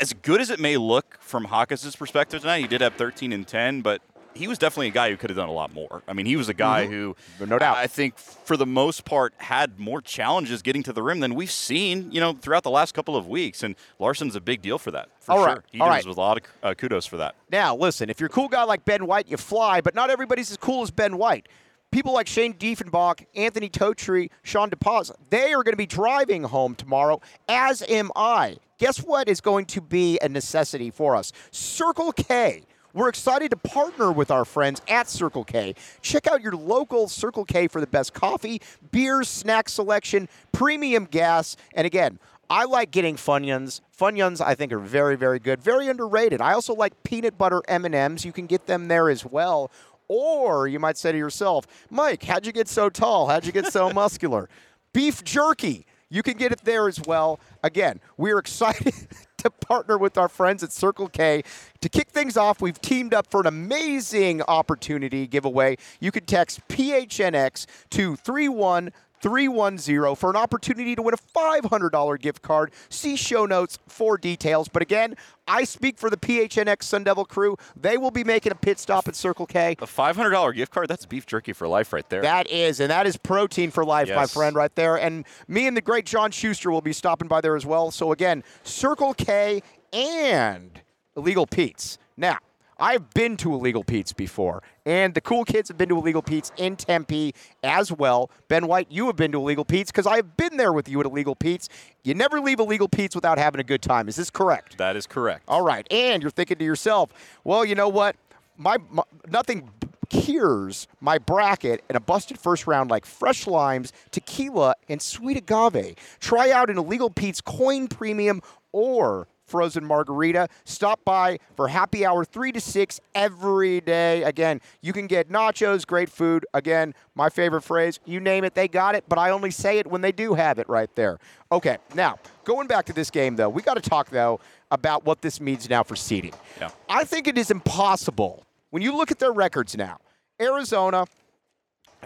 as 0.00 0.14
good 0.14 0.40
as 0.40 0.48
it 0.48 0.58
may 0.58 0.76
look 0.78 1.18
from 1.20 1.44
Hawkins' 1.44 1.94
perspective 1.94 2.40
tonight, 2.40 2.60
he 2.60 2.66
did 2.66 2.80
have 2.80 2.94
13 2.94 3.32
and 3.32 3.46
10, 3.46 3.82
but 3.82 4.00
he 4.34 4.46
was 4.48 4.58
definitely 4.58 4.88
a 4.88 4.92
guy 4.92 5.10
who 5.10 5.16
could 5.16 5.30
have 5.30 5.36
done 5.36 5.48
a 5.48 5.52
lot 5.52 5.72
more. 5.74 6.02
I 6.06 6.12
mean, 6.12 6.26
he 6.26 6.36
was 6.36 6.48
a 6.48 6.54
guy 6.54 6.86
who, 6.86 7.16
No 7.40 7.58
doubt. 7.58 7.76
I 7.76 7.86
think 7.86 8.16
for 8.18 8.56
the 8.56 8.66
most 8.66 9.04
part, 9.04 9.34
had 9.38 9.78
more 9.78 10.00
challenges 10.00 10.62
getting 10.62 10.82
to 10.84 10.92
the 10.92 11.02
rim 11.02 11.20
than 11.20 11.34
we've 11.34 11.50
seen, 11.50 12.10
you 12.12 12.20
know, 12.20 12.32
throughout 12.34 12.62
the 12.62 12.70
last 12.70 12.94
couple 12.94 13.16
of 13.16 13.26
weeks. 13.26 13.62
And 13.62 13.74
Larsson's 13.98 14.36
a 14.36 14.40
big 14.40 14.62
deal 14.62 14.78
for 14.78 14.90
that, 14.92 15.08
for 15.20 15.32
All 15.32 15.38
sure. 15.38 15.46
right, 15.46 15.58
He 15.72 15.80
all 15.80 15.88
deserves 15.88 16.06
right. 16.06 16.16
a 16.16 16.20
lot 16.20 16.36
of 16.38 16.44
uh, 16.62 16.74
kudos 16.74 17.06
for 17.06 17.16
that. 17.18 17.34
Now, 17.50 17.74
listen, 17.74 18.10
if 18.10 18.20
you're 18.20 18.28
a 18.28 18.30
cool 18.30 18.48
guy 18.48 18.62
like 18.64 18.84
Ben 18.84 19.06
White, 19.06 19.28
you 19.28 19.36
fly, 19.36 19.80
but 19.80 19.94
not 19.94 20.10
everybody's 20.10 20.50
as 20.50 20.56
cool 20.56 20.82
as 20.82 20.90
Ben 20.90 21.16
White. 21.18 21.48
People 21.90 22.12
like 22.12 22.26
Shane 22.26 22.52
Diefenbach, 22.52 23.24
Anthony 23.34 23.70
Totri, 23.70 24.28
Sean 24.42 24.68
DePaz, 24.68 25.10
they 25.30 25.54
are 25.54 25.62
going 25.62 25.72
to 25.72 25.76
be 25.78 25.86
driving 25.86 26.42
home 26.42 26.74
tomorrow, 26.74 27.20
as 27.48 27.82
am 27.88 28.10
I. 28.14 28.58
Guess 28.78 28.98
what 28.98 29.26
is 29.26 29.40
going 29.40 29.64
to 29.66 29.80
be 29.80 30.18
a 30.20 30.28
necessity 30.28 30.90
for 30.90 31.16
us? 31.16 31.32
Circle 31.50 32.12
K. 32.12 32.64
We're 32.94 33.10
excited 33.10 33.50
to 33.50 33.56
partner 33.56 34.10
with 34.10 34.30
our 34.30 34.46
friends 34.46 34.80
at 34.88 35.08
Circle 35.08 35.44
K. 35.44 35.74
Check 36.00 36.26
out 36.26 36.40
your 36.40 36.54
local 36.54 37.06
Circle 37.06 37.44
K 37.44 37.68
for 37.68 37.80
the 37.80 37.86
best 37.86 38.14
coffee, 38.14 38.62
beers, 38.90 39.28
snack 39.28 39.68
selection, 39.68 40.28
premium 40.52 41.04
gas, 41.04 41.56
and 41.74 41.86
again, 41.86 42.18
I 42.50 42.64
like 42.64 42.90
getting 42.90 43.16
Funyuns. 43.16 43.82
Funyuns, 43.98 44.40
I 44.40 44.54
think, 44.54 44.72
are 44.72 44.78
very, 44.78 45.16
very 45.16 45.38
good, 45.38 45.62
very 45.62 45.88
underrated. 45.88 46.40
I 46.40 46.54
also 46.54 46.74
like 46.74 47.02
peanut 47.02 47.36
butter 47.36 47.60
M&Ms. 47.68 48.24
You 48.24 48.32
can 48.32 48.46
get 48.46 48.66
them 48.66 48.88
there 48.88 49.10
as 49.10 49.24
well. 49.24 49.70
Or 50.08 50.66
you 50.66 50.78
might 50.78 50.96
say 50.96 51.12
to 51.12 51.18
yourself, 51.18 51.66
Mike, 51.90 52.22
how'd 52.22 52.46
you 52.46 52.52
get 52.52 52.68
so 52.68 52.88
tall? 52.88 53.28
How'd 53.28 53.44
you 53.44 53.52
get 53.52 53.70
so 53.70 53.90
muscular? 53.94 54.48
Beef 54.94 55.22
jerky. 55.22 55.84
You 56.08 56.22
can 56.22 56.38
get 56.38 56.52
it 56.52 56.64
there 56.64 56.88
as 56.88 56.98
well. 57.06 57.38
Again, 57.62 58.00
we're 58.16 58.38
excited 58.38 58.94
to 59.38 59.50
partner 59.50 59.98
with 59.98 60.18
our 60.18 60.28
friends 60.28 60.62
at 60.62 60.72
Circle 60.72 61.08
K. 61.08 61.42
To 61.80 61.88
kick 61.88 62.10
things 62.10 62.36
off, 62.36 62.60
we've 62.60 62.80
teamed 62.80 63.14
up 63.14 63.26
for 63.30 63.40
an 63.40 63.46
amazing 63.46 64.42
opportunity 64.42 65.26
giveaway. 65.26 65.76
You 66.00 66.12
can 66.12 66.24
text 66.24 66.60
PHNX 66.68 67.66
to 67.90 68.16
31 68.16 68.92
310 69.20 70.14
for 70.16 70.30
an 70.30 70.36
opportunity 70.36 70.94
to 70.94 71.02
win 71.02 71.14
a 71.14 71.16
$500 71.16 72.20
gift 72.20 72.42
card. 72.42 72.72
See 72.88 73.16
show 73.16 73.46
notes 73.46 73.78
for 73.88 74.18
details. 74.18 74.68
But 74.68 74.82
again, 74.82 75.16
I 75.46 75.64
speak 75.64 75.98
for 75.98 76.10
the 76.10 76.16
PHNX 76.16 76.82
Sun 76.82 77.04
Devil 77.04 77.24
crew. 77.24 77.56
They 77.74 77.96
will 77.96 78.10
be 78.10 78.24
making 78.24 78.52
a 78.52 78.54
pit 78.54 78.78
stop 78.78 79.08
at 79.08 79.16
Circle 79.16 79.46
K. 79.46 79.72
A 79.80 79.86
$500 79.86 80.54
gift 80.54 80.72
card, 80.72 80.88
that's 80.88 81.06
beef 81.06 81.26
jerky 81.26 81.52
for 81.52 81.66
life 81.66 81.92
right 81.92 82.08
there. 82.10 82.22
That 82.22 82.50
is, 82.50 82.80
and 82.80 82.90
that 82.90 83.06
is 83.06 83.16
protein 83.16 83.70
for 83.70 83.84
life, 83.84 84.08
my 84.14 84.26
friend, 84.26 84.54
right 84.54 84.74
there. 84.74 84.96
And 84.96 85.24
me 85.46 85.66
and 85.66 85.76
the 85.76 85.80
great 85.80 86.06
John 86.06 86.30
Schuster 86.30 86.70
will 86.70 86.80
be 86.80 86.92
stopping 86.92 87.28
by 87.28 87.40
there 87.40 87.56
as 87.56 87.64
well. 87.64 87.90
So 87.90 88.12
again, 88.12 88.44
Circle 88.62 89.14
K 89.14 89.62
and 89.92 90.80
Illegal 91.16 91.46
Pete's. 91.46 91.98
Now, 92.16 92.38
I've 92.78 93.12
been 93.12 93.36
to 93.38 93.54
Illegal 93.54 93.82
Pete's 93.82 94.12
before, 94.12 94.62
and 94.86 95.14
the 95.14 95.20
cool 95.20 95.44
kids 95.44 95.68
have 95.68 95.76
been 95.76 95.88
to 95.88 95.96
Illegal 95.96 96.22
Pete's 96.22 96.52
in 96.56 96.76
Tempe 96.76 97.34
as 97.62 97.90
well. 97.90 98.30
Ben 98.46 98.68
White, 98.68 98.86
you 98.90 99.06
have 99.06 99.16
been 99.16 99.32
to 99.32 99.38
Illegal 99.38 99.64
Pete's 99.64 99.90
because 99.90 100.06
I've 100.06 100.36
been 100.36 100.56
there 100.56 100.72
with 100.72 100.88
you 100.88 101.00
at 101.00 101.06
Illegal 101.06 101.34
Pete's. 101.34 101.68
You 102.04 102.14
never 102.14 102.40
leave 102.40 102.60
Illegal 102.60 102.88
Pete's 102.88 103.14
without 103.14 103.38
having 103.38 103.60
a 103.60 103.64
good 103.64 103.82
time. 103.82 104.08
Is 104.08 104.16
this 104.16 104.30
correct? 104.30 104.78
that 104.78 104.96
is 104.96 105.06
correct. 105.06 105.44
All 105.48 105.62
right, 105.62 105.86
and 105.92 106.22
you're 106.22 106.30
thinking 106.30 106.58
to 106.58 106.64
yourself, 106.64 107.10
well, 107.44 107.64
you 107.64 107.74
know 107.74 107.88
what? 107.88 108.16
My, 108.56 108.76
my 108.90 109.02
nothing 109.28 109.70
cures 110.08 110.88
my 111.00 111.18
bracket 111.18 111.84
in 111.90 111.96
a 111.96 112.00
busted 112.00 112.38
first 112.38 112.66
round 112.66 112.90
like 112.90 113.04
fresh 113.04 113.46
limes, 113.46 113.92
tequila, 114.10 114.74
and 114.88 115.02
sweet 115.02 115.36
agave. 115.36 115.96
Try 116.20 116.50
out 116.50 116.70
an 116.70 116.78
illegal 116.78 117.10
Pete's 117.10 117.40
Coin 117.40 117.88
Premium 117.88 118.40
or 118.72 119.28
frozen 119.48 119.84
margarita. 119.84 120.48
Stop 120.64 121.04
by 121.04 121.38
for 121.56 121.68
happy 121.68 122.04
hour 122.04 122.24
3 122.24 122.52
to 122.52 122.60
6 122.60 123.00
every 123.14 123.80
day. 123.80 124.22
Again, 124.22 124.60
you 124.82 124.92
can 124.92 125.06
get 125.06 125.28
nachos, 125.28 125.86
great 125.86 126.08
food. 126.08 126.46
Again, 126.54 126.94
my 127.14 127.28
favorite 127.28 127.62
phrase, 127.62 127.98
you 128.04 128.20
name 128.20 128.44
it, 128.44 128.54
they 128.54 128.68
got 128.68 128.94
it, 128.94 129.04
but 129.08 129.18
I 129.18 129.30
only 129.30 129.50
say 129.50 129.78
it 129.78 129.86
when 129.86 130.00
they 130.00 130.12
do 130.12 130.34
have 130.34 130.58
it 130.58 130.68
right 130.68 130.94
there. 130.94 131.18
Okay, 131.50 131.78
now, 131.94 132.18
going 132.44 132.66
back 132.66 132.84
to 132.86 132.92
this 132.92 133.10
game 133.10 133.36
though, 133.36 133.48
we 133.48 133.62
got 133.62 133.74
to 133.74 133.88
talk 133.88 134.10
though 134.10 134.40
about 134.70 135.04
what 135.04 135.22
this 135.22 135.40
means 135.40 135.68
now 135.68 135.82
for 135.82 135.96
seeding. 135.96 136.34
Yeah. 136.60 136.70
I 136.88 137.04
think 137.04 137.26
it 137.26 137.38
is 137.38 137.50
impossible 137.50 138.44
when 138.70 138.82
you 138.82 138.96
look 138.96 139.10
at 139.10 139.18
their 139.18 139.32
records 139.32 139.76
now. 139.76 139.98
Arizona, 140.40 141.06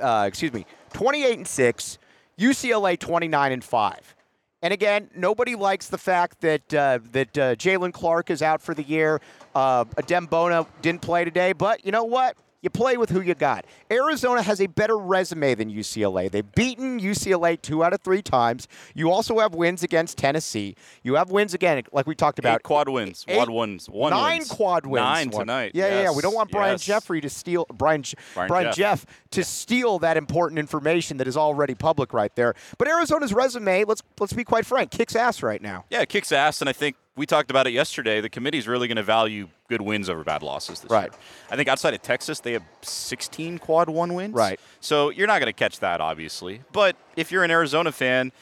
uh, 0.01 0.25
excuse 0.27 0.53
me, 0.53 0.65
28 0.93 1.39
and 1.39 1.49
6, 1.49 1.99
UCLA 2.39 2.99
29 2.99 3.53
and 3.53 3.65
5. 3.65 4.15
And 4.63 4.73
again, 4.73 5.11
nobody 5.17 5.57
likes 5.57 5.89
the 5.89 5.99
fact 5.99 6.41
that 6.43 6.73
uh, 6.73 7.01
that 7.11 7.37
uh, 7.37 7.55
Jaylen 7.57 7.93
Clark 7.93 8.31
is 8.31 8.43
out 8.43 8.63
for 8.63 8.75
the 8.75 8.85
year. 8.85 9.21
Uh, 9.57 9.85
Adem 9.85 10.31
Bona 10.31 10.67
didn't 10.81 11.03
play 11.03 11.25
today, 11.25 11.53
but 11.53 11.85
you 11.85 11.91
know 11.91 12.05
what? 12.05 12.37
You 12.63 12.71
play 12.71 12.97
with 12.97 13.11
who 13.11 13.21
you 13.21 13.35
got. 13.35 13.67
Arizona 13.91 14.41
has 14.43 14.61
a 14.61 14.67
better 14.67 14.97
resume 14.97 15.55
than 15.55 15.71
UCLA. 15.71 16.31
They've 16.31 16.51
beaten 16.55 17.01
UCLA 17.01 17.61
two 17.61 17.83
out 17.85 17.93
of 17.93 18.01
three 18.01 18.23
times. 18.23 18.69
You 18.95 19.11
also 19.11 19.41
have 19.41 19.55
wins 19.55 19.83
against 19.83 20.17
Tennessee. 20.17 20.77
You 21.03 21.17
have 21.17 21.31
wins 21.31 21.55
again, 21.55 21.83
like 21.93 22.07
we 22.07 22.15
talked 22.15 22.39
about. 22.39 22.57
Eight 22.61 22.63
quad 22.63 22.89
wins, 22.89 23.25
Eight- 23.29 23.35
quad 23.37 23.51
wins, 23.51 23.87
one 23.91 24.11
nine 24.13 24.39
wins. 24.39 24.49
quad 24.51 24.87
wins. 24.87 25.03
nine 25.03 25.31
One. 25.31 25.41
tonight. 25.41 25.73
Yeah, 25.75 25.89
yeah, 25.89 26.03
yeah. 26.03 26.11
We 26.13 26.23
don't 26.23 26.35
want 26.35 26.51
Brian 26.51 26.75
yes. 26.75 26.85
Jeffrey 26.85 27.21
to 27.21 27.29
steal 27.29 27.67
Brian 27.73 28.05
Brian 28.35 28.49
Brian 28.49 28.67
Jeff. 28.73 28.77
Jeff 28.77 29.07
to 29.33 29.45
steal 29.45 29.99
that 29.99 30.17
important 30.17 30.59
information 30.59 31.17
that 31.17 31.27
is 31.27 31.37
already 31.37 31.75
public 31.75 32.13
right 32.13 32.35
there. 32.37 32.55
But 32.79 32.89
Arizona's 32.89 33.33
resume, 33.35 33.85
let's 33.85 34.03
let's 34.21 34.33
be 34.33 34.45
quite 34.45 34.65
frank, 34.67 34.91
kicks 34.93 35.17
ass 35.17 35.43
right 35.43 35.61
now. 35.61 35.85
Yeah, 35.91 36.03
it 36.03 36.09
kicks 36.09 36.31
ass, 36.31 36.61
and 36.63 36.69
I 36.69 36.73
think 36.73 36.97
we 37.17 37.27
talked 37.27 37.51
about 37.51 37.67
it 37.67 37.73
yesterday. 37.73 38.21
The 38.21 38.31
committee's 38.31 38.67
really 38.67 38.89
going 38.89 38.97
to 38.97 39.03
value 39.03 39.49
good 39.69 39.83
wins 39.83 40.09
over 40.09 40.25
bad 40.25 40.43
losses 40.43 40.81
this 40.81 40.91
Right. 40.91 41.11
year. 41.11 41.21
I 41.51 41.57
think 41.57 41.69
outside 41.69 41.95
of 41.95 42.03
Texas, 42.03 42.41
they 42.41 42.53
have 42.53 42.63
16 42.83 43.59
quad 43.59 43.89
one 43.89 44.15
wins. 44.15 44.35
Right. 44.35 44.59
So 44.81 45.11
you're 45.11 45.27
not 45.27 45.39
going 45.41 45.47
to 45.49 45.53
catch 45.53 45.81
that, 45.81 46.01
obviously. 46.01 46.63
But 46.73 46.97
if 47.17 47.31
you're 47.31 47.45
an 47.45 47.51
Arizona 47.51 47.93
fan, 47.93 48.33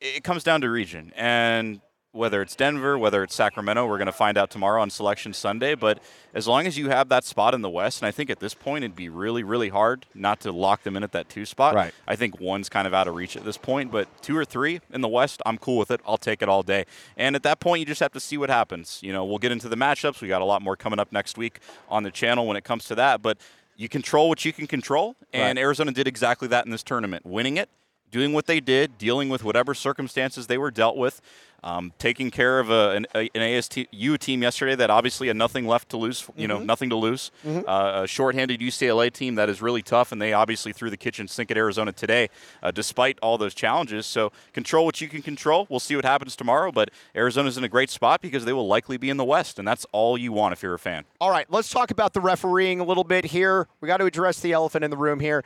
it 0.00 0.24
comes 0.24 0.42
down 0.44 0.60
to 0.62 0.70
region. 0.70 1.12
And 1.16 1.80
whether 2.12 2.42
it's 2.42 2.54
Denver, 2.54 2.98
whether 2.98 3.22
it's 3.22 3.34
Sacramento, 3.34 3.86
we're 3.86 3.96
going 3.96 4.06
to 4.06 4.12
find 4.12 4.36
out 4.36 4.50
tomorrow 4.50 4.82
on 4.82 4.90
Selection 4.90 5.32
Sunday. 5.32 5.74
But 5.74 5.98
as 6.34 6.46
long 6.46 6.66
as 6.66 6.76
you 6.76 6.90
have 6.90 7.08
that 7.08 7.24
spot 7.24 7.54
in 7.54 7.62
the 7.62 7.70
West, 7.70 8.02
and 8.02 8.06
I 8.06 8.10
think 8.10 8.28
at 8.28 8.38
this 8.38 8.52
point 8.52 8.84
it'd 8.84 8.94
be 8.94 9.08
really, 9.08 9.42
really 9.42 9.70
hard 9.70 10.04
not 10.14 10.38
to 10.40 10.52
lock 10.52 10.82
them 10.82 10.94
in 10.96 11.02
at 11.02 11.12
that 11.12 11.30
two 11.30 11.46
spot. 11.46 11.74
Right. 11.74 11.94
I 12.06 12.14
think 12.14 12.38
one's 12.38 12.68
kind 12.68 12.86
of 12.86 12.92
out 12.92 13.08
of 13.08 13.14
reach 13.14 13.34
at 13.34 13.44
this 13.44 13.56
point, 13.56 13.90
but 13.90 14.08
two 14.22 14.36
or 14.36 14.44
three 14.44 14.80
in 14.92 15.00
the 15.00 15.08
West, 15.08 15.40
I'm 15.46 15.56
cool 15.56 15.78
with 15.78 15.90
it. 15.90 16.00
I'll 16.06 16.18
take 16.18 16.42
it 16.42 16.48
all 16.50 16.62
day. 16.62 16.84
And 17.16 17.34
at 17.34 17.42
that 17.44 17.60
point, 17.60 17.80
you 17.80 17.86
just 17.86 18.00
have 18.00 18.12
to 18.12 18.20
see 18.20 18.36
what 18.36 18.50
happens. 18.50 19.00
You 19.02 19.12
know, 19.12 19.24
we'll 19.24 19.38
get 19.38 19.50
into 19.52 19.70
the 19.70 19.76
matchups. 19.76 20.20
We 20.20 20.28
got 20.28 20.42
a 20.42 20.46
lot 20.46 20.60
more 20.60 20.76
coming 20.76 20.98
up 20.98 21.12
next 21.12 21.38
week 21.38 21.60
on 21.88 22.02
the 22.02 22.10
channel 22.10 22.46
when 22.46 22.58
it 22.58 22.64
comes 22.64 22.84
to 22.86 22.94
that. 22.96 23.22
But 23.22 23.38
you 23.74 23.88
control 23.88 24.28
what 24.28 24.44
you 24.44 24.52
can 24.52 24.66
control, 24.66 25.16
and 25.32 25.56
Right. 25.56 25.62
Arizona 25.62 25.92
did 25.92 26.06
exactly 26.06 26.46
that 26.48 26.66
in 26.66 26.70
this 26.70 26.82
tournament, 26.82 27.24
winning 27.24 27.56
it, 27.56 27.70
doing 28.12 28.32
what 28.32 28.46
they 28.46 28.60
did, 28.60 28.98
dealing 28.98 29.28
with 29.28 29.42
whatever 29.42 29.74
circumstances 29.74 30.46
they 30.46 30.58
were 30.58 30.70
dealt 30.70 30.96
with. 30.96 31.20
Um, 31.64 31.92
taking 31.96 32.32
care 32.32 32.58
of 32.58 32.70
a, 32.70 32.90
an, 32.90 33.06
a, 33.14 33.30
an 33.36 33.40
ASU 33.40 34.18
team 34.18 34.42
yesterday 34.42 34.74
that 34.74 34.90
obviously 34.90 35.28
had 35.28 35.36
nothing 35.36 35.64
left 35.68 35.90
to 35.90 35.96
lose, 35.96 36.28
you 36.36 36.48
know, 36.48 36.58
nothing 36.58 36.90
to 36.90 36.96
lose. 36.96 37.30
Uh, 37.46 38.00
a 38.02 38.06
shorthanded 38.08 38.58
UCLA 38.58 39.12
team 39.12 39.36
that 39.36 39.48
is 39.48 39.62
really 39.62 39.80
tough, 39.80 40.10
and 40.10 40.20
they 40.20 40.32
obviously 40.32 40.72
threw 40.72 40.90
the 40.90 40.96
kitchen 40.96 41.28
sink 41.28 41.52
at 41.52 41.56
Arizona 41.56 41.92
today, 41.92 42.30
uh, 42.64 42.72
despite 42.72 43.16
all 43.22 43.38
those 43.38 43.54
challenges. 43.54 44.06
So 44.06 44.32
control 44.52 44.84
what 44.84 45.00
you 45.00 45.06
can 45.08 45.22
control. 45.22 45.68
We'll 45.70 45.78
see 45.78 45.94
what 45.94 46.04
happens 46.04 46.34
tomorrow, 46.34 46.72
but 46.72 46.90
Arizona's 47.14 47.56
in 47.56 47.62
a 47.62 47.68
great 47.68 47.90
spot 47.90 48.20
because 48.22 48.44
they 48.44 48.52
will 48.52 48.66
likely 48.66 48.96
be 48.96 49.08
in 49.08 49.16
the 49.16 49.24
West, 49.24 49.60
and 49.60 49.68
that's 49.68 49.86
all 49.92 50.18
you 50.18 50.32
want 50.32 50.54
if 50.54 50.64
you're 50.64 50.74
a 50.74 50.80
fan. 50.80 51.04
All 51.20 51.30
right, 51.30 51.46
let's 51.48 51.70
talk 51.70 51.92
about 51.92 52.12
the 52.12 52.20
refereeing 52.20 52.80
a 52.80 52.84
little 52.84 53.04
bit 53.04 53.24
here. 53.26 53.68
We 53.80 53.86
got 53.86 53.98
to 53.98 54.04
address 54.06 54.40
the 54.40 54.50
elephant 54.50 54.84
in 54.84 54.90
the 54.90 54.96
room 54.96 55.20
here. 55.20 55.44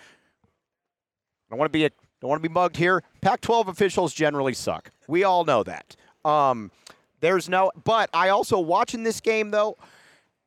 I 1.53 1.57
want 1.57 1.71
to 1.71 1.79
be 1.79 1.85
a, 1.85 1.91
don't 2.27 2.31
want 2.31 2.43
to 2.43 2.49
be 2.49 2.53
mugged 2.53 2.77
here. 2.77 3.03
Pac-12 3.21 3.69
officials 3.69 4.13
generally 4.13 4.53
suck. 4.53 4.91
We 5.07 5.23
all 5.23 5.45
know 5.45 5.63
that. 5.63 5.95
Um, 6.25 6.73
there's 7.21 7.49
no, 7.49 7.71
but 7.85 8.11
I 8.13 8.31
also 8.31 8.59
watching 8.59 9.05
this 9.05 9.21
game 9.21 9.53
though. 9.53 9.77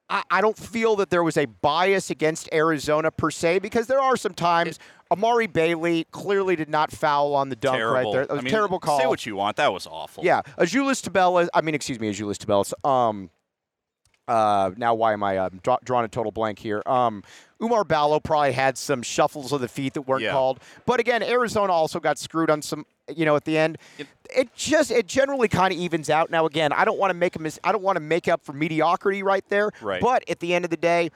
I, 0.09 0.23
I 0.29 0.41
don't 0.41 0.57
feel 0.57 0.95
that 0.97 1.09
there 1.09 1.23
was 1.23 1.37
a 1.37 1.45
bias 1.45 2.09
against 2.09 2.49
Arizona 2.51 3.11
per 3.11 3.31
se 3.31 3.59
because 3.59 3.87
there 3.87 3.99
are 4.01 4.17
some 4.17 4.33
times 4.33 4.79
Amari 5.11 5.47
Bailey 5.47 6.05
clearly 6.11 6.55
did 6.55 6.67
not 6.69 6.91
foul 6.91 7.33
on 7.35 7.49
the 7.49 7.55
dunk 7.55 7.77
terrible. 7.77 7.93
right 7.93 8.13
there. 8.13 8.21
It 8.23 8.29
was 8.29 8.37
I 8.37 8.41
a 8.41 8.43
mean, 8.43 8.51
terrible 8.51 8.79
call. 8.79 8.99
Say 8.99 9.05
what 9.05 9.25
you 9.25 9.35
want. 9.35 9.57
That 9.57 9.71
was 9.71 9.87
awful. 9.87 10.25
Yeah, 10.25 10.41
Azuolas 10.57 11.07
Tubelis. 11.07 11.47
I 11.53 11.61
mean, 11.61 11.75
excuse 11.75 11.99
me, 11.99 12.11
Azuolas 12.11 12.37
Tubelis. 12.37 12.73
Um, 12.89 13.29
uh, 14.29 14.71
now 14.77 14.93
why 14.93 15.13
am 15.13 15.23
I 15.23 15.37
uh, 15.37 15.49
draw, 15.63 15.77
drawing 15.83 16.05
a 16.05 16.07
total 16.07 16.31
blank 16.31 16.59
here? 16.59 16.81
Um, 16.85 17.23
Oumar 17.61 17.85
Ballo 17.85 18.19
probably 18.21 18.53
had 18.53 18.77
some 18.77 19.01
shuffles 19.01 19.51
of 19.51 19.59
the 19.59 19.67
feet 19.67 19.93
that 19.95 20.03
weren't 20.03 20.23
Yeah. 20.23 20.31
called, 20.31 20.59
but 20.85 20.99
again, 20.99 21.21
Arizona 21.23 21.73
also 21.73 21.99
got 21.99 22.17
screwed 22.17 22.49
on 22.49 22.61
some. 22.61 22.85
You 23.13 23.25
know, 23.25 23.35
at 23.35 23.43
the 23.43 23.57
end, 23.57 23.79
it 24.33 24.53
just 24.55 24.91
it 24.91 25.07
generally 25.07 25.47
kind 25.47 25.73
of 25.73 25.79
evens 25.79 26.11
out. 26.11 26.29
Now, 26.29 26.45
again, 26.45 26.71
I 26.71 26.85
don't 26.85 26.99
want 26.99 27.09
to 27.09 27.15
make 27.15 27.35
a 27.35 27.39
mis- 27.39 27.59
I 27.63 27.71
don't 27.71 27.81
want 27.81 27.95
to 27.95 28.01
make 28.01 28.27
up 28.27 28.45
for 28.45 28.53
mediocrity 28.53 29.23
right 29.23 29.43
there. 29.49 29.71
Right. 29.81 29.99
But 29.99 30.23
at 30.29 30.39
the 30.39 30.53
end 30.53 30.63
of 30.63 30.69
the 30.71 30.77
day. 30.77 31.09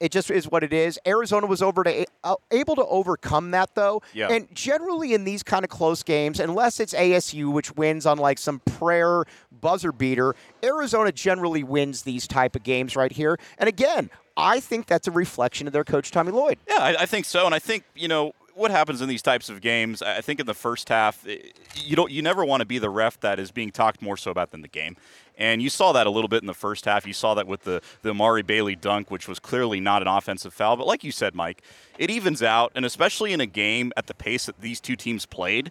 It 0.00 0.12
just 0.12 0.30
is 0.30 0.48
what 0.48 0.62
it 0.62 0.72
is. 0.72 0.98
Arizona 1.06 1.46
was 1.46 1.60
over 1.60 1.82
to 1.82 2.06
uh, 2.22 2.36
able 2.52 2.76
to 2.76 2.84
overcome 2.86 3.50
that 3.50 3.74
though, 3.74 4.00
Yeah. 4.14 4.28
and 4.30 4.46
generally 4.54 5.12
in 5.12 5.24
these 5.24 5.42
kind 5.42 5.64
of 5.64 5.70
close 5.70 6.02
games, 6.02 6.38
unless 6.38 6.78
it's 6.78 6.94
ASU 6.94 7.52
which 7.52 7.74
wins 7.76 8.06
on 8.06 8.16
like 8.18 8.38
some 8.38 8.60
prayer 8.60 9.24
buzzer 9.50 9.90
beater, 9.92 10.34
Arizona 10.62 11.10
generally 11.10 11.64
wins 11.64 12.02
these 12.02 12.28
type 12.28 12.54
of 12.54 12.62
games 12.62 12.94
right 12.94 13.10
here. 13.10 13.38
And 13.58 13.68
again, 13.68 14.10
I 14.36 14.60
think 14.60 14.86
that's 14.86 15.08
a 15.08 15.10
reflection 15.10 15.66
of 15.66 15.72
their 15.72 15.82
coach 15.84 16.12
Tommy 16.12 16.30
Lloyd. 16.30 16.58
Yeah, 16.68 16.78
I, 16.78 17.02
I 17.02 17.06
think 17.06 17.24
so, 17.24 17.44
and 17.44 17.54
I 17.54 17.58
think 17.58 17.82
you 17.96 18.06
know 18.06 18.32
what 18.58 18.70
happens 18.70 19.00
in 19.00 19.08
these 19.08 19.22
types 19.22 19.48
of 19.48 19.60
games. 19.60 20.02
I 20.02 20.20
think 20.20 20.40
in 20.40 20.46
the 20.46 20.54
first 20.54 20.88
half, 20.88 21.26
eh, 21.26 21.38
you 21.76 21.96
don't, 21.96 22.10
you 22.10 22.22
never 22.22 22.44
want 22.44 22.60
to 22.60 22.66
be 22.66 22.78
the 22.78 22.90
ref 22.90 23.18
that 23.20 23.38
is 23.38 23.50
being 23.50 23.70
talked 23.70 24.02
more 24.02 24.16
so 24.16 24.30
about 24.30 24.50
than 24.50 24.62
the 24.62 24.68
game, 24.68 24.96
and 25.36 25.62
you 25.62 25.70
saw 25.70 25.92
that 25.92 26.06
a 26.06 26.10
little 26.10 26.28
bit 26.28 26.42
in 26.42 26.46
the 26.46 26.54
first 26.54 26.84
half. 26.84 27.06
You 27.06 27.12
saw 27.12 27.34
that 27.34 27.46
with 27.46 27.62
the 27.62 27.80
the 28.02 28.10
Amari 28.10 28.42
Bailey 28.42 28.76
dunk, 28.76 29.10
which 29.10 29.28
was 29.28 29.38
clearly 29.38 29.80
not 29.80 30.02
an 30.02 30.08
offensive 30.08 30.52
foul, 30.52 30.76
but 30.76 30.86
like 30.86 31.04
you 31.04 31.12
said, 31.12 31.34
Mike, 31.34 31.62
it 31.98 32.10
evens 32.10 32.42
out, 32.42 32.72
and 32.74 32.84
especially 32.84 33.32
in 33.32 33.40
a 33.40 33.46
game 33.46 33.92
at 33.96 34.06
the 34.06 34.14
pace 34.14 34.46
that 34.46 34.60
these 34.60 34.80
two 34.80 34.96
teams 34.96 35.24
played, 35.24 35.70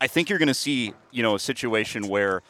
I 0.00 0.06
think 0.06 0.30
you're 0.30 0.38
going 0.38 0.48
to 0.48 0.54
see 0.54 0.94
you 1.10 1.22
know 1.22 1.34
a 1.34 1.40
situation 1.40 2.08
where 2.08 2.42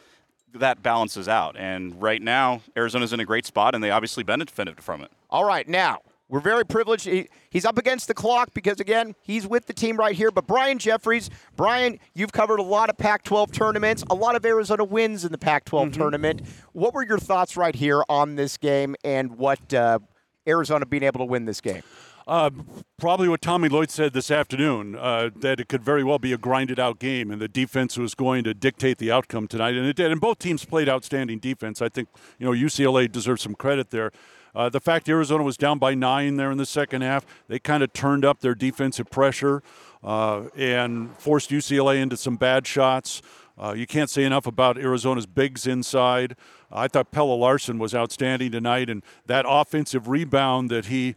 that 0.53 0.81
balances 0.81 1.27
out. 1.27 1.55
And 1.57 2.01
right 2.01 2.21
now, 2.21 2.61
Arizona's 2.75 3.13
in 3.13 3.19
a 3.19 3.25
great 3.25 3.45
spot, 3.45 3.75
and 3.75 3.83
they 3.83 3.91
obviously 3.91 4.23
benefited 4.23 4.81
from 4.81 5.01
it. 5.01 5.11
All 5.29 5.45
right, 5.45 5.67
now 5.67 6.01
we're 6.29 6.39
very 6.39 6.63
privileged. 6.63 7.05
He, 7.05 7.27
he's 7.49 7.65
up 7.65 7.77
against 7.77 8.07
the 8.07 8.13
clock 8.13 8.53
because 8.53 8.79
again, 8.79 9.15
he's 9.21 9.47
with 9.47 9.65
the 9.65 9.73
team 9.73 9.97
right 9.97 10.15
here. 10.15 10.31
But 10.31 10.47
Brian 10.47 10.77
Jeffries, 10.77 11.29
Brian, 11.55 11.99
you've 12.13 12.31
covered 12.31 12.59
a 12.59 12.63
lot 12.63 12.89
of 12.89 12.97
Pac-12 12.97 13.51
tournaments, 13.51 14.03
a 14.09 14.15
lot 14.15 14.35
of 14.35 14.45
Arizona 14.45 14.83
wins 14.83 15.25
in 15.25 15.31
the 15.31 15.37
Pac-12 15.37 15.93
tournament. 15.93 16.41
What 16.73 16.93
were 16.93 17.03
your 17.03 17.17
thoughts 17.17 17.57
right 17.57 17.75
here 17.75 18.03
on 18.07 18.35
this 18.35 18.57
game 18.57 18.95
and 19.03 19.37
what 19.37 19.73
uh, 19.73 19.99
Arizona 20.47 20.85
being 20.85 21.03
able 21.03 21.19
to 21.19 21.25
win 21.25 21.45
this 21.45 21.61
game? 21.61 21.81
Uh, 22.27 22.51
probably 22.99 23.27
what 23.27 23.41
Tommy 23.41 23.69
Lloyd 23.69 23.89
said 23.89 24.13
this 24.13 24.29
afternoon 24.29 24.95
uh, 24.95 25.31
that 25.35 25.59
it 25.59 25.67
could 25.67 25.83
very 25.83 26.03
well 26.03 26.19
be 26.19 26.31
a 26.31 26.37
grinded 26.37 26.79
out 26.79 26.99
game 26.99 27.31
and 27.31 27.41
the 27.41 27.47
defense 27.47 27.97
was 27.97 28.13
going 28.13 28.43
to 28.43 28.53
dictate 28.53 28.99
the 28.99 29.11
outcome 29.11 29.47
tonight, 29.47 29.73
and 29.73 29.87
it 29.87 29.95
did. 29.95 30.11
And 30.11 30.21
both 30.21 30.37
teams 30.37 30.63
played 30.63 30.87
outstanding 30.87 31.39
defense. 31.39 31.81
I 31.81 31.89
think 31.89 32.07
you 32.37 32.45
know 32.45 32.51
UCLA 32.51 33.11
deserves 33.11 33.41
some 33.41 33.55
credit 33.55 33.89
there. 33.89 34.11
Uh, 34.55 34.69
the 34.69 34.79
fact 34.79 35.07
Arizona 35.09 35.43
was 35.43 35.57
down 35.57 35.79
by 35.79 35.93
nine 35.93 36.37
there 36.37 36.51
in 36.51 36.57
the 36.57 36.65
second 36.65 37.01
half, 37.01 37.25
they 37.47 37.59
kind 37.59 37.83
of 37.83 37.93
turned 37.93 38.25
up 38.25 38.39
their 38.39 38.55
defensive 38.55 39.09
pressure 39.09 39.61
uh, 40.03 40.43
and 40.55 41.15
forced 41.17 41.49
UCLA 41.49 42.01
into 42.01 42.17
some 42.17 42.35
bad 42.35 42.65
shots. 42.65 43.21
Uh, 43.61 43.73
you 43.73 43.85
can't 43.85 44.09
say 44.09 44.23
enough 44.23 44.47
about 44.47 44.77
Arizona's 44.77 45.25
bigs 45.25 45.67
inside. 45.67 46.37
I 46.71 46.87
thought 46.87 47.11
Pelle 47.11 47.37
Larsson 47.37 47.77
was 47.77 47.93
outstanding 47.93 48.51
tonight, 48.53 48.89
and 48.89 49.03
that 49.25 49.45
offensive 49.47 50.07
rebound 50.07 50.69
that 50.69 50.85
he 50.85 51.13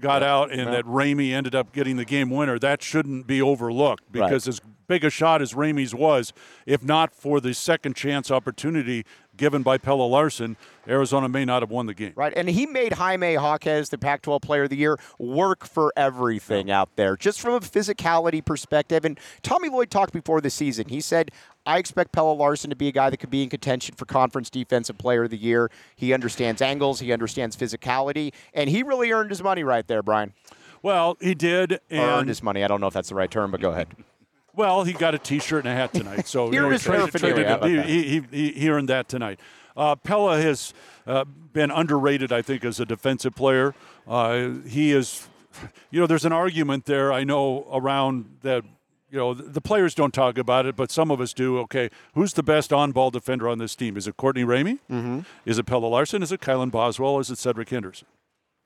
got 0.00 0.22
out 0.22 0.52
and 0.52 0.72
that 0.72 0.84
Ramey 0.84 1.32
ended 1.32 1.54
up 1.56 1.72
getting 1.72 1.96
the 1.96 2.04
game 2.04 2.30
winner, 2.30 2.58
that 2.60 2.80
shouldn't 2.80 3.26
be 3.26 3.42
overlooked 3.42 4.04
because 4.12 4.46
as 4.46 4.60
big 4.86 5.04
a 5.04 5.10
shot 5.10 5.42
as 5.42 5.54
Ramey's 5.54 5.92
was, 5.94 6.32
if 6.64 6.84
not 6.84 7.12
for 7.12 7.40
the 7.40 7.54
second 7.54 7.96
chance 7.96 8.30
opportunity 8.30 9.04
given 9.40 9.62
by 9.62 9.78
Pelle 9.78 10.08
Larsson, 10.08 10.56
Arizona 10.86 11.26
may 11.28 11.46
not 11.46 11.62
have 11.62 11.70
won 11.70 11.86
the 11.86 11.94
game. 11.94 12.12
Right, 12.14 12.32
and 12.36 12.48
he 12.48 12.66
made 12.66 12.92
Jaime 12.92 13.32
Jaquez, 13.32 13.88
the 13.88 13.96
Pac-12 13.96 14.42
Player 14.42 14.64
of 14.64 14.70
the 14.70 14.76
Year, 14.76 14.98
work 15.18 15.66
for 15.66 15.92
everything 15.96 16.70
out 16.70 16.90
there, 16.96 17.16
just 17.16 17.40
from 17.40 17.54
a 17.54 17.60
physicality 17.60 18.44
perspective. 18.44 19.04
And 19.04 19.18
Tommy 19.42 19.70
Lloyd 19.70 19.90
talked 19.90 20.12
before 20.12 20.42
the 20.42 20.50
season. 20.50 20.88
He 20.88 21.00
said, 21.00 21.30
"I 21.64 21.78
expect 21.78 22.12
Pelle 22.12 22.36
Larsson 22.36 22.68
to 22.68 22.76
be 22.76 22.88
a 22.88 22.92
guy 22.92 23.08
that 23.08 23.16
could 23.16 23.30
be 23.30 23.42
in 23.42 23.48
contention 23.48 23.94
for 23.96 24.04
Conference 24.04 24.50
Defensive 24.50 24.98
Player 24.98 25.24
of 25.24 25.30
the 25.30 25.38
Year. 25.38 25.70
He 25.96 26.12
understands 26.12 26.60
angles, 26.60 27.00
he 27.00 27.10
understands 27.10 27.56
physicality, 27.56 28.32
and 28.52 28.68
he 28.68 28.82
really 28.82 29.10
earned 29.10 29.30
his 29.30 29.42
money 29.42 29.64
right 29.64 29.86
there, 29.88 30.02
Brian. 30.02 30.34
Well, 30.82 31.16
he 31.20 31.34
did, 31.34 31.72
Or 31.72 31.78
earned 31.92 32.20
and 32.20 32.28
his 32.28 32.42
money. 32.42 32.62
I 32.62 32.68
don't 32.68 32.80
know 32.80 32.86
if 32.88 32.94
that's 32.94 33.08
the 33.08 33.14
right 33.14 33.30
term, 33.30 33.50
but 33.50 33.60
go 33.60 33.70
ahead. 33.70 33.88
Well, 34.60 34.84
he 34.84 34.92
got 34.92 35.14
a 35.14 35.18
T-shirt 35.18 35.64
and 35.64 35.72
a 35.72 35.74
hat 35.76 35.94
tonight, 35.94 36.28
so 36.28 36.46
He 36.50 36.56
you 36.56 36.60
know, 36.60 36.66
earned 36.66 36.72
his 36.74 36.82
traded- 36.82 37.12
traded 37.14 37.46
that? 37.46 37.64
he, 37.64 38.02
he, 38.02 38.22
he, 38.30 38.52
he 38.52 38.68
earned 38.68 38.88
that 38.90 39.08
tonight. 39.08 39.40
Uh, 39.76 39.96
Pelle 39.96 40.28
has 40.28 40.74
uh, 41.06 41.24
been 41.24 41.70
underrated, 41.70 42.30
I 42.32 42.42
think, 42.42 42.64
as 42.64 42.78
a 42.78 42.84
defensive 42.84 43.34
player. 43.34 43.74
Uh, 44.06 44.50
he 44.68 44.92
is, 44.92 45.28
you 45.90 45.98
know, 46.00 46.06
there's 46.06 46.26
an 46.26 46.32
argument 46.32 46.84
there. 46.84 47.12
I 47.12 47.24
know 47.24 47.66
around 47.72 48.38
that. 48.42 48.64
You 49.12 49.18
know, 49.18 49.34
the 49.34 49.42
the 49.44 49.60
players 49.60 49.94
don't 49.96 50.14
talk 50.14 50.38
about 50.38 50.66
it, 50.66 50.76
but 50.76 50.90
some 50.92 51.10
of 51.10 51.20
us 51.20 51.32
do. 51.32 51.58
Okay, 51.60 51.88
who's 52.14 52.34
the 52.34 52.44
best 52.44 52.72
on-ball 52.72 53.10
defender 53.10 53.48
on 53.48 53.58
this 53.58 53.74
team? 53.74 53.96
Is 53.96 54.06
it 54.06 54.16
Courtney 54.16 54.44
Ramey? 54.44 54.78
Mm-hmm. 54.88 55.20
Is 55.44 55.58
it 55.58 55.64
Pelle 55.66 55.80
Larsson? 55.80 56.22
Is 56.22 56.30
it 56.30 56.40
Kylan 56.40 56.70
Boswell? 56.70 57.18
Is 57.18 57.28
it 57.28 57.38
Cedric 57.38 57.70
Henderson? 57.70 58.06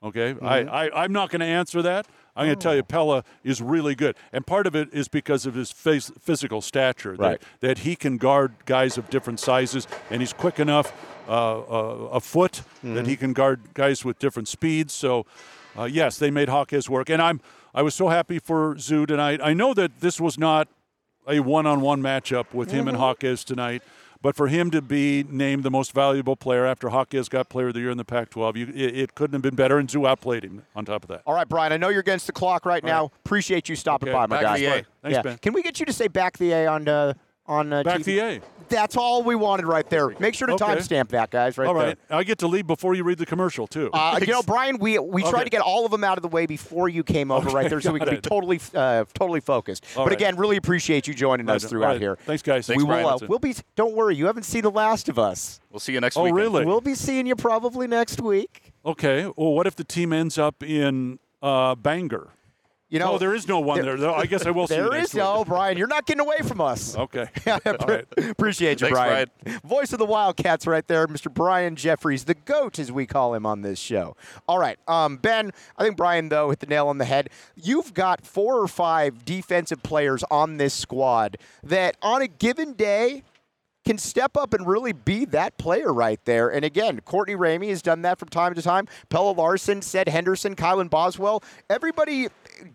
Okay, 0.04 0.34
I, 0.42 0.60
I 0.60 1.04
I'm 1.04 1.12
not 1.12 1.30
going 1.30 1.40
to 1.40 1.46
answer 1.46 1.80
that. 1.82 2.06
I'm 2.36 2.46
going 2.46 2.58
to 2.58 2.62
tell 2.62 2.74
you, 2.74 2.82
Pelle 2.82 3.24
is 3.44 3.62
really 3.62 3.94
good, 3.94 4.16
and 4.32 4.44
part 4.46 4.66
of 4.66 4.74
it 4.74 4.92
is 4.92 5.08
because 5.08 5.46
of 5.46 5.54
his 5.54 5.72
phys- 5.72 6.12
physical 6.20 6.60
stature. 6.60 7.14
Right. 7.14 7.40
That, 7.60 7.68
that 7.68 7.78
he 7.78 7.94
can 7.96 8.18
guard 8.18 8.52
guys 8.66 8.98
of 8.98 9.08
different 9.08 9.40
sizes, 9.40 9.86
and 10.10 10.20
he's 10.20 10.32
quick 10.32 10.58
enough, 10.58 10.92
uh, 11.28 11.60
uh, 11.60 12.08
a 12.12 12.20
foot 12.20 12.62
that 12.82 13.06
he 13.06 13.16
can 13.16 13.32
guard 13.32 13.60
guys 13.74 14.04
with 14.04 14.18
different 14.18 14.48
speeds. 14.48 14.92
So, 14.92 15.26
uh, 15.78 15.84
yes, 15.84 16.18
they 16.18 16.30
made 16.30 16.48
Jaquez 16.48 16.90
work, 16.90 17.08
and 17.08 17.22
I'm 17.22 17.40
I 17.72 17.82
was 17.82 17.94
so 17.94 18.08
happy 18.08 18.38
for 18.38 18.76
Zoo 18.78 19.06
tonight. 19.06 19.40
I 19.42 19.54
know 19.54 19.72
that 19.74 20.00
this 20.00 20.20
was 20.20 20.36
not 20.38 20.68
a 21.26 21.40
one-on-one 21.40 22.02
matchup 22.02 22.52
with 22.52 22.70
him 22.70 22.86
and 22.88 22.98
Jaquez 22.98 23.44
tonight. 23.44 23.82
But 24.24 24.36
for 24.36 24.46
him 24.48 24.70
to 24.70 24.80
be 24.80 25.22
named 25.28 25.64
the 25.64 25.70
most 25.70 25.92
valuable 25.92 26.34
player 26.34 26.64
after 26.64 26.88
Jaquez 26.88 27.28
got 27.28 27.50
Player 27.50 27.68
of 27.68 27.74
the 27.74 27.80
Year 27.80 27.90
in 27.90 27.98
the 27.98 28.06
Pac-12, 28.06 28.56
you, 28.56 28.66
it, 28.74 28.96
it 28.98 29.14
couldn't 29.14 29.34
have 29.34 29.42
been 29.42 29.54
better. 29.54 29.76
And 29.78 29.90
Zoo 29.90 30.06
outplayed 30.06 30.44
him 30.44 30.62
on 30.74 30.86
top 30.86 31.02
of 31.04 31.08
that. 31.08 31.20
All 31.26 31.34
right, 31.34 31.46
Brian. 31.46 31.74
I 31.74 31.76
know 31.76 31.90
you're 31.90 32.00
against 32.00 32.26
the 32.26 32.32
clock 32.32 32.64
right 32.64 32.82
now. 32.82 33.10
Appreciate 33.26 33.68
you 33.68 33.76
stopping 33.76 34.08
Okay, 34.08 34.16
by, 34.16 34.26
my 34.26 34.36
back 34.36 34.42
guy. 34.42 34.58
the 34.60 34.66
A. 34.66 34.72
Thanks, 34.72 35.16
yeah. 35.16 35.20
Ben. 35.20 35.36
Can 35.36 35.52
we 35.52 35.62
get 35.62 35.78
you 35.78 35.84
to 35.84 35.92
say 35.92 36.08
back 36.08 36.38
the 36.38 36.52
A 36.52 36.66
on 36.66 36.88
uh, 36.88 37.12
on 37.46 37.72
uh, 37.72 37.82
Back 37.82 38.00
TV? 38.00 38.04
the 38.04 38.18
A. 38.20 38.40
That's 38.70 38.96
all 38.96 39.22
we 39.22 39.34
wanted 39.34 39.66
right 39.66 39.88
there. 39.90 40.08
Make 40.18 40.34
sure 40.34 40.46
to 40.46 40.54
Okay. 40.54 40.64
timestamp 40.64 41.08
that, 41.08 41.30
guys. 41.30 41.58
Right 41.58 41.68
All 41.68 41.74
right. 41.74 41.98
there. 42.08 42.18
I 42.18 42.24
get 42.24 42.38
to 42.38 42.46
leave 42.48 42.66
before 42.66 42.94
you 42.94 43.04
read 43.04 43.18
the 43.18 43.26
commercial 43.26 43.66
too. 43.66 43.90
Uh, 43.92 44.18
you 44.20 44.32
know, 44.32 44.42
Brian, 44.46 44.78
we 44.78 44.98
we 44.98 45.22
tried 45.22 45.44
to 45.44 45.50
get 45.50 45.60
all 45.60 45.84
of 45.84 45.90
them 45.90 46.02
out 46.02 46.16
of 46.16 46.22
the 46.22 46.28
way 46.28 46.46
before 46.46 46.88
you 46.88 47.04
came 47.04 47.30
over 47.30 47.50
right 47.50 47.68
there, 47.68 47.80
so 47.82 47.92
we 47.92 47.98
got 47.98 48.08
could 48.08 48.22
be 48.22 48.28
totally 48.28 48.58
uh, 48.74 49.04
totally 49.12 49.40
focused. 49.40 49.84
All 49.96 50.04
but 50.04 50.10
right. 50.10 50.18
again, 50.18 50.36
really 50.36 50.56
appreciate 50.56 51.06
you 51.06 51.12
joining 51.12 51.48
us 51.50 51.64
throughout 51.64 51.88
right. 51.88 52.00
here. 52.00 52.16
Thanks, 52.24 52.42
guys. 52.42 52.66
we 52.68 52.76
Thanks, 52.76 52.88
will. 52.88 53.06
Uh, 53.06 53.18
we'll 53.28 53.38
be. 53.38 53.54
Don't 53.76 53.94
worry, 53.94 54.16
you 54.16 54.26
haven't 54.26 54.44
seen 54.44 54.62
The 54.62 54.70
Last 54.70 55.10
of 55.10 55.18
Us. 55.18 55.60
We'll 55.70 55.80
see 55.80 55.92
you 55.92 56.00
next 56.00 56.16
Oh, 56.16 56.22
week. 56.22 56.32
really? 56.34 56.64
We'll 56.64 56.80
be 56.80 56.94
seeing 56.94 57.26
you 57.26 57.36
probably 57.36 57.86
next 57.86 58.20
week. 58.22 58.72
okay. 58.86 59.24
Well, 59.36 59.52
what 59.52 59.66
if 59.66 59.76
the 59.76 59.84
team 59.84 60.12
ends 60.14 60.38
up 60.38 60.62
in 60.62 61.18
uh, 61.42 61.74
Bangor? 61.74 62.30
You 62.94 63.00
know, 63.00 63.14
oh, 63.14 63.18
there 63.18 63.34
is 63.34 63.48
no 63.48 63.58
one 63.58 63.82
there. 63.82 63.96
though. 63.96 64.14
I 64.14 64.26
guess 64.26 64.46
I 64.46 64.52
will 64.52 64.66
see. 64.68 64.76
you 64.76 64.88
next 64.88 65.08
is 65.08 65.14
no 65.16 65.44
Brian. 65.44 65.76
You're 65.76 65.88
not 65.88 66.06
getting 66.06 66.20
away 66.20 66.38
from 66.44 66.60
us. 66.60 66.96
Okay. 67.04 67.26
Yeah, 67.46 67.58
Appreciate 68.30 68.80
you, 68.80 68.86
Thanks, 68.86 68.98
Brian. 68.98 69.28
Voice 69.64 69.92
of 69.92 69.98
the 69.98 70.06
Wildcats 70.06 70.64
right 70.66 70.86
there, 70.86 71.06
Mr. 71.08 71.32
Brian 71.32 71.74
Jeffries, 71.76 72.24
the 72.24 72.34
GOAT, 72.34 72.78
as 72.78 72.92
we 72.92 73.04
call 73.04 73.34
him 73.34 73.44
on 73.44 73.62
this 73.62 73.78
show. 73.80 74.16
All 74.48 74.58
right, 74.58 74.78
um, 74.86 75.16
Ben, 75.16 75.50
I 75.76 75.82
think 75.82 75.96
Brian, 75.96 76.28
though, 76.28 76.50
hit 76.50 76.60
the 76.60 76.66
nail 76.66 76.86
on 76.86 76.98
the 76.98 77.04
head. 77.04 77.30
You've 77.56 77.92
got 77.94 78.24
four 78.24 78.60
or 78.60 78.68
five 78.68 79.24
defensive 79.24 79.82
players 79.82 80.22
on 80.30 80.56
this 80.56 80.72
squad 80.72 81.36
that 81.64 81.96
on 82.00 82.22
a 82.22 82.28
given 82.28 82.74
day 82.74 83.24
can 83.84 83.98
step 83.98 84.36
up 84.36 84.54
and 84.54 84.66
really 84.66 84.92
be 84.92 85.24
that 85.26 85.58
player 85.58 85.92
right 85.92 86.20
there. 86.24 86.48
And 86.48 86.64
again, 86.64 87.00
Courtney 87.00 87.34
Ramey 87.34 87.68
has 87.68 87.82
done 87.82 88.02
that 88.02 88.18
from 88.18 88.28
time 88.28 88.54
to 88.54 88.62
time. 88.62 88.88
Pelle 89.10 89.34
Larsson, 89.34 89.82
said 89.82 90.08
Henderson, 90.08 90.56
Kylan 90.56 90.88
Boswell. 90.88 91.42
Everybody 91.68 92.28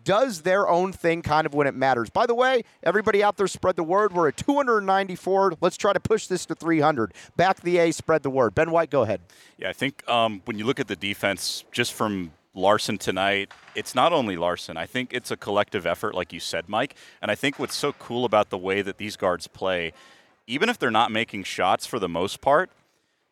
does 0.04 0.42
their 0.42 0.68
own 0.68 0.92
thing 0.92 1.22
kind 1.22 1.46
of 1.46 1.54
when 1.54 1.66
it 1.66 1.74
matters. 1.74 2.10
By 2.10 2.26
the 2.26 2.34
way, 2.34 2.62
everybody 2.82 3.22
out 3.22 3.36
there 3.36 3.48
spread 3.48 3.76
the 3.76 3.82
word. 3.82 4.12
We're 4.12 4.28
at 4.28 4.36
294. 4.36 5.54
Let's 5.60 5.76
try 5.76 5.92
to 5.92 6.00
push 6.00 6.26
this 6.26 6.46
to 6.46 6.54
300. 6.54 7.14
Back 7.36 7.60
the 7.60 7.78
A, 7.78 7.90
spread 7.92 8.22
the 8.22 8.30
word. 8.30 8.54
Ben 8.54 8.70
White, 8.70 8.90
go 8.90 9.02
ahead. 9.02 9.20
Yeah, 9.58 9.68
I 9.68 9.72
think 9.72 10.08
um, 10.08 10.42
when 10.44 10.58
you 10.58 10.64
look 10.64 10.80
at 10.80 10.88
the 10.88 10.96
defense, 10.96 11.64
just 11.72 11.92
from 11.92 12.32
Larsson 12.54 12.98
tonight, 12.98 13.52
it's 13.74 13.94
not 13.94 14.12
only 14.12 14.36
Larsson. 14.36 14.76
I 14.76 14.86
think 14.86 15.12
it's 15.12 15.30
a 15.30 15.36
collective 15.36 15.86
effort, 15.86 16.14
like 16.14 16.32
you 16.32 16.40
said, 16.40 16.68
Mike. 16.68 16.94
And 17.22 17.30
I 17.30 17.34
think 17.34 17.58
what's 17.58 17.76
so 17.76 17.92
cool 17.92 18.24
about 18.24 18.50
the 18.50 18.58
way 18.58 18.82
that 18.82 18.98
these 18.98 19.16
guards 19.16 19.46
play, 19.46 19.92
even 20.46 20.68
if 20.68 20.78
they're 20.78 20.90
not 20.90 21.12
making 21.12 21.44
shots 21.44 21.86
for 21.86 21.98
the 21.98 22.08
most 22.08 22.40
part, 22.40 22.70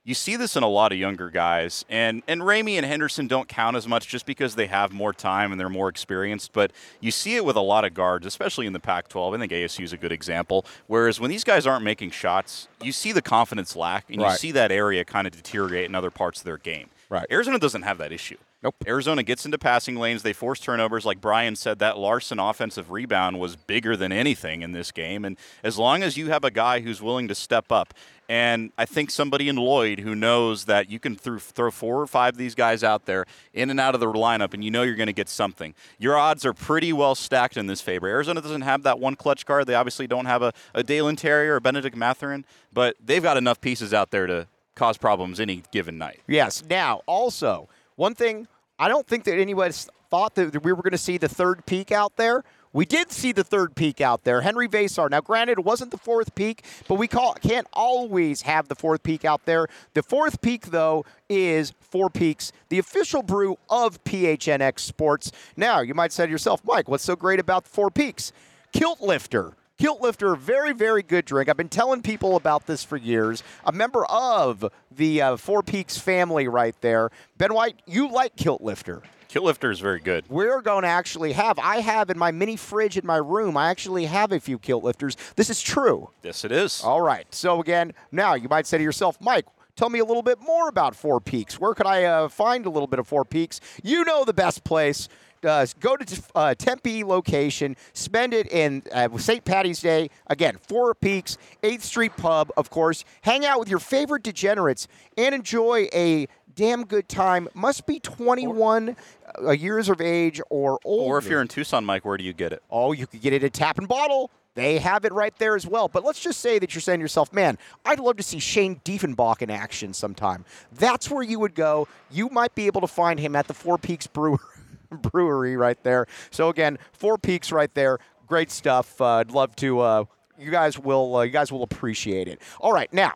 you 0.04 0.14
see 0.14 0.37
this 0.37 0.56
in 0.56 0.62
a 0.62 0.68
lot 0.68 0.92
of 0.92 0.98
younger 0.98 1.28
guys, 1.30 1.84
and 1.88 2.22
and 2.26 2.40
Ramey 2.40 2.74
and 2.74 2.87
Henderson 2.87 3.26
don't 3.26 3.48
count 3.48 3.76
as 3.76 3.87
much 3.87 4.08
just 4.08 4.24
because 4.24 4.54
they 4.54 4.66
have 4.66 4.92
more 4.92 5.12
time 5.12 5.52
and 5.52 5.61
they're 5.61 5.68
more 5.68 5.88
experienced. 5.88 6.52
But 6.52 6.72
you 7.00 7.11
see 7.11 7.37
it 7.37 7.44
with 7.44 7.56
a 7.56 7.61
lot 7.61 7.84
of 7.84 7.94
guards, 7.94 8.26
especially 8.26 8.66
in 8.66 8.72
the 8.72 8.80
Pac-12. 8.80 9.37
I 9.37 9.38
think 9.38 9.52
ASU 9.52 9.84
is 9.84 9.92
a 9.92 9.98
good 9.98 10.12
example. 10.12 10.64
Whereas 10.87 11.20
when 11.20 11.30
these 11.30 11.44
guys 11.44 11.66
aren't 11.66 11.84
making 11.84 12.11
shots, 12.11 12.68
you 12.82 12.92
see 12.92 13.12
the 13.12 13.22
confidence 13.22 13.76
lack, 13.76 14.08
and 14.11 14.20
you 14.20 14.30
see 14.32 14.52
that 14.52 14.72
area 14.72 15.04
kind 15.04 15.26
of 15.26 15.34
deteriorate 15.34 15.87
in 15.87 15.94
other 15.94 16.11
parts 16.11 16.40
of 16.40 16.44
their 16.44 16.58
game. 16.58 16.88
Right. 17.11 17.26
Arizona 17.30 17.58
doesn't 17.58 17.82
have 17.82 17.98
that 17.98 18.12
issue. 18.12 18.37
Nope. 18.62 18.74
Arizona 18.87 19.22
gets 19.22 19.44
into 19.44 19.56
passing 19.56 19.96
lanes. 19.96 20.22
They 20.22 20.32
force 20.32 20.58
turnovers. 20.58 21.06
Like 21.06 21.20
Brian 21.20 21.54
said, 21.54 21.78
that 21.78 21.96
Larsson 21.96 22.40
offensive 22.40 22.90
rebound 22.90 23.38
was 23.38 23.54
bigger 23.54 23.96
than 23.96 24.11
anything 24.11 24.62
in 24.62 24.72
this 24.72 24.90
game. 24.90 25.24
And 25.24 25.38
as 25.62 25.78
long 25.78 26.02
as 26.02 26.16
you 26.16 26.30
have 26.30 26.42
a 26.42 26.50
guy 26.50 26.80
who's 26.80 27.00
willing 27.00 27.28
to 27.28 27.37
step 27.37 27.70
up, 27.70 27.94
and 28.29 28.73
I 28.77 28.85
think 28.85 29.11
somebody 29.11 29.49
in 29.49 29.57
Lloyd 29.57 30.01
who 30.01 30.14
knows 30.14 30.67
that 30.67 30.91
you 30.91 31.01
can 31.01 31.17
throw, 31.17 31.38
throw 31.38 31.71
four 31.71 32.01
or 32.01 32.07
five 32.07 32.35
of 32.35 32.38
these 32.38 32.55
guys 32.55 32.85
out 32.85 33.07
there 33.07 33.25
in 33.55 33.71
and 33.71 33.81
out 33.81 33.95
of 33.95 34.01
the 34.01 34.07
lineup, 34.07 34.53
and 34.53 34.62
you 34.62 34.71
know 34.71 34.83
you're 34.83 34.97
going 34.97 35.07
to 35.07 35.14
get 35.14 35.29
something. 35.29 35.75
Your 35.99 36.17
odds 36.17 36.45
are 36.45 36.53
pretty 36.53 36.93
well 36.93 37.14
stacked 37.14 37.57
in 37.57 37.67
this 37.67 37.81
favor. 37.81 38.07
Arizona 38.07 38.43
doesn't 38.43 38.62
have 38.62 38.83
that 38.83 39.01
one 39.01 39.17
clutch 39.17 39.47
card. 39.47 39.67
They 39.67 39.75
obviously 39.75 40.07
don't 40.07 40.27
have 40.27 40.43
a, 40.43 40.53
a 40.75 40.83
Dalen 40.83 41.17
Terry 41.17 41.49
or 41.49 41.57
a 41.57 41.61
Bennedict 41.61 41.97
Mathurin, 41.97 42.45
but 42.73 42.97
they've 43.03 43.23
got 43.23 43.37
enough 43.37 43.61
pieces 43.61 43.95
out 43.95 44.11
there 44.11 44.27
to 44.27 44.47
cause 44.75 44.99
problems 44.99 45.41
any 45.41 45.62
given 45.73 45.97
night. 45.97 46.21
Yes. 46.27 46.62
Now, 46.69 47.01
also, 47.07 47.69
one 47.97 48.14
thing 48.14 48.47
I 48.79 48.88
don't 48.88 49.07
think 49.07 49.25
that 49.25 49.38
anyone 49.38 49.73
thought 50.11 50.35
that 50.37 50.62
we 50.62 50.73
were 50.73 50.83
going 50.83 50.93
to 50.93 50.99
see 50.99 51.19
the 51.19 51.29
third 51.29 51.67
peak 51.67 51.93
out 51.93 52.17
there. 52.17 52.45
We 52.72 52.85
did 52.85 53.11
see 53.11 53.33
the 53.33 53.44
third 53.44 53.74
peak 53.74 54.00
out 54.00 54.24
there, 54.24 54.42
Henri 54.42 54.68
Veesaar. 54.68 55.11
Now, 55.11 55.20
granted, 55.20 55.59
it 55.59 55.64
wasn't 55.64 55.90
the 55.90 55.98
fourth 55.98 56.35
peak, 56.35 56.64
but 56.87 56.96
we 56.96 57.09
call, 57.09 57.35
can't 57.35 57.66
always 57.72 58.42
have 58.42 58.68
the 58.68 58.74
fourth 58.74 59.02
peak 59.02 59.24
out 59.24 59.46
there. 59.46 59.68
The 59.94 60.02
fourth 60.02 60.40
peak, 60.40 60.66
though, 60.66 61.04
is 61.28 61.72
Four 61.81 62.11
Peaks, 62.11 62.52
the 62.68 62.78
official 62.78 63.22
brew 63.22 63.57
of 63.70 64.02
PHNX 64.04 64.81
Sports. 64.81 65.33
Now, 65.57 65.81
you 65.81 65.94
might 65.94 66.12
say 66.12 66.26
to 66.26 66.31
yourself, 66.31 66.61
Mike, 66.64 66.88
what's 66.88 67.04
so 67.04 67.16
great 67.16 67.40
about 67.40 67.66
Four 67.66 67.90
Peaks? 67.90 68.33
Kilt 68.72 69.00
Lifter. 69.00 69.54
Kilt 69.78 70.00
Lifter, 70.02 70.35
very, 70.35 70.72
very 70.72 71.02
good 71.02 71.24
drink. 71.24 71.48
I've 71.48 71.57
been 71.57 71.68
telling 71.68 72.02
people 72.02 72.37
about 72.37 72.66
this 72.66 72.83
for 72.85 72.96
years. 72.96 73.42
A 73.64 73.72
member 73.72 74.04
of 74.07 74.70
the 74.94 75.22
uh, 75.22 75.37
Four 75.37 75.62
Peaks 75.62 75.96
family 75.96 76.48
right 76.48 76.74
there. 76.81 77.11
Ben 77.38 77.54
White, 77.54 77.81
you 77.87 78.11
like 78.11 78.37
Kilt 78.37 78.61
Lifter. 78.61 79.02
Kilt 79.29 79.45
Lifter 79.45 79.71
is 79.71 79.79
very 79.79 80.01
good. 80.01 80.25
We're 80.31 80.62
going 80.62 80.83
to 80.85 80.88
actually 80.88 81.33
have, 81.33 81.59
I 81.59 81.81
have 81.81 82.09
in 82.09 82.17
my 82.17 82.31
mini 82.31 82.57
fridge 82.57 82.97
in 82.97 83.07
my 83.07 83.19
room, 83.19 83.59
I 83.59 83.69
actually 83.69 84.07
have 84.07 84.33
a 84.33 84.41
few 84.41 84.59
Kilt 84.59 84.83
Lifters. 84.83 85.19
This 85.37 85.51
is 85.51 85.61
true. 85.61 86.09
Yes, 86.23 86.47
it 86.47 86.53
is. 86.53 86.83
All 86.83 87.03
right. 87.03 87.27
So, 87.31 87.61
again, 87.61 87.93
now 88.11 88.33
you 88.35 88.49
might 88.49 88.67
say 88.67 88.79
to 88.79 88.85
yourself, 88.85 89.21
Mike, 89.21 89.45
tell 89.77 89.91
me 89.91 89.99
a 89.99 90.05
little 90.05 90.23
bit 90.23 90.41
more 90.41 90.69
about 90.69 90.97
Four 90.97 91.21
Peaks. 91.21 91.61
Where 91.61 91.75
could 91.75 91.87
I 91.87 92.05
uh, 92.05 92.29
find 92.29 92.64
a 92.64 92.71
little 92.71 92.87
bit 92.87 92.99
of 92.99 93.07
Four 93.07 93.27
Peaks? 93.27 93.61
You 93.83 94.03
know 94.05 94.25
the 94.25 94.33
best 94.33 94.64
place. 94.64 95.11
Uh, 95.45 95.67
go 95.79 95.97
to 95.97 96.23
uh, 96.35 96.55
Tempe 96.55 97.05
location, 97.05 97.77
spend 97.93 98.35
it 98.35 98.51
in 98.51 98.83
uh, 98.93 99.17
St. 99.19 99.45
Patty's 99.45 99.81
Day. 99.81 100.11
Again, 100.27 100.57
Four 100.57 100.95
Peaks, 100.95 101.38
8th 101.62 101.83
Street 101.83 102.17
Pub, 102.17 102.51
of 102.57 102.71
course. 102.71 103.05
Hang 103.23 103.45
out 103.45 103.61
with 103.61 103.69
your 103.69 103.79
favorite 103.79 104.23
degenerates 104.23 104.88
and 105.17 105.35
enjoy 105.35 105.87
a 105.93 106.27
damn 106.59 106.85
good 106.85 107.09
time. 107.09 107.49
Must 107.55 107.87
be 107.87 108.01
21 108.01 108.97
uh, 109.40 109.53
years 109.53 109.88
of 109.88 110.01
age 110.01 110.40
or 110.51 110.81
older. 110.85 111.14
Or 111.14 111.18
if 111.18 111.29
you're 111.29 111.40
in 111.40 111.47
Tucson, 111.47 111.85
Mike, 111.85 112.05
where 112.05 112.16
do 112.18 112.25
you 112.25 112.33
get 112.33 112.53
it? 112.53 112.62
Oh, 112.68 112.90
you 112.92 113.07
could 113.07 113.21
get 113.23 113.33
it 113.33 113.44
at 113.44 113.53
Tap 113.53 113.79
and 113.79 113.87
Bottle. 113.87 114.33
They 114.55 114.79
have 114.79 115.05
it 115.05 115.12
right 115.12 115.33
there 115.38 115.55
as 115.55 115.68
well. 115.68 115.87
But 115.87 116.05
let's 116.05 116.18
just 116.18 116.40
say 116.40 116.59
that 116.59 116.75
you're 116.75 116.83
saying 116.83 116.99
to 116.99 117.05
yourself, 117.05 117.33
man, 117.33 117.59
I'd 117.85 118.01
love 118.01 118.16
to 118.16 118.25
see 118.25 118.40
Shane 118.40 118.81
Diefenbach 118.85 119.40
in 119.40 119.51
action 119.51 119.94
sometime. 119.94 120.44
That's 120.73 121.09
where 121.09 121.23
you 121.23 121.38
would 121.38 121.55
go. 121.55 121.87
You 122.11 122.29
might 122.31 122.57
be 122.57 122.66
able 122.66 122.81
to 122.81 122.88
find 122.88 123.21
him 123.21 123.37
at 123.37 123.47
the 123.47 123.55
Four 123.55 123.79
Peaks 123.79 124.09
Brewer- 124.09 124.40
Brewery 124.90 125.57
right 125.57 125.81
there. 125.85 126.07
So 126.33 126.49
again, 126.49 126.79
Four 126.92 127.18
Peaks 127.18 127.53
right 127.53 127.73
there. 127.73 127.99
Great 128.27 128.51
stuff. 128.51 129.01
Uh, 129.01 129.18
I'd 129.18 129.31
love 129.31 129.55
to. 129.57 129.79
Uh, 129.79 130.05
you 130.37 130.51
guys 130.51 130.77
will. 130.77 131.16
Uh, 131.16 131.23
you 131.23 131.31
guys 131.31 131.53
will 131.53 131.62
appreciate 131.62 132.27
it. 132.27 132.42
All 132.59 132.73
right, 132.73 132.92
now. 132.92 133.12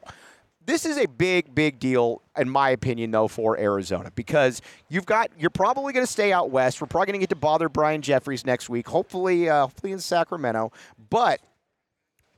This 0.64 0.86
is 0.86 0.96
a 0.96 1.06
big, 1.06 1.54
big 1.54 1.78
deal, 1.78 2.22
in 2.36 2.48
my 2.48 2.70
opinion, 2.70 3.10
though, 3.10 3.28
for 3.28 3.58
Arizona 3.58 4.10
because 4.14 4.62
you've 4.88 5.06
got 5.06 5.30
you're 5.38 5.50
probably 5.50 5.92
going 5.92 6.06
to 6.06 6.10
stay 6.10 6.32
out 6.32 6.50
west. 6.50 6.80
We're 6.80 6.86
probably 6.86 7.06
going 7.06 7.20
to 7.20 7.22
get 7.22 7.30
to 7.30 7.36
bother 7.36 7.68
Brian 7.68 8.02
Jeffries 8.02 8.46
next 8.46 8.68
week, 8.68 8.88
hopefully, 8.88 9.48
uh, 9.48 9.62
hopefully 9.62 9.92
in 9.92 9.98
Sacramento. 9.98 10.72
But 11.10 11.40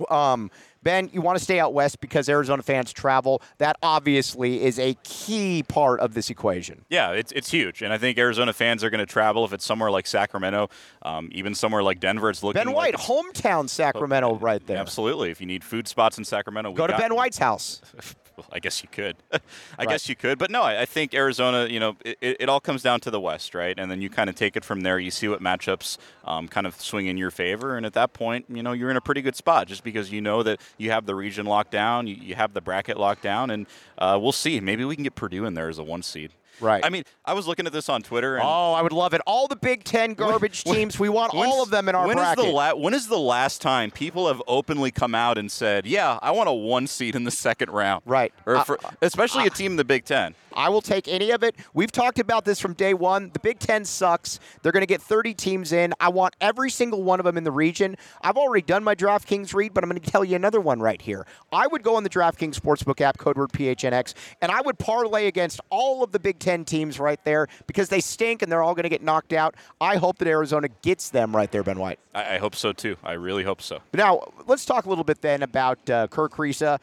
um, 0.09 0.51
Ben, 0.85 1.09
you 1.13 1.23
want 1.23 1.39
to 1.39 1.43
stay 1.43 1.59
out 1.59 1.73
west 1.73 2.01
because 2.01 2.29
Arizona 2.29 2.63
fans 2.63 2.93
travel. 2.93 3.43
That 3.59 3.77
obviously 3.83 4.63
is 4.63 4.79
a 4.79 4.97
key 5.03 5.65
part 5.67 5.99
of 6.01 6.15
this 6.15 6.31
equation. 6.31 6.85
Yeah, 6.91 7.13
it's, 7.13 7.33
it's 7.33 7.51
huge. 7.51 7.83
And 7.83 7.93
I 7.93 7.99
think 7.99 8.19
Arizona 8.19 8.53
fans 8.53 8.85
are 8.85 8.91
going 8.91 9.01
to 9.01 9.07
travel 9.07 9.45
if 9.45 9.53
it's 9.53 9.65
somewhere 9.65 9.91
like 9.91 10.07
Sacramento, 10.07 10.69
um, 11.03 11.31
even 11.33 11.55
somewhere 11.55 11.83
like 11.83 12.01
Denver. 12.01 12.29
It's 12.31 12.43
looking 12.43 12.63
Ben 12.63 12.73
White, 12.73 12.95
like 12.95 13.03
hometown 13.03 13.69
Sacramento, 13.69 14.37
right 14.37 14.65
there. 14.67 14.77
Absolutely. 14.77 15.31
If 15.31 15.41
you 15.41 15.47
need 15.47 15.65
food 15.65 15.89
spots 15.89 16.19
in 16.19 16.25
Sacramento, 16.25 16.71
we 16.71 16.77
Go 16.77 16.87
to 16.87 16.97
Ben 16.97 17.15
White's 17.15 17.39
house. 17.39 17.81
Well, 18.37 18.47
I 18.53 18.59
guess 18.59 18.83
you 18.83 18.89
could. 18.91 19.17
I 19.79 19.87
guess 19.87 20.09
you 20.09 20.17
could. 20.17 20.39
But 20.39 20.51
no, 20.51 20.63
I, 20.63 20.83
I 20.83 20.87
think 20.87 21.15
Arizona, 21.15 21.67
you 21.67 21.79
know, 21.79 21.97
it, 22.05 22.19
it 22.21 22.49
all 22.49 22.61
comes 22.61 22.83
down 22.83 23.01
to 23.01 23.11
the 23.11 23.21
West, 23.21 23.55
right? 23.55 23.79
And 23.79 23.91
then 23.91 24.01
you 24.01 24.11
kind 24.11 24.29
of 24.29 24.35
take 24.35 24.57
it 24.57 24.65
from 24.65 24.81
there. 24.81 24.99
You 24.99 25.11
see 25.11 25.29
what 25.29 25.41
matchups 25.41 25.99
um, 26.25 26.49
kind 26.49 26.67
of 26.67 26.81
swing 26.81 27.07
in 27.07 27.17
your 27.17 27.31
favor. 27.31 27.77
And 27.77 27.87
at 27.87 27.93
that 27.93 28.13
point, 28.13 28.47
you 28.49 28.63
know, 28.63 28.73
you're 28.73 28.91
in 28.91 28.97
a 28.97 29.01
pretty 29.01 29.23
good 29.23 29.37
spot 29.37 29.69
just 29.69 29.85
because 29.85 30.11
you 30.11 30.21
know 30.21 30.43
that 30.43 30.61
you 30.79 30.91
have 30.91 31.07
the 31.07 31.15
region 31.15 31.47
locked 31.47 31.71
down, 31.71 32.07
you, 32.07 32.17
you 32.17 32.35
have 32.35 32.55
the 32.55 32.61
bracket 32.61 32.99
locked 32.99 33.23
down. 33.23 33.51
And 33.51 33.67
uh, 33.99 34.19
we'll 34.21 34.33
see. 34.33 34.59
Maybe 34.61 34.85
we 34.85 34.97
can 34.97 35.05
get 35.05 35.15
Purdue 35.15 35.45
in 35.45 35.55
there 35.55 35.69
as 35.69 35.79
a 35.79 35.85
one 35.85 36.03
seed. 36.03 36.33
Right. 36.61 36.85
I 36.85 36.89
mean, 36.91 37.05
I 37.25 37.35
was 37.35 37.47
looking 37.47 37.67
at 37.67 37.73
this 37.73 37.89
on 37.89 38.03
Twitter. 38.03 38.37
And 38.37 38.45
Oh, 38.45 38.73
I 38.73 38.83
would 38.83 38.93
love 38.93 39.15
it. 39.15 39.21
All 39.27 39.49
the 39.49 39.57
Big 39.57 39.85
Ten 39.85 40.15
garbage 40.15 40.63
when- 40.65 40.75
teams, 40.77 40.99
we 40.99 41.09
want 41.09 41.35
all 41.35 41.63
of 41.63 41.71
them 41.71 41.89
in 41.89 41.95
our 41.95 42.07
when 42.07 42.17
bracket. 42.17 42.45
Is 42.45 42.51
the 42.51 42.53
la- 42.53 42.75
when 42.75 42.95
is 42.95 43.09
the 43.09 43.19
last 43.19 43.61
time 43.61 43.91
people 43.91 44.29
have 44.29 44.43
openly 44.47 44.91
come 44.91 45.15
out 45.15 45.39
and 45.39 45.51
said, 45.51 45.87
"Yeah, 45.87 46.19
I 46.23 46.31
want 46.31 46.49
a 46.49 46.53
one 46.53 46.87
seed 46.87 47.15
in 47.17 47.25
the 47.25 47.31
second 47.31 47.71
round"? 47.71 48.03
Right. 48.07 48.33
Or 48.47 48.57
Uh, 48.57 48.65
for, 48.65 48.79
especially 49.03 49.47
a 49.47 49.51
team 49.51 49.73
in 49.73 49.77
the 49.77 49.85
Big 49.85 50.05
Ten. 50.05 50.35
I 50.57 50.69
will 50.69 50.83
take 50.83 51.09
any 51.09 51.33
of 51.33 51.43
it. 51.43 51.57
We've 51.75 51.91
talked 51.91 52.21
about 52.21 52.45
this 52.45 52.61
from 52.61 52.75
day 52.75 52.95
one. 52.95 53.31
The 53.33 53.41
Big 53.41 53.59
Ten 53.59 53.85
sucks. 53.85 54.39
They're 54.63 54.71
going 54.71 54.83
to 54.83 54.87
get 54.87 55.03
30 55.03 55.35
teams 55.35 55.73
in. 55.73 55.93
I 55.99 56.11
want 56.11 56.35
every 56.41 56.71
single 56.71 57.03
one 57.03 57.19
of 57.19 57.25
them 57.25 57.37
in 57.37 57.43
the 57.43 57.51
region. 57.51 57.97
I've 58.23 58.37
already 58.37 58.63
done 58.63 58.85
my 58.85 58.95
DraftKings 58.95 59.53
read, 59.53 59.75
but 59.75 59.83
I'm 59.83 59.91
going 59.91 60.01
to 60.01 60.11
tell 60.11 60.25
you 60.25 60.37
another 60.37 60.61
one 60.61 60.79
right 60.81 61.03
here. 61.03 61.27
I 61.53 61.67
would 61.67 61.83
go 61.83 61.97
on 61.97 62.05
the 62.05 62.09
DraftKings 62.11 62.55
Sportsbook 62.57 63.01
app, 63.01 63.19
code 63.19 63.37
word 63.37 63.51
PHNX, 63.53 64.15
and 64.41 64.53
I 64.53 64.61
would 64.61 64.79
parlay 64.79 65.27
against 65.27 65.61
all 65.71 66.05
of 66.05 66.13
the 66.13 66.21
Big 66.21 66.39
Ten 66.45 66.67
teams 66.67 67.01
right 67.01 67.19
there 67.25 67.49
because 67.67 67.89
they 67.89 68.01
stink 68.01 68.43
and 68.43 68.53
they're 68.53 68.63
all 68.63 68.75
going 68.75 68.83
to 68.83 68.91
get 68.91 69.03
knocked 69.03 69.33
out. 69.33 69.55
I 69.81 69.97
hope 69.97 70.19
that 70.19 70.29
Arizona 70.29 70.69
gets 70.83 71.09
them 71.09 71.35
right 71.35 71.51
there, 71.51 71.63
Ben 71.63 71.79
White. 71.79 71.99
I, 72.15 72.35
I 72.35 72.39
hope 72.39 72.55
so 72.55 72.75
too. 72.75 72.97
I 73.03 73.13
really 73.13 73.45
hope 73.45 73.63
so. 73.63 73.81
Now, 73.95 74.21
let's 74.47 74.67
talk 74.67 74.85
a 74.85 74.91
little 74.91 75.05
bit 75.05 75.23
then 75.23 75.43
about 75.43 75.89
uh, 75.89 76.07
Kerr 76.09 76.29
Kriisa. 76.29 76.81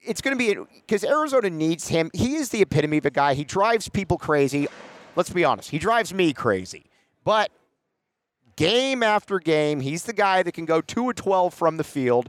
It's 0.00 0.20
going 0.20 0.38
to 0.38 0.38
be 0.38 0.62
because 0.76 1.02
Arizona 1.02 1.50
needs 1.50 1.88
him. 1.88 2.08
He 2.14 2.36
is 2.36 2.50
the 2.50 2.62
epitome 2.62 2.98
of 2.98 3.06
a 3.06 3.10
guy. 3.10 3.34
He 3.34 3.42
drives 3.42 3.88
people 3.88 4.16
crazy. 4.16 4.68
Let's 5.16 5.30
be 5.30 5.44
honest. 5.44 5.70
He 5.70 5.80
drives 5.80 6.14
me 6.14 6.32
crazy. 6.32 6.84
But 7.24 7.50
game 8.54 9.02
after 9.02 9.40
game, 9.40 9.80
he's 9.80 10.04
the 10.04 10.12
guy 10.12 10.44
that 10.44 10.52
can 10.52 10.66
go 10.66 10.80
2 10.80 11.10
of 11.10 11.16
12 11.16 11.52
from 11.52 11.78
the 11.78 11.84
field. 11.84 12.28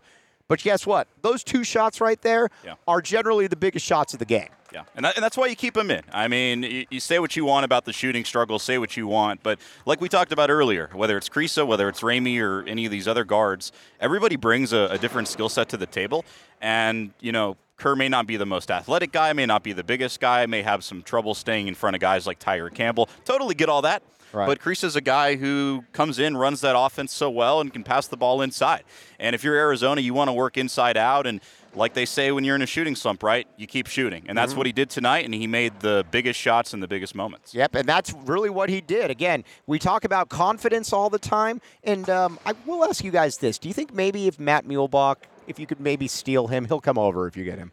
But 0.51 0.59
guess 0.59 0.85
what? 0.85 1.07
Those 1.21 1.45
two 1.45 1.63
shots 1.63 2.01
right 2.01 2.21
there 2.21 2.49
Yeah. 2.65 2.73
are 2.85 3.01
generally 3.01 3.47
the 3.47 3.55
biggest 3.55 3.85
shots 3.85 4.11
of 4.11 4.19
the 4.19 4.25
game. 4.25 4.49
Yeah, 4.73 4.83
and, 4.97 5.05
that, 5.05 5.15
and 5.15 5.23
that's 5.23 5.37
why 5.37 5.47
you 5.47 5.55
keep 5.55 5.77
him 5.77 5.89
in. 5.89 6.01
I 6.11 6.27
mean, 6.27 6.63
you, 6.63 6.85
you 6.89 6.99
say 6.99 7.19
what 7.19 7.37
you 7.37 7.45
want 7.45 7.63
about 7.63 7.85
the 7.85 7.93
shooting 7.93 8.25
struggle, 8.25 8.59
say 8.59 8.77
what 8.77 8.97
you 8.97 9.07
want, 9.07 9.43
but 9.43 9.59
like 9.85 10.01
we 10.01 10.09
talked 10.09 10.33
about 10.33 10.49
earlier, 10.49 10.89
whether 10.91 11.15
it's 11.15 11.29
Kriisa, 11.29 11.65
whether 11.65 11.87
it's 11.87 12.01
Ramey, 12.01 12.41
or 12.41 12.67
any 12.67 12.83
of 12.83 12.91
these 12.91 13.07
other 13.07 13.23
guards, 13.23 13.71
everybody 14.01 14.35
brings 14.35 14.73
a, 14.73 14.89
a 14.91 14.97
different 14.97 15.29
skill 15.29 15.47
set 15.47 15.69
to 15.69 15.77
the 15.77 15.85
table. 15.85 16.25
And, 16.61 17.13
you 17.21 17.31
know, 17.31 17.55
Kerr 17.77 17.95
may 17.95 18.09
not 18.09 18.27
be 18.27 18.35
the 18.35 18.45
most 18.45 18.71
athletic 18.71 19.13
guy, 19.13 19.31
may 19.31 19.45
not 19.45 19.63
be 19.63 19.71
the 19.71 19.85
biggest 19.85 20.19
guy, 20.19 20.45
may 20.47 20.63
have 20.63 20.83
some 20.83 21.01
trouble 21.01 21.33
staying 21.33 21.69
in 21.69 21.75
front 21.75 21.95
of 21.95 22.01
guys 22.01 22.27
like 22.27 22.39
Tyger 22.39 22.73
Campbell. 22.73 23.07
Totally 23.23 23.55
get 23.55 23.69
all 23.69 23.83
that. 23.83 24.03
Right. 24.33 24.45
But 24.45 24.59
Kriisa 24.59 24.85
is 24.85 24.95
a 24.95 25.01
guy 25.01 25.35
who 25.35 25.83
comes 25.91 26.19
in, 26.19 26.37
runs 26.37 26.61
that 26.61 26.77
offense 26.77 27.13
so 27.13 27.29
well, 27.29 27.59
and 27.59 27.71
can 27.71 27.83
pass 27.83 28.07
the 28.07 28.17
ball 28.17 28.41
inside. 28.41 28.83
And 29.19 29.35
if 29.35 29.43
you're 29.43 29.55
Arizona, 29.55 30.01
you 30.01 30.13
want 30.13 30.29
to 30.29 30.33
work 30.33 30.57
inside 30.57 30.97
out. 30.97 31.27
And 31.27 31.41
like 31.75 31.93
they 31.93 32.05
say 32.05 32.31
when 32.31 32.43
you're 32.43 32.55
in 32.55 32.61
a 32.61 32.67
shooting 32.67 32.95
slump, 32.95 33.23
right? 33.23 33.47
You 33.57 33.67
keep 33.67 33.87
shooting. 33.87 34.23
And 34.27 34.37
that's 34.37 34.55
what 34.55 34.65
he 34.65 34.71
did 34.71 34.89
tonight, 34.89 35.25
and 35.25 35.33
he 35.33 35.47
made 35.47 35.79
the 35.79 36.05
biggest 36.11 36.39
shots 36.39 36.73
in 36.73 36.79
the 36.79 36.87
biggest 36.87 37.15
moments. 37.15 37.53
Yep, 37.53 37.75
and 37.75 37.87
that's 37.87 38.13
really 38.13 38.49
what 38.49 38.69
he 38.69 38.81
did. 38.81 39.09
Again, 39.11 39.43
we 39.67 39.79
talk 39.79 40.03
about 40.03 40.29
confidence 40.29 40.93
all 40.93 41.09
the 41.09 41.19
time, 41.19 41.61
and 41.83 42.09
um, 42.09 42.39
I 42.45 42.53
will 42.65 42.83
ask 42.85 43.03
you 43.03 43.11
guys 43.11 43.37
this: 43.37 43.57
Do 43.57 43.67
you 43.67 43.73
think 43.73 43.93
maybe 43.93 44.27
if 44.27 44.39
Matt 44.39 44.65
Muehlebach, 44.65 45.17
if 45.47 45.59
you 45.59 45.67
could 45.67 45.79
maybe 45.79 46.07
steal 46.07 46.47
him, 46.47 46.65
he'll 46.65 46.81
come 46.81 46.97
over 46.97 47.27
if 47.27 47.37
you 47.37 47.43
get 47.43 47.57
him, 47.57 47.71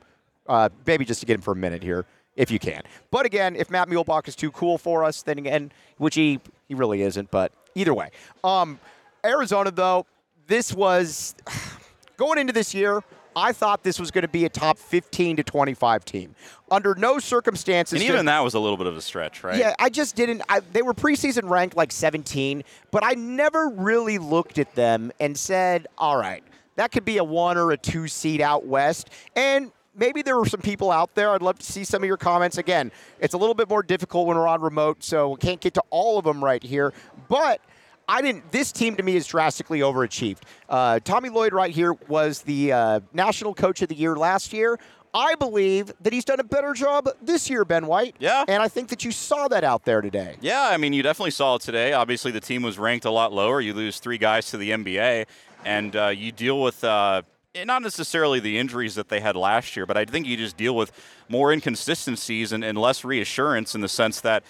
uh, 0.48 0.68
maybe 0.86 1.04
just 1.04 1.20
to 1.20 1.26
get 1.26 1.34
him 1.34 1.42
for 1.42 1.52
a 1.52 1.56
minute 1.56 1.82
here, 1.82 2.06
if 2.38 2.50
you 2.50 2.58
can. 2.58 2.82
But 3.10 3.26
again, 3.26 3.56
if 3.56 3.68
Matt 3.68 3.88
Muehlebach 3.88 4.28
is 4.28 4.36
too 4.36 4.50
cool 4.52 4.78
for 4.78 5.04
us, 5.04 5.22
then 5.22 5.36
again, 5.36 5.72
which 5.98 6.14
he 6.14 6.40
he 6.68 6.74
really 6.74 7.02
isn't. 7.02 7.30
But 7.30 7.52
either 7.74 7.92
way, 7.92 8.10
um, 8.42 8.78
Arizona 9.26 9.70
though, 9.70 10.06
this 10.46 10.72
was 10.72 11.34
going 12.16 12.38
into 12.38 12.54
this 12.54 12.72
year. 12.72 13.02
I 13.36 13.52
thought 13.52 13.84
this 13.84 14.00
was 14.00 14.10
going 14.10 14.22
to 14.22 14.28
be 14.28 14.46
a 14.46 14.48
top 14.48 14.78
15 14.78 15.36
to 15.36 15.44
25 15.44 16.04
team. 16.04 16.34
Under 16.72 16.96
no 16.96 17.20
circumstances. 17.20 18.00
And 18.00 18.02
even 18.02 18.26
that 18.26 18.40
was 18.40 18.54
a 18.54 18.58
little 18.58 18.76
bit 18.76 18.88
of 18.88 18.96
a 18.96 19.00
stretch, 19.00 19.44
right? 19.44 19.56
yeah, 19.56 19.74
I 19.78 19.90
just 19.90 20.16
didn't. 20.16 20.42
I, 20.48 20.60
they 20.60 20.82
were 20.82 20.94
preseason 20.94 21.48
ranked 21.48 21.76
like 21.76 21.92
17, 21.92 22.64
but 22.90 23.04
I 23.04 23.12
never 23.12 23.68
really 23.68 24.18
looked 24.18 24.58
at 24.58 24.74
them 24.74 25.12
and 25.20 25.38
said, 25.38 25.86
all 25.96 26.16
right, 26.16 26.42
that 26.74 26.90
could 26.90 27.04
be 27.04 27.18
a 27.18 27.24
one 27.24 27.56
or 27.58 27.70
a 27.70 27.76
two 27.76 28.08
seed 28.08 28.40
out 28.40 28.66
west. 28.66 29.08
And 29.36 29.70
maybe 29.98 30.22
there 30.22 30.38
were 30.38 30.46
some 30.46 30.60
people 30.60 30.90
out 30.90 31.14
there. 31.14 31.30
I'd 31.30 31.42
love 31.42 31.58
to 31.58 31.66
see 31.66 31.84
some 31.84 32.02
of 32.02 32.06
your 32.06 32.16
comments. 32.16 32.58
Again, 32.58 32.90
it's 33.18 33.34
a 33.34 33.38
little 33.38 33.54
bit 33.54 33.68
more 33.68 33.82
difficult 33.82 34.26
when 34.26 34.36
we're 34.36 34.48
on 34.48 34.60
remote, 34.60 35.02
so 35.02 35.30
we 35.30 35.36
can't 35.36 35.60
get 35.60 35.74
to 35.74 35.82
all 35.90 36.18
of 36.18 36.24
them 36.24 36.42
right 36.42 36.62
here. 36.62 36.92
But 37.28 37.60
I 38.08 38.22
didn't. 38.22 38.50
This 38.50 38.72
team 38.72 38.96
to 38.96 39.02
me 39.02 39.16
is 39.16 39.26
drastically 39.26 39.80
overachieved. 39.80 40.38
Uh, 40.68 41.00
Tommy 41.00 41.28
Lloyd 41.28 41.52
right 41.52 41.74
here 41.74 41.92
was 42.08 42.42
the 42.42 42.72
uh, 42.72 43.00
national 43.12 43.54
coach 43.54 43.82
of 43.82 43.88
the 43.88 43.94
year 43.94 44.16
last 44.16 44.52
year. 44.52 44.78
I 45.14 45.34
believe 45.34 45.92
that 46.00 46.12
he's 46.12 46.24
done 46.24 46.40
a 46.40 46.44
better 46.44 46.74
job 46.74 47.08
this 47.22 47.48
year, 47.48 47.64
Ben 47.64 47.86
White. 47.86 48.16
Yeah. 48.18 48.44
And 48.46 48.62
I 48.62 48.68
think 48.68 48.88
that 48.88 49.04
you 49.04 49.10
saw 49.10 49.48
that 49.48 49.64
out 49.64 49.84
there 49.84 50.00
today. 50.00 50.36
Yeah, 50.40 50.68
I 50.70 50.76
mean, 50.76 50.92
you 50.92 51.02
definitely 51.02 51.30
saw 51.30 51.56
it 51.56 51.62
today. 51.62 51.92
Obviously, 51.92 52.30
the 52.30 52.40
team 52.40 52.62
was 52.62 52.78
ranked 52.78 53.04
a 53.04 53.10
lot 53.10 53.32
lower. 53.32 53.60
You 53.60 53.74
lose 53.74 53.98
three 53.98 54.18
guys 54.18 54.50
to 54.50 54.58
the 54.58 54.70
NBA, 54.70 55.26
and 55.64 55.96
uh, 55.96 56.08
you 56.08 56.30
deal 56.30 56.62
with 56.62 56.84
uh, 56.84 57.22
not 57.64 57.82
necessarily 57.82 58.40
the 58.40 58.58
injuries 58.58 58.94
that 58.94 59.08
they 59.08 59.20
had 59.20 59.36
last 59.36 59.76
year, 59.76 59.86
but 59.86 59.96
I 59.96 60.04
think 60.04 60.26
you 60.26 60.36
just 60.36 60.56
deal 60.56 60.74
with 60.76 60.92
more 61.28 61.52
inconsistencies 61.52 62.52
and, 62.52 62.64
and 62.64 62.76
less 62.78 63.04
reassurance 63.04 63.74
in 63.74 63.80
the 63.80 63.88
sense 63.88 64.20
that 64.22 64.42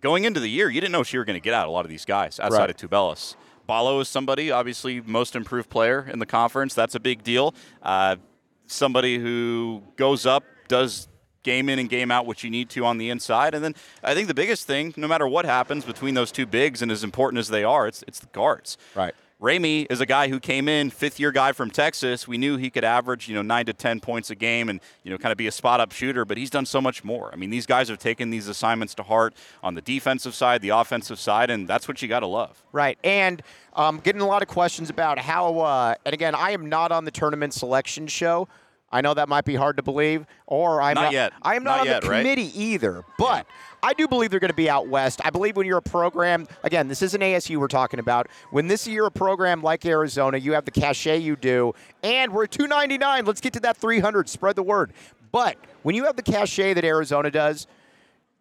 going 0.00 0.24
into 0.24 0.40
the 0.40 0.48
year, 0.48 0.68
you 0.70 0.80
didn't 0.80 0.92
know 0.92 1.00
if 1.00 1.12
you 1.12 1.18
were 1.18 1.24
going 1.24 1.38
to 1.38 1.44
get 1.44 1.54
out 1.54 1.66
a 1.66 1.70
lot 1.70 1.84
of 1.84 1.90
these 1.90 2.04
guys 2.04 2.38
outside 2.40 2.58
Right. 2.60 2.70
of 2.82 2.90
Tubelis. 2.90 3.34
Ballo 3.66 3.98
is 4.00 4.08
somebody, 4.08 4.50
obviously, 4.50 5.00
most 5.00 5.34
improved 5.34 5.68
player 5.70 6.08
in 6.12 6.18
the 6.20 6.26
conference. 6.26 6.72
That's 6.74 6.94
a 6.94 7.00
big 7.00 7.24
deal. 7.24 7.54
Uh, 7.82 8.16
somebody 8.66 9.18
who 9.18 9.82
goes 9.96 10.24
up, 10.26 10.44
does 10.68 11.08
game 11.42 11.68
in 11.68 11.78
and 11.78 11.88
game 11.88 12.10
out 12.10 12.26
what 12.26 12.42
you 12.42 12.50
need 12.50 12.68
to 12.70 12.84
on 12.84 12.98
the 12.98 13.08
inside. 13.08 13.54
And 13.54 13.62
then 13.64 13.74
I 14.02 14.14
think 14.14 14.26
the 14.26 14.34
biggest 14.34 14.66
thing, 14.66 14.92
no 14.96 15.06
matter 15.06 15.28
what 15.28 15.44
happens 15.44 15.84
between 15.84 16.14
those 16.14 16.32
two 16.32 16.44
bigs, 16.46 16.82
and 16.82 16.90
as 16.90 17.04
important 17.04 17.38
as 17.38 17.48
they 17.48 17.62
are, 17.62 17.86
it's, 17.86 18.02
it's 18.08 18.18
the 18.18 18.26
guards. 18.28 18.76
Right. 18.96 19.14
Ramey 19.40 19.86
is 19.90 20.00
a 20.00 20.06
guy 20.06 20.28
who 20.28 20.40
came 20.40 20.66
in, 20.66 20.88
fifth 20.88 21.20
year 21.20 21.30
guy 21.30 21.52
from 21.52 21.70
Texas. 21.70 22.26
We 22.26 22.38
knew 22.38 22.56
he 22.56 22.70
could 22.70 22.84
average, 22.84 23.28
you 23.28 23.34
know, 23.34 23.42
nine 23.42 23.66
to 23.66 23.74
ten 23.74 24.00
points 24.00 24.30
a 24.30 24.34
game 24.34 24.70
and, 24.70 24.80
you 25.02 25.10
know, 25.10 25.18
kind 25.18 25.30
of 25.30 25.36
be 25.36 25.46
a 25.46 25.52
spot 25.52 25.78
up 25.78 25.92
shooter, 25.92 26.24
but 26.24 26.38
he's 26.38 26.48
done 26.48 26.64
so 26.64 26.80
much 26.80 27.04
more. 27.04 27.30
I 27.34 27.36
mean, 27.36 27.50
these 27.50 27.66
guys 27.66 27.90
have 27.90 27.98
taken 27.98 28.30
these 28.30 28.48
assignments 28.48 28.94
to 28.94 29.02
heart 29.02 29.34
on 29.62 29.74
the 29.74 29.82
defensive 29.82 30.34
side, 30.34 30.62
the 30.62 30.70
offensive 30.70 31.18
side, 31.18 31.50
and 31.50 31.68
that's 31.68 31.86
what 31.86 32.00
you 32.00 32.08
got 32.08 32.20
to 32.20 32.26
love. 32.26 32.62
Right. 32.72 32.98
And 33.04 33.42
um, 33.74 33.98
getting 33.98 34.22
a 34.22 34.26
lot 34.26 34.40
of 34.40 34.48
questions 34.48 34.88
about 34.88 35.18
how, 35.18 35.58
uh, 35.58 35.94
and 36.06 36.14
again, 36.14 36.34
I 36.34 36.52
am 36.52 36.70
not 36.70 36.90
on 36.90 37.04
the 37.04 37.10
tournament 37.10 37.52
selection 37.52 38.06
show. 38.06 38.48
I 38.96 39.02
know 39.02 39.12
that 39.12 39.28
might 39.28 39.44
be 39.44 39.54
hard 39.54 39.76
to 39.76 39.82
believe, 39.82 40.24
or 40.46 40.80
I'm 40.80 40.94
Not 40.94 41.02
not, 41.02 41.12
yet. 41.12 41.32
I 41.42 41.54
am 41.56 41.64
not, 41.64 41.72
Not 41.72 41.80
on 41.80 41.86
yet, 41.86 42.02
the 42.02 42.08
right? 42.08 42.18
committee 42.20 42.50
either. 42.58 43.04
But 43.18 43.46
I 43.82 43.92
do 43.92 44.08
believe 44.08 44.30
they're 44.30 44.40
going 44.40 44.48
to 44.50 44.54
be 44.56 44.70
out 44.70 44.88
west. 44.88 45.20
I 45.22 45.28
believe 45.28 45.54
when 45.54 45.66
you're 45.66 45.76
a 45.76 45.82
program, 45.82 46.48
again, 46.62 46.88
this 46.88 47.02
isn't 47.02 47.20
ASU 47.20 47.58
we're 47.58 47.68
talking 47.68 48.00
about. 48.00 48.28
When 48.52 48.68
this 48.68 48.86
year 48.86 49.04
a 49.04 49.10
program 49.10 49.62
like 49.62 49.84
Arizona, 49.84 50.38
you 50.38 50.52
have 50.52 50.64
the 50.64 50.70
cachet 50.70 51.18
you 51.18 51.36
do, 51.36 51.74
and 52.02 52.32
we're 52.32 52.44
at 52.44 52.52
299. 52.52 53.26
Let's 53.26 53.42
get 53.42 53.52
to 53.52 53.60
that 53.60 53.76
300. 53.76 54.30
Spread 54.30 54.56
the 54.56 54.62
word. 54.62 54.94
But 55.30 55.58
when 55.82 55.94
you 55.94 56.04
have 56.04 56.16
the 56.16 56.22
cachet 56.22 56.72
that 56.72 56.84
Arizona 56.86 57.30
does, 57.30 57.66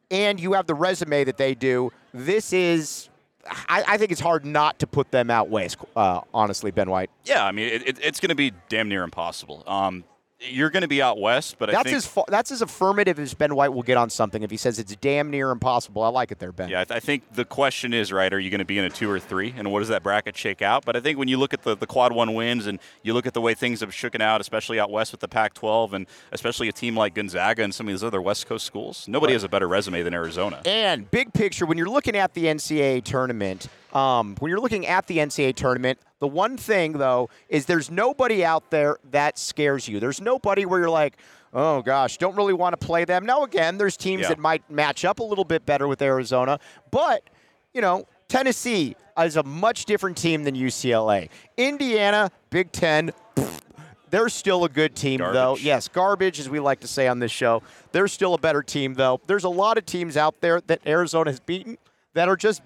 and 0.10 0.40
you 0.40 0.54
have 0.54 0.68
the 0.68 0.76
resume 0.76 1.26
that 1.26 1.36
they 1.36 1.54
do, 1.54 1.92
this 2.14 2.54
is. 2.54 3.10
I, 3.48 3.84
I 3.88 3.98
think 4.00 4.12
it's 4.12 4.22
hard 4.22 4.44
not 4.44 4.80
to 4.80 4.88
put 4.88 5.12
them 5.12 5.30
out 5.30 5.50
west. 5.50 5.78
Uh, 5.96 6.22
honestly, 6.34 6.72
Ben 6.72 6.90
White. 6.90 7.12
Yeah, 7.26 7.46
I 7.46 7.52
mean, 7.52 7.68
it, 7.72 7.88
it, 7.88 8.00
it's 8.02 8.20
going 8.20 8.30
to 8.30 8.36
be 8.36 8.54
damn 8.70 8.90
near 8.90 9.04
impossible. 9.04 9.64
Um, 9.68 10.04
you're 10.40 10.70
going 10.70 10.82
to 10.82 10.88
be 10.88 11.02
out 11.02 11.20
west, 11.20 11.56
but 11.58 11.70
I 11.70 11.74
That's 11.74 11.84
think 11.84 11.98
as 11.98 12.26
that's 12.28 12.52
as 12.52 12.62
affirmative 12.62 13.20
as 13.20 13.34
Ben 13.34 13.56
White 13.56 13.74
will 13.74 13.84
get 13.84 13.98
on 13.98 14.10
something 14.10 14.44
if 14.44 14.52
he 14.52 14.58
says 14.58 14.80
it's 14.80 14.96
damn 14.98 15.32
near 15.32 15.50
impossible. 15.50 16.02
I 16.02 16.10
like 16.10 16.32
it 16.32 16.40
there, 16.40 16.52
Ben. 16.52 16.70
Yeah, 16.70 16.82
I, 16.82 16.84
th- 16.84 16.98
I 16.98 17.00
think 17.00 17.34
the 17.34 17.46
question 17.46 17.94
is, 17.94 18.12
right, 18.12 18.32
are 18.34 18.40
you 18.40 18.50
going 18.50 18.60
to 18.60 18.66
be 18.66 18.78
in 18.78 18.84
a 18.84 18.90
two 18.90 19.10
or 19.10 19.20
three? 19.20 19.54
And 19.58 19.72
what 19.72 19.80
does 19.80 19.88
that 19.88 20.04
bracket 20.04 20.36
shake 20.36 20.62
out? 20.62 20.84
But 20.84 20.98
I 20.98 21.00
think 21.00 21.18
when 21.18 21.30
you 21.30 21.38
look 21.38 21.54
at 21.54 21.64
the, 21.64 21.76
the 21.76 21.88
quad 21.88 22.12
one 22.12 22.34
wins 22.34 22.68
and 22.68 22.80
you 23.02 23.14
look 23.14 23.26
at 23.26 23.34
the 23.34 23.42
way 23.42 23.54
things 23.54 23.80
have 23.80 23.92
shooken 23.92 24.22
out, 24.22 24.42
especially 24.42 24.80
out 24.80 24.92
west 24.92 25.14
with 25.14 25.22
the 25.22 25.28
Pac 25.30 25.54
12 25.54 25.94
and 25.94 26.08
especially 26.34 26.68
a 26.68 26.74
team 26.74 26.98
like 26.98 27.14
Gonzaga 27.14 27.64
and 27.64 27.74
some 27.74 27.88
of 27.88 27.94
these 27.94 28.04
other 28.04 28.22
West 28.22 28.46
Coast 28.46 28.66
schools, 28.66 29.08
nobody 29.08 29.34
has 29.34 29.44
a 29.44 29.50
better 29.50 29.68
resume 29.68 30.02
than 30.04 30.14
Arizona. 30.14 30.62
And 30.66 31.10
big 31.10 31.34
picture, 31.34 31.66
when 31.66 31.78
you're 31.78 31.90
looking 31.90 32.16
at 32.16 32.34
the 32.34 32.46
NCAA 32.46 33.04
tournament, 33.06 33.68
um, 33.96 34.36
when 34.40 34.50
you're 34.50 34.60
looking 34.60 34.86
at 34.86 35.08
the 35.08 35.18
NCAA 35.18 35.56
tournament, 35.56 35.98
the 36.20 36.28
one 36.28 36.58
thing 36.58 36.94
though 36.94 37.30
is 37.50 37.66
there's 37.66 37.90
nobody 37.90 38.44
out 38.44 38.70
there 38.70 38.98
that 39.12 39.40
scares 39.40 39.88
you. 39.88 40.00
There's 40.00 40.20
nobody 40.22 40.66
where 40.66 40.80
you're 40.82 40.90
like, 40.90 41.18
oh 41.54 41.82
gosh, 41.82 42.18
don't 42.18 42.36
really 42.36 42.54
want 42.54 42.80
to 42.80 42.86
play 42.86 43.06
them. 43.06 43.26
Now 43.26 43.44
again, 43.44 43.78
there's 43.78 43.96
teams 43.98 44.24
Yeah. 44.24 44.30
that 44.30 44.40
might 44.40 44.70
match 44.70 45.06
up 45.06 45.20
a 45.20 45.24
little 45.24 45.46
bit 45.46 45.66
better 45.66 45.88
with 45.88 46.02
Arizona, 46.02 46.60
but 46.92 47.24
you 47.74 47.82
know, 47.82 48.06
Tennessee 48.28 48.96
is 49.20 49.38
a 49.38 49.44
much 49.44 49.86
different 49.86 50.18
team 50.18 50.44
than 50.44 50.56
UCLA. 50.56 51.30
Indiana, 51.58 52.32
Big 52.50 52.72
Ten. 52.72 53.12
pfft, 53.36 53.62
They're 54.10 54.30
still 54.30 54.64
a 54.66 54.70
good 54.70 54.96
team, 54.96 55.20
though. 55.20 55.58
Yes, 55.58 55.88
garbage, 55.88 56.40
as 56.40 56.50
we 56.50 56.60
like 56.60 56.80
to 56.82 56.88
say 56.88 57.08
on 57.08 57.20
this 57.20 57.32
show. 57.32 57.62
They're 57.92 58.08
still 58.08 58.34
a 58.34 58.38
better 58.38 58.62
team, 58.64 58.94
though. 58.94 59.20
There's 59.28 59.44
a 59.44 59.50
lot 59.50 59.78
of 59.78 59.86
teams 59.86 60.16
out 60.18 60.40
there 60.42 60.62
that 60.68 60.80
Arizona 60.88 61.32
has 61.32 61.40
beaten 61.40 61.78
that 62.14 62.30
are 62.30 62.36
just 62.38 62.62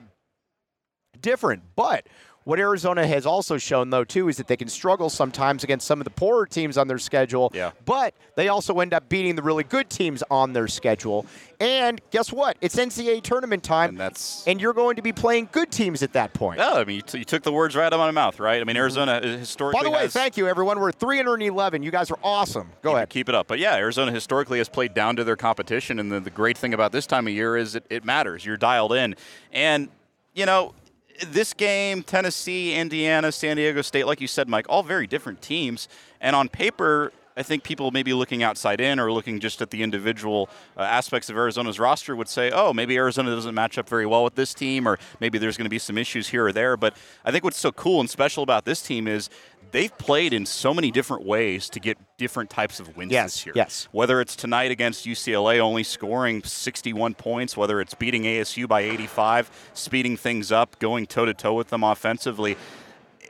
different. 1.21 1.63
But 1.75 2.07
What 2.45 2.57
Arizona 2.57 3.05
has 3.05 3.27
also 3.27 3.57
shown, 3.59 3.91
though, 3.91 4.05
too, 4.05 4.27
is 4.27 4.37
that 4.37 4.47
they 4.47 4.57
can 4.57 4.69
struggle 4.69 5.09
sometimes 5.11 5.63
against 5.63 5.85
some 5.85 5.99
of 5.99 6.05
the 6.05 6.09
poorer 6.09 6.47
teams 6.47 6.77
on 6.79 6.87
their 6.87 6.97
schedule. 6.97 7.51
Yeah. 7.53 7.71
But 7.85 8.15
they 8.35 8.47
also 8.47 8.79
end 8.79 8.91
up 8.91 9.07
beating 9.07 9.35
the 9.35 9.43
really 9.43 9.63
good 9.65 9.87
teams 9.89 10.23
on 10.31 10.53
their 10.53 10.67
schedule. 10.67 11.27
And 11.59 12.01
guess 12.09 12.31
what? 12.33 12.57
It's 12.61 12.75
NCAA 12.75 13.21
tournament 13.21 13.61
time, 13.63 13.89
And 13.89 13.99
that's- 13.99 14.43
and 14.47 14.59
you're 14.59 14.73
going 14.73 14.95
to 14.95 15.03
be 15.03 15.11
playing 15.11 15.49
good 15.51 15.69
teams 15.69 16.01
at 16.01 16.13
that 16.13 16.33
point. 16.33 16.57
No, 16.57 16.77
I 16.77 16.85
mean, 16.85 16.95
you, 16.95 17.01
t- 17.03 17.19
you 17.19 17.25
took 17.25 17.43
the 17.43 17.51
words 17.51 17.75
right 17.75 17.85
out 17.85 17.93
of 17.93 17.99
my 17.99 18.09
mouth, 18.09 18.39
right? 18.39 18.59
I 18.59 18.63
mean, 18.63 18.77
Arizona 18.77 19.19
uh, 19.23 19.37
historically. 19.37 19.81
By 19.81 19.83
the 19.83 19.91
way, 19.91 19.99
has, 20.03 20.13
thank 20.13 20.35
you, 20.35 20.47
everyone. 20.47 20.79
We're 20.79 20.93
311. 20.93 21.83
You 21.83 21.91
guys 21.91 22.09
are 22.09 22.19
awesome. 22.23 22.69
Go 22.81 22.91
keep, 22.91 22.95
ahead. 22.95 23.09
Keep 23.09 23.29
it 23.29 23.35
up. 23.35 23.47
But 23.47 23.59
yeah, 23.59 23.75
Arizona 23.75 24.11
historically 24.11 24.57
has 24.57 24.69
played 24.69 24.95
down 24.95 25.17
to 25.17 25.23
their 25.23 25.35
competition, 25.35 25.99
and 25.99 26.11
the, 26.11 26.19
the 26.19 26.31
great 26.31 26.57
thing 26.57 26.73
about 26.73 26.93
this 26.93 27.05
time 27.05 27.27
of 27.27 27.33
year 27.33 27.57
is 27.57 27.75
it, 27.75 27.85
it 27.91 28.03
matters. 28.05 28.43
You're 28.43 28.57
dialed 28.57 28.93
in, 28.93 29.15
and 29.51 29.89
you 30.33 30.47
know. 30.47 30.73
This 31.27 31.53
game, 31.53 32.03
Tennessee, 32.03 32.75
Indiana, 32.75 33.31
San 33.31 33.57
Diego 33.57 33.81
State, 33.81 34.05
like 34.05 34.21
you 34.21 34.27
said, 34.27 34.47
Mike, 34.47 34.65
all 34.69 34.83
very 34.83 35.07
different 35.07 35.41
teams. 35.41 35.87
And 36.21 36.35
on 36.35 36.47
paper, 36.49 37.11
I 37.35 37.43
think 37.43 37.63
people 37.63 37.91
maybe 37.91 38.13
looking 38.13 38.43
outside 38.43 38.81
in 38.81 38.99
or 38.99 39.11
looking 39.11 39.39
just 39.39 39.61
at 39.61 39.69
the 39.69 39.81
individual 39.81 40.49
uh, 40.77 40.81
aspects 40.81 41.29
of 41.29 41.37
Arizona's 41.37 41.79
roster 41.79 42.15
would 42.15 42.27
say, 42.27 42.51
oh, 42.51 42.73
maybe 42.73 42.97
Arizona 42.97 43.33
doesn't 43.33 43.55
match 43.55 43.77
up 43.77 43.87
very 43.87 44.05
well 44.05 44.25
with 44.25 44.35
this 44.35 44.53
team, 44.53 44.87
or 44.87 44.99
maybe 45.21 45.37
there's 45.37 45.55
going 45.55 45.65
to 45.65 45.69
be 45.69 45.79
some 45.79 45.97
issues 45.97 46.27
here 46.27 46.47
or 46.47 46.51
there. 46.51 46.75
But 46.75 46.97
I 47.23 47.31
think 47.31 47.43
what's 47.43 47.57
so 47.57 47.71
cool 47.71 48.01
and 48.01 48.09
special 48.09 48.43
about 48.43 48.65
this 48.65 48.81
team 48.81 49.07
is 49.07 49.29
they've 49.71 49.95
played 49.97 50.33
in 50.33 50.45
so 50.45 50.73
many 50.73 50.91
different 50.91 51.25
ways 51.25 51.69
to 51.69 51.79
get 51.79 51.97
different 52.17 52.49
types 52.49 52.79
of 52.79 52.95
wins 52.97 53.11
Yes, 53.11 53.33
this 53.33 53.45
year. 53.45 53.53
yes. 53.55 53.87
Whether 53.91 54.19
it's 54.21 54.35
tonight 54.35 54.71
against 54.71 55.05
UCLA 55.05 55.59
only 55.59 55.83
scoring 55.83 56.43
61 56.43 57.13
points, 57.15 57.55
whether 57.55 57.79
it's 57.79 57.93
beating 57.93 58.23
ASU 58.23 58.67
by 58.67 58.81
85, 58.81 59.49
speeding 59.73 60.17
things 60.17 60.51
up, 60.51 60.79
going 60.79 61.05
toe 61.07 61.25
to 61.25 61.33
toe 61.33 61.53
with 61.53 61.69
them 61.69 61.83
offensively. 61.83 62.57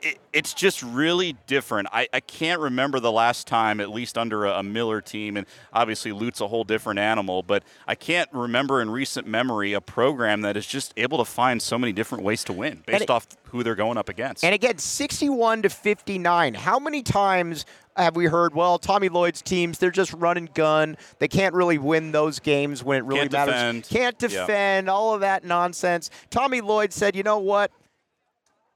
It, 0.02 0.18
it's 0.32 0.54
just 0.54 0.82
really 0.84 1.36
different. 1.48 1.88
I, 1.92 2.08
I 2.14 2.20
can't 2.20 2.62
remember 2.62 3.00
the 3.00 3.12
last 3.12 3.48
time, 3.48 3.80
at 3.80 3.90
least 3.90 4.18
under 4.18 4.46
a, 4.46 4.60
a 4.60 4.64
Miller 4.64 5.02
team, 5.02 5.36
and 5.38 5.46
obviously 5.74 6.12
Lute's 6.12 6.40
a 6.42 6.48
whole 6.48 6.64
different 6.64 7.00
animal, 7.00 7.44
but 7.44 7.64
I 7.88 7.96
can't 7.96 8.30
remember 8.32 8.82
in 8.82 8.90
recent 8.90 9.28
memory 9.28 9.74
a 9.74 9.82
program 9.82 10.42
that 10.42 10.56
is 10.56 10.66
just 10.68 10.94
able 10.98 11.18
to 11.18 11.26
find 11.26 11.62
so 11.62 11.78
many 11.78 11.92
different 11.92 12.24
ways 12.24 12.44
to 12.46 12.54
win 12.54 12.84
based 12.86 13.04
it- 13.04 13.10
off 13.10 13.28
who 13.46 13.64
they're 13.64 13.76
going 13.76 13.98
up 13.98 14.10
against. 14.10 14.44
And 14.44 14.54
again, 14.54 14.78
61 14.78 15.64
to 15.64 15.70
59. 15.70 16.54
How 16.54 16.78
many 16.80 17.02
times 17.02 17.66
have 17.98 18.16
we 18.16 18.26
heard, 18.26 18.54
well, 18.54 18.78
Tommy 18.78 19.10
Lloyd's 19.10 19.42
teams, 19.42 19.80
they're 19.80 19.90
just 19.92 20.14
run 20.14 20.38
and 20.38 20.54
gun. 20.54 20.96
They 21.18 21.28
can't 21.28 21.54
really 21.56 21.80
win 21.80 22.12
those 22.12 22.40
games 22.40 22.84
when 22.84 23.00
it 23.00 23.06
really 23.06 23.22
Can't 23.22 23.32
matters. 23.32 23.54
defend. 23.56 23.90
Can't 23.90 24.16
Yeah. 24.22 24.28
defend, 24.42 24.90
all 24.90 25.14
of 25.16 25.22
that 25.22 25.44
nonsense. 25.44 26.10
Tommy 26.30 26.62
Lloyd 26.62 26.94
said, 26.94 27.16
you 27.16 27.24
know 27.24 27.40
what? 27.40 27.72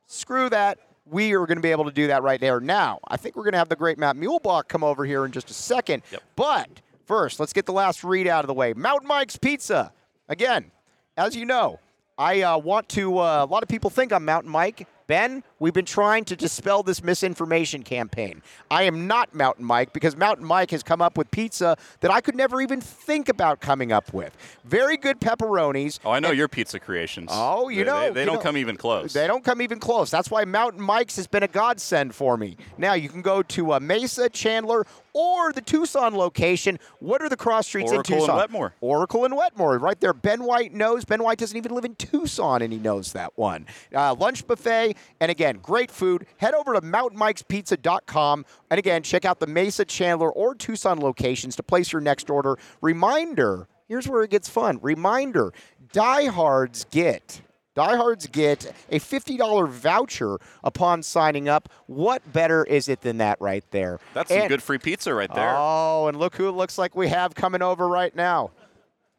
Screw 0.08 0.50
that. 0.50 0.80
We 1.06 1.34
are 1.34 1.46
going 1.46 1.58
to 1.58 1.62
be 1.62 1.72
able 1.72 1.86
to 1.86 1.92
do 1.92 2.08
that 2.08 2.24
right 2.24 2.40
there. 2.40 2.60
Now, 2.60 3.00
I 3.08 3.18
think 3.18 3.36
we're 3.36 3.44
going 3.44 3.54
to 3.54 3.58
have 3.58 3.70
the 3.70 3.76
great 3.76 3.98
Matt 3.98 4.16
Muehlebach 4.16 4.68
come 4.68 4.84
over 4.84 5.06
here 5.06 5.26
in 5.26 5.32
just 5.32 5.50
a 5.50 5.54
second. 5.54 6.04
Yep. 6.12 6.24
But 6.36 6.70
first, 7.06 7.40
let's 7.40 7.52
get 7.54 7.66
the 7.66 7.74
last 7.74 8.04
read 8.04 8.28
out 8.28 8.44
of 8.44 8.48
the 8.48 8.54
way. 8.54 8.74
Mountain 8.74 9.08
Mike's 9.08 9.38
Pizza. 9.38 9.92
Again, 10.30 10.72
as 11.18 11.36
you 11.36 11.46
know, 11.46 11.80
I 12.18 12.42
uh, 12.42 12.58
want 12.58 12.88
to. 12.90 13.20
Uh, 13.20 13.44
a 13.44 13.46
lot 13.46 13.64
of 13.64 13.70
people 13.70 13.90
think 13.90 14.14
I'm 14.14 14.24
Mountain 14.24 14.52
Mike. 14.52 14.88
Ben, 15.08 15.44
we've 15.60 15.74
been 15.74 15.86
trying 15.86 16.24
to 16.26 16.36
dispel 16.36 16.82
this 16.84 17.04
misinformation 17.04 17.84
campaign. 17.84 18.42
I 18.72 18.84
am 18.84 19.06
not 19.08 19.34
Mountain 19.34 19.66
Mike 19.66 19.92
because 19.94 20.16
Mountain 20.16 20.46
Mike 20.46 20.72
has 20.72 20.82
come 20.84 21.02
up 21.02 21.18
with 21.18 21.30
pizza 21.32 21.76
that 22.00 22.10
I 22.12 22.22
could 22.22 22.36
never 22.36 22.62
even 22.62 22.80
think 22.80 23.28
about 23.30 23.60
coming 23.60 23.92
up 23.92 24.14
with. 24.14 24.36
Very 24.64 24.96
good 24.98 25.20
pepperonis. 25.20 26.00
oh, 26.06 26.12
I 26.12 26.20
know 26.20 26.32
your 26.32 26.48
pizza 26.48 26.80
creations. 26.80 27.30
Oh, 27.32 27.70
you 27.70 27.80
They- 27.80 27.84
know, 27.92 28.00
They, 28.08 28.10
they 28.12 28.20
you 28.22 28.26
don't 28.28 28.36
know. 28.36 28.42
come 28.42 28.58
even 28.58 28.78
close. 28.78 29.14
They 29.14 29.28
don't 29.28 29.44
come 29.44 29.62
even 29.62 29.80
close. 29.80 30.10
That's 30.10 30.32
why 30.32 30.46
Mountain 30.46 30.82
Mike's 30.82 31.18
has 31.18 31.28
been 31.28 31.44
a 31.44 31.48
godsend 31.48 32.16
for 32.16 32.38
me. 32.38 32.58
Now 32.78 32.94
you 32.94 33.10
can 33.10 33.22
go 33.22 33.44
to 33.44 33.74
uh, 33.74 33.80
Mesa, 33.80 34.30
Chandler, 34.30 34.86
or 35.14 35.52
the 35.54 35.62
Tucson 35.62 36.16
location. 36.16 36.80
What 37.00 37.22
are 37.22 37.30
the 37.30 37.38
cross 37.38 37.68
streets 37.68 37.92
Oracle 37.92 38.16
in 38.16 38.20
Tucson? 38.22 38.36
Oracle 38.36 38.42
and 38.46 38.52
Wetmore. 38.54 38.74
Oracle 38.82 39.26
and 39.26 39.38
Wetmore, 39.38 39.78
right 39.80 40.00
there. 40.00 40.14
Ben 40.14 40.44
White 40.44 40.74
knows. 40.74 41.06
Ben 41.06 41.22
White 41.22 41.38
doesn't 41.38 41.56
even 41.58 41.74
live 41.76 41.86
in 41.86 41.96
Tucson, 41.96 42.62
and 42.64 42.74
he 42.74 42.80
knows 42.80 43.14
that 43.14 43.38
one. 43.38 43.68
Uh, 43.94 44.16
lunch 44.16 44.48
buffet, 44.48 44.93
and 45.20 45.32
again, 45.32 45.60
great 45.62 45.92
food. 45.92 46.26
Head 46.38 46.54
over 46.54 46.74
to 46.74 46.82
mountainmikespizza.com, 46.82 48.46
and 48.70 48.78
again, 48.78 49.04
check 49.04 49.26
out 49.26 49.40
the 49.40 49.48
Mesa, 49.48 49.86
Chandler, 49.86 50.32
or 50.32 50.56
Tucson 50.56 51.00
locations 51.00 51.56
to 51.56 51.64
place 51.64 51.92
your 51.92 52.02
next 52.02 52.30
order. 52.30 52.58
Reminder: 52.82 53.68
Here's 53.88 54.08
where 54.08 54.24
it 54.24 54.30
gets 54.30 54.50
fun. 54.50 54.80
Reminder: 54.82 55.54
Diehards 55.92 56.86
get. 56.90 57.42
Diehards 57.76 58.28
get 58.28 58.72
a 58.92 59.00
$50 59.00 59.68
voucher 59.68 60.38
upon 60.64 61.02
signing 61.02 61.50
up. 61.50 61.70
What 61.88 62.32
better 62.32 62.64
is 62.64 62.88
it 62.88 63.02
than 63.02 63.18
that 63.18 63.42
right 63.42 63.64
there? 63.72 64.00
That's 64.14 64.32
some 64.32 64.48
good 64.48 64.62
free 64.62 64.78
pizza 64.78 65.14
right 65.14 65.34
there. 65.34 65.56
Oh, 65.58 66.06
and 66.08 66.20
look 66.20 66.36
who 66.36 66.48
it 66.50 66.52
looks 66.52 66.78
like 66.78 66.96
we 66.96 67.08
have 67.08 67.34
coming 67.34 67.64
over 67.64 67.88
right 67.88 68.16
now. 68.16 68.52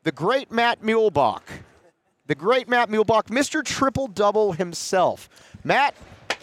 The 0.04 0.12
great 0.12 0.52
Matt 0.52 0.82
Muehlebach. 0.82 1.42
The 2.26 2.34
great 2.34 2.68
Matt 2.68 2.88
Muehlebach, 2.90 3.24
Mr. 3.24 3.64
Triple 3.64 4.06
Double 4.06 4.52
himself. 4.52 5.28
Matt, 5.64 5.94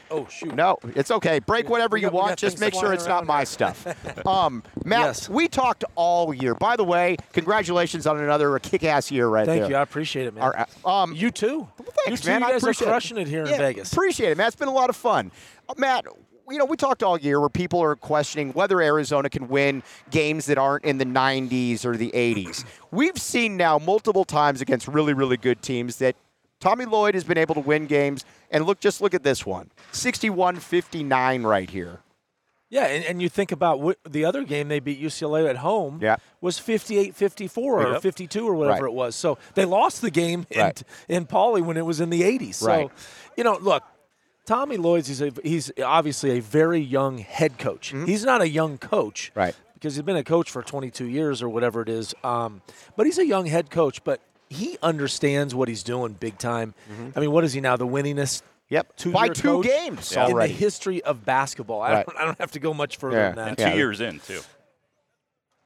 Oh 0.10 0.28
shoot. 0.30 0.54
no, 0.56 0.78
it's 0.96 1.10
okay. 1.12 1.40
Break 1.40 1.70
whatever 1.70 1.94
we 1.96 2.02
you 2.02 2.10
want. 2.10 2.38
Just 2.38 2.60
make 2.60 2.74
sure 2.74 2.92
it's 2.92 3.08
not 3.08 3.26
my 3.26 3.44
stuff. 3.46 3.88
Um, 4.26 4.62
Matt, 4.84 5.00
Yes. 5.02 5.30
we 5.30 5.48
talked 5.48 5.84
all 5.96 6.34
year. 6.34 6.54
By 6.54 6.76
the 6.76 6.84
way, 6.84 7.18
congratulations 7.34 8.06
on 8.06 8.20
another 8.20 8.58
kick-ass 8.60 9.10
year 9.10 9.28
right 9.28 9.46
Thank 9.46 9.48
there. 9.48 9.64
Thank 9.64 9.70
you. 9.72 9.76
I 9.78 9.82
appreciate 9.82 10.28
it, 10.28 10.34
man. 10.36 10.44
Our- 10.44 10.68
um, 10.86 11.14
you 11.14 11.32
too. 11.32 11.60
Well, 11.78 11.88
Thanks, 12.06 12.10
you 12.10 12.18
too. 12.26 12.30
man. 12.30 12.42
You 12.42 12.48
guys 12.48 12.62
appreciate 12.64 12.88
are 12.88 12.92
crushing 12.92 13.18
it, 13.18 13.28
here 13.28 13.46
Yeah, 13.46 13.54
in 13.54 13.58
Vegas. 13.60 13.92
Appreciate 13.94 14.32
it, 14.32 14.38
man. 14.38 14.48
It's 14.48 14.56
been 14.56 14.68
a 14.68 14.74
lot 14.74 14.90
of 14.90 14.96
fun. 14.96 15.32
Uh, 15.70 15.74
Matt, 15.78 16.06
you 16.50 16.58
know, 16.58 16.66
we 16.66 16.76
talked 16.78 17.02
all 17.04 17.18
year 17.18 17.40
where 17.40 17.50
people 17.50 17.82
are 17.82 17.96
questioning 17.96 18.52
whether 18.52 18.82
Arizona 18.82 19.30
can 19.30 19.48
win 19.48 19.82
games 20.10 20.46
that 20.48 20.58
aren't 20.58 20.84
in 20.84 20.98
the 20.98 21.06
90s 21.06 21.86
or 21.86 21.96
the 21.98 22.12
80s. 22.14 22.66
We've 22.92 23.18
seen 23.18 23.56
now 23.58 23.80
multiple 23.80 24.26
times 24.26 24.60
against 24.62 24.88
really, 24.90 25.14
really 25.14 25.38
good 25.38 25.62
teams 25.62 25.96
that 25.98 26.16
Tommy 26.62 26.86
Lloyd 26.86 27.16
has 27.16 27.26
been 27.26 27.38
able 27.38 27.56
to 27.56 27.62
win 27.62 27.88
games. 27.88 28.24
And 28.50 28.66
look, 28.66 28.80
just 28.80 29.02
look 29.02 29.14
at 29.14 29.24
this 29.24 29.46
one 29.46 29.70
61 29.92 30.56
59 30.58 31.44
right 31.44 31.70
here. 31.70 32.00
Yeah, 32.70 32.86
and, 32.86 33.04
and 33.04 33.22
you 33.22 33.28
think 33.28 33.52
about 33.52 33.82
what, 33.82 33.98
the 34.10 34.24
other 34.24 34.46
game 34.46 34.70
they 34.70 34.80
beat 34.80 35.02
UCLA 35.02 35.50
at 35.50 35.58
home 35.58 36.00
Yeah. 36.02 36.16
was 36.40 36.58
58-54 36.58 37.58
or 37.58 37.92
Yep. 37.94 38.02
52 38.02 38.48
or 38.48 38.54
whatever 38.56 38.84
Right. 38.86 38.92
it 38.92 38.96
was. 38.96 39.14
So 39.14 39.38
they 39.56 39.66
lost 39.66 40.02
the 40.02 40.10
game 40.10 40.46
in, 40.50 40.62
Right. 40.62 40.84
in 41.10 41.26
Pauley 41.26 41.62
when 41.62 41.76
it 41.76 41.86
was 41.86 42.00
in 42.00 42.10
the 42.10 42.24
80s. 42.24 42.56
So, 42.60 42.68
Right. 42.68 42.90
you 43.36 43.44
know, 43.44 43.58
look, 43.62 43.84
Tommy 44.46 44.78
Lloyd's 44.78 45.10
he's 45.10 45.22
a, 45.22 45.34
he's 45.44 45.70
obviously 45.84 46.38
a 46.38 46.40
very 46.42 46.80
young 46.80 47.18
head 47.18 47.58
coach. 47.58 47.94
He's 48.06 48.24
not 48.24 48.40
a 48.42 48.48
young 48.48 48.78
coach. 48.78 49.32
Mm-hmm. 49.32 49.40
Right. 49.40 49.56
Because 49.74 49.96
he's 49.96 50.04
been 50.04 50.16
a 50.16 50.24
coach 50.24 50.50
for 50.50 50.62
22 50.64 51.08
years 51.08 51.42
or 51.44 51.50
whatever 51.50 51.82
it 51.82 51.90
is. 51.90 52.14
Um, 52.24 52.62
but 52.96 53.06
he's 53.06 53.18
a 53.18 53.26
young 53.26 53.48
head 53.48 53.70
coach, 53.70 54.02
but 54.06 54.22
he 54.52 54.78
understands 54.84 55.56
what 55.56 55.70
he's 55.70 55.82
doing 55.84 56.14
big 56.14 56.38
time. 56.38 56.74
Mm-hmm. 56.92 57.10
I 57.18 57.22
mean, 57.22 57.32
what 57.32 57.44
is 57.44 57.54
he 57.54 57.62
now? 57.62 57.78
The 57.78 57.88
winningest 57.88 58.42
Yep. 58.70 58.96
two 58.98 59.12
By 59.12 59.28
two 59.30 59.62
games 59.64 60.12
in 60.14 60.20
already. 60.20 60.54
the 60.54 60.60
history 60.60 61.02
of 61.04 61.26
basketball. 61.26 61.82
I, 61.82 61.92
Right. 61.94 62.06
don't, 62.06 62.18
I 62.18 62.24
don't 62.26 62.38
have 62.40 62.52
to 62.52 62.60
go 62.60 62.74
much 62.74 62.98
further 62.98 63.18
Yeah. 63.18 63.28
than 63.30 63.36
that. 63.36 63.48
and 63.50 63.60
Yeah. 63.60 63.70
two 63.72 63.78
years 63.78 64.00
in, 64.02 64.20
too. 64.20 64.42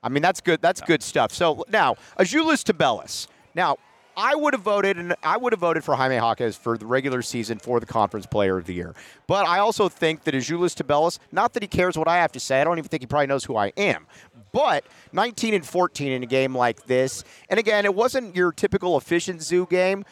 I 0.04 0.10
mean, 0.10 0.22
that's 0.24 0.42
good. 0.42 0.62
That's 0.62 0.82
good 0.82 1.02
stuff. 1.04 1.32
So 1.32 1.64
now, 1.70 1.96
Azuolas 2.20 2.64
Tubelis. 2.64 3.28
Now, 3.56 3.78
I 4.18 4.36
would 4.36 4.54
have 4.54 4.62
voted, 4.62 4.98
and 4.98 5.16
I 5.24 5.38
would 5.38 5.54
have 5.54 5.60
voted 5.60 5.84
for 5.84 5.96
Jaime 5.96 6.16
Jaquez 6.16 6.56
for 6.56 6.78
the 6.78 6.86
regular 6.86 7.22
season 7.22 7.60
for 7.60 7.80
the 7.80 7.86
Conference 7.86 8.26
Player 8.26 8.58
of 8.58 8.66
the 8.66 8.74
Year. 8.74 8.94
But 9.28 9.46
I 9.48 9.60
also 9.60 9.90
think 9.90 10.24
that 10.24 10.34
Azuolas 10.34 10.76
Tubelis, 10.76 11.20
not 11.32 11.54
that 11.54 11.64
he 11.64 11.68
cares 11.68 11.98
what 11.98 12.08
I 12.08 12.18
have 12.18 12.32
to 12.34 12.40
say, 12.40 12.62
I 12.62 12.64
don't 12.64 12.78
even 12.78 12.88
think 12.90 13.04
he 13.04 13.08
probably 13.08 13.28
knows 13.28 13.44
who 13.46 13.56
I 13.58 13.74
am. 13.78 14.08
But 14.52 14.86
19 15.12 15.54
and 15.54 15.66
14 15.66 16.12
in 16.12 16.24
a 16.24 16.26
game 16.28 16.56
like 16.56 16.86
this, 16.86 17.24
and 17.50 17.60
again, 17.60 17.84
it 17.86 17.94
wasn't 17.94 18.36
your 18.36 18.52
typical 18.54 18.98
efficient 18.98 19.42
zoo 19.42 19.66
game, 19.70 20.06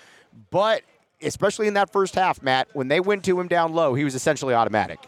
but 0.50 0.82
especially 1.22 1.68
in 1.68 1.76
that 1.76 1.92
first 1.94 2.16
half, 2.16 2.42
Matt, 2.42 2.68
when 2.74 2.90
they 2.90 3.00
went 3.00 3.24
to 3.26 3.40
him 3.40 3.48
down 3.48 3.74
low, 3.74 3.94
he 3.94 4.04
was 4.04 4.16
essentially 4.16 4.54
automatic. 4.54 5.00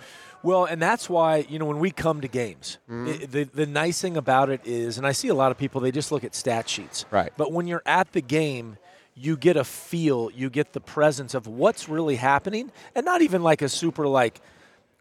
Well, 0.43 0.65
and 0.65 0.79
that's 0.81 1.09
why 1.09 1.37
you 1.49 1.57
know 1.57 1.65
when 1.65 1.79
we 1.79 1.89
come 1.91 2.21
to 2.21 2.27
games, 2.27 2.77
Mm-hmm. 2.89 3.23
i- 3.23 3.25
the 3.25 3.43
the 3.45 3.65
nice 3.65 3.99
thing 3.99 4.15
about 4.15 4.49
it 4.51 4.61
is, 4.63 4.97
and 4.99 5.05
I 5.07 5.11
see 5.11 5.27
a 5.27 5.33
lot 5.33 5.51
of 5.51 5.57
people 5.57 5.81
they 5.81 5.91
just 5.91 6.11
look 6.11 6.23
at 6.23 6.35
stat 6.35 6.69
sheets, 6.69 7.05
Right. 7.09 7.33
But 7.35 7.51
when 7.51 7.67
you're 7.67 7.81
at 7.85 8.11
the 8.13 8.21
game, 8.21 8.77
you 9.15 9.37
get 9.37 9.55
a 9.55 9.63
feel, 9.63 10.29
you 10.31 10.49
get 10.49 10.73
the 10.73 10.81
presence 10.81 11.33
of 11.33 11.47
what's 11.47 11.87
really 11.87 12.17
happening, 12.17 12.71
and 12.93 13.05
not 13.05 13.21
even 13.21 13.41
like 13.41 13.61
a 13.61 13.69
super 13.69 14.05
like 14.07 14.41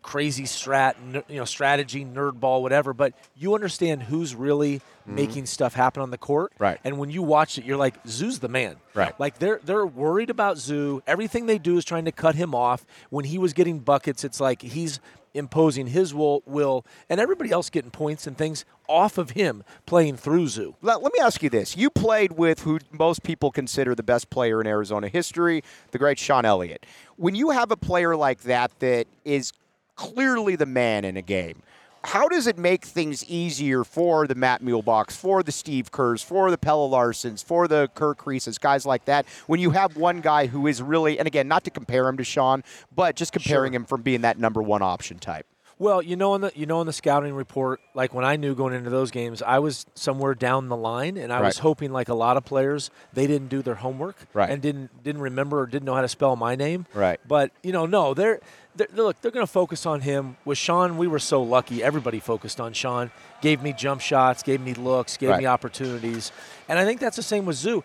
crazy 0.04 0.44
strat, 0.44 0.94
you 1.28 1.36
know, 1.36 1.44
strategy, 1.46 2.04
nerd 2.04 2.38
ball, 2.38 2.62
whatever. 2.62 2.92
But 2.92 3.14
you 3.34 3.54
understand 3.54 4.04
who's 4.04 4.34
really 4.34 4.82
making 5.06 5.46
stuff 5.46 5.74
happen 5.74 6.02
on 6.02 6.10
the 6.10 6.18
court. 6.18 6.52
Mm-hmm. 6.54 6.62
Right. 6.62 6.80
And 6.84 6.98
when 6.98 7.10
you 7.10 7.22
watch 7.22 7.58
it, 7.58 7.64
you're 7.64 7.76
like, 7.76 7.94
Zoo's 8.06 8.38
the 8.38 8.48
man. 8.48 8.76
Right. 8.92 9.18
Like 9.18 9.38
they're 9.38 9.60
they're 9.64 9.86
worried 9.86 10.30
about 10.30 10.58
Zoo. 10.58 11.02
Everything 11.06 11.46
they 11.46 11.58
do 11.58 11.76
is 11.76 11.84
trying 11.84 12.04
to 12.04 12.12
cut 12.12 12.36
him 12.36 12.54
off. 12.54 12.86
When 13.10 13.24
he 13.24 13.38
was 13.38 13.52
getting 13.52 13.80
buckets, 13.80 14.24
it's 14.24 14.40
like 14.40 14.62
he's 14.62 15.00
imposing 15.32 15.88
his 15.88 16.14
will, 16.14 16.44
will 16.46 16.86
and 17.10 17.20
everybody 17.20 17.50
else 17.50 17.68
getting 17.68 17.90
points 17.90 18.24
and 18.26 18.38
things 18.38 18.64
off 18.88 19.18
of 19.18 19.30
him 19.30 19.64
playing 19.84 20.16
through 20.16 20.46
Zoo. 20.46 20.76
Let, 20.80 21.02
let 21.02 21.12
me 21.12 21.18
ask 21.20 21.42
you 21.42 21.50
this. 21.50 21.76
You 21.76 21.90
played 21.90 22.32
with 22.32 22.60
who 22.60 22.78
most 22.92 23.24
people 23.24 23.50
consider 23.50 23.96
the 23.96 24.04
best 24.04 24.30
player 24.30 24.60
in 24.60 24.66
Arizona 24.68 25.08
history, 25.08 25.64
the 25.90 25.98
great 25.98 26.20
Sean 26.20 26.44
Elliott. 26.44 26.86
When 27.16 27.34
you 27.34 27.50
have 27.50 27.72
a 27.72 27.76
player 27.76 28.14
like 28.14 28.42
that 28.42 28.78
that 28.78 29.08
is 29.24 29.52
clearly 29.96 30.56
the 30.56 30.66
man 30.66 31.04
in 31.04 31.16
a 31.16 31.22
game, 31.22 31.62
how 32.04 32.28
does 32.28 32.46
it 32.46 32.58
make 32.58 32.84
things 32.84 33.24
easier 33.24 33.82
for 33.82 34.26
the 34.26 34.34
Matt 34.34 34.62
Muehlebachs, 34.62 35.12
for 35.12 35.42
the 35.42 35.52
Steve 35.52 35.90
Kerrs, 35.90 36.22
for 36.22 36.50
the 36.50 36.58
Pelle 36.58 36.90
Larssons, 36.90 37.42
for 37.42 37.66
the 37.66 37.88
Kerr 37.94 38.14
Kriisas, 38.14 38.60
guys 38.60 38.84
like 38.84 39.06
that, 39.06 39.24
when 39.46 39.58
you 39.58 39.70
have 39.70 39.96
one 39.96 40.20
guy 40.20 40.46
who 40.46 40.66
is 40.66 40.82
really, 40.82 41.18
and 41.18 41.26
again, 41.26 41.48
not 41.48 41.64
to 41.64 41.70
compare 41.70 42.06
him 42.06 42.18
to 42.18 42.24
Sean, 42.24 42.62
but 42.94 43.16
just 43.16 43.32
comparing 43.32 43.72
him 43.72 43.86
from 43.86 44.02
being 44.02 44.20
that 44.20 44.38
number 44.38 44.62
one 44.62 44.82
option 44.82 45.18
type? 45.18 45.46
Well, 45.78 46.00
you 46.00 46.14
know, 46.14 46.34
in 46.36 46.40
the 46.42 46.52
you 46.54 46.66
know 46.66 46.80
in 46.80 46.86
the 46.86 46.92
scouting 46.92 47.34
report, 47.34 47.80
like 47.94 48.14
when 48.14 48.24
I 48.24 48.36
knew 48.36 48.54
going 48.54 48.74
into 48.74 48.90
those 48.90 49.10
games, 49.10 49.42
I 49.42 49.58
was 49.58 49.86
somewhere 49.94 50.34
down 50.34 50.68
the 50.68 50.76
line, 50.76 51.16
and 51.16 51.32
I 51.32 51.40
was 51.40 51.58
hoping, 51.58 51.92
like 51.92 52.08
a 52.08 52.14
lot 52.14 52.36
of 52.36 52.44
players, 52.44 52.90
they 53.12 53.26
didn't 53.26 53.48
do 53.48 53.60
their 53.60 53.74
homework, 53.74 54.16
Right. 54.32 54.50
and 54.50 54.62
didn't 54.62 55.02
didn't 55.02 55.20
remember 55.22 55.60
or 55.60 55.66
didn't 55.66 55.84
know 55.84 55.94
how 55.94 56.02
to 56.02 56.08
spell 56.08 56.36
my 56.36 56.54
name, 56.54 56.86
Right. 56.94 57.18
But 57.26 57.50
you 57.64 57.72
know, 57.72 57.86
no, 57.86 58.14
they're, 58.14 58.38
they're 58.76 58.86
look, 58.94 59.20
they're 59.20 59.32
going 59.32 59.46
to 59.46 59.52
focus 59.52 59.84
on 59.84 60.02
him. 60.02 60.36
With 60.44 60.58
Sean, 60.58 60.96
we 60.96 61.08
were 61.08 61.18
so 61.18 61.42
lucky. 61.42 61.82
Everybody 61.82 62.20
focused 62.20 62.60
on 62.60 62.72
Sean, 62.72 63.10
gave 63.42 63.60
me 63.60 63.72
jump 63.72 64.00
shots, 64.00 64.42
gave 64.44 64.60
me 64.60 64.74
looks, 64.74 65.16
gave 65.16 65.30
Right. 65.30 65.40
me 65.40 65.46
opportunities, 65.46 66.30
and 66.68 66.78
I 66.78 66.84
think 66.84 67.00
that's 67.00 67.16
the 67.16 67.22
same 67.22 67.46
with 67.46 67.56
Zoo. 67.56 67.82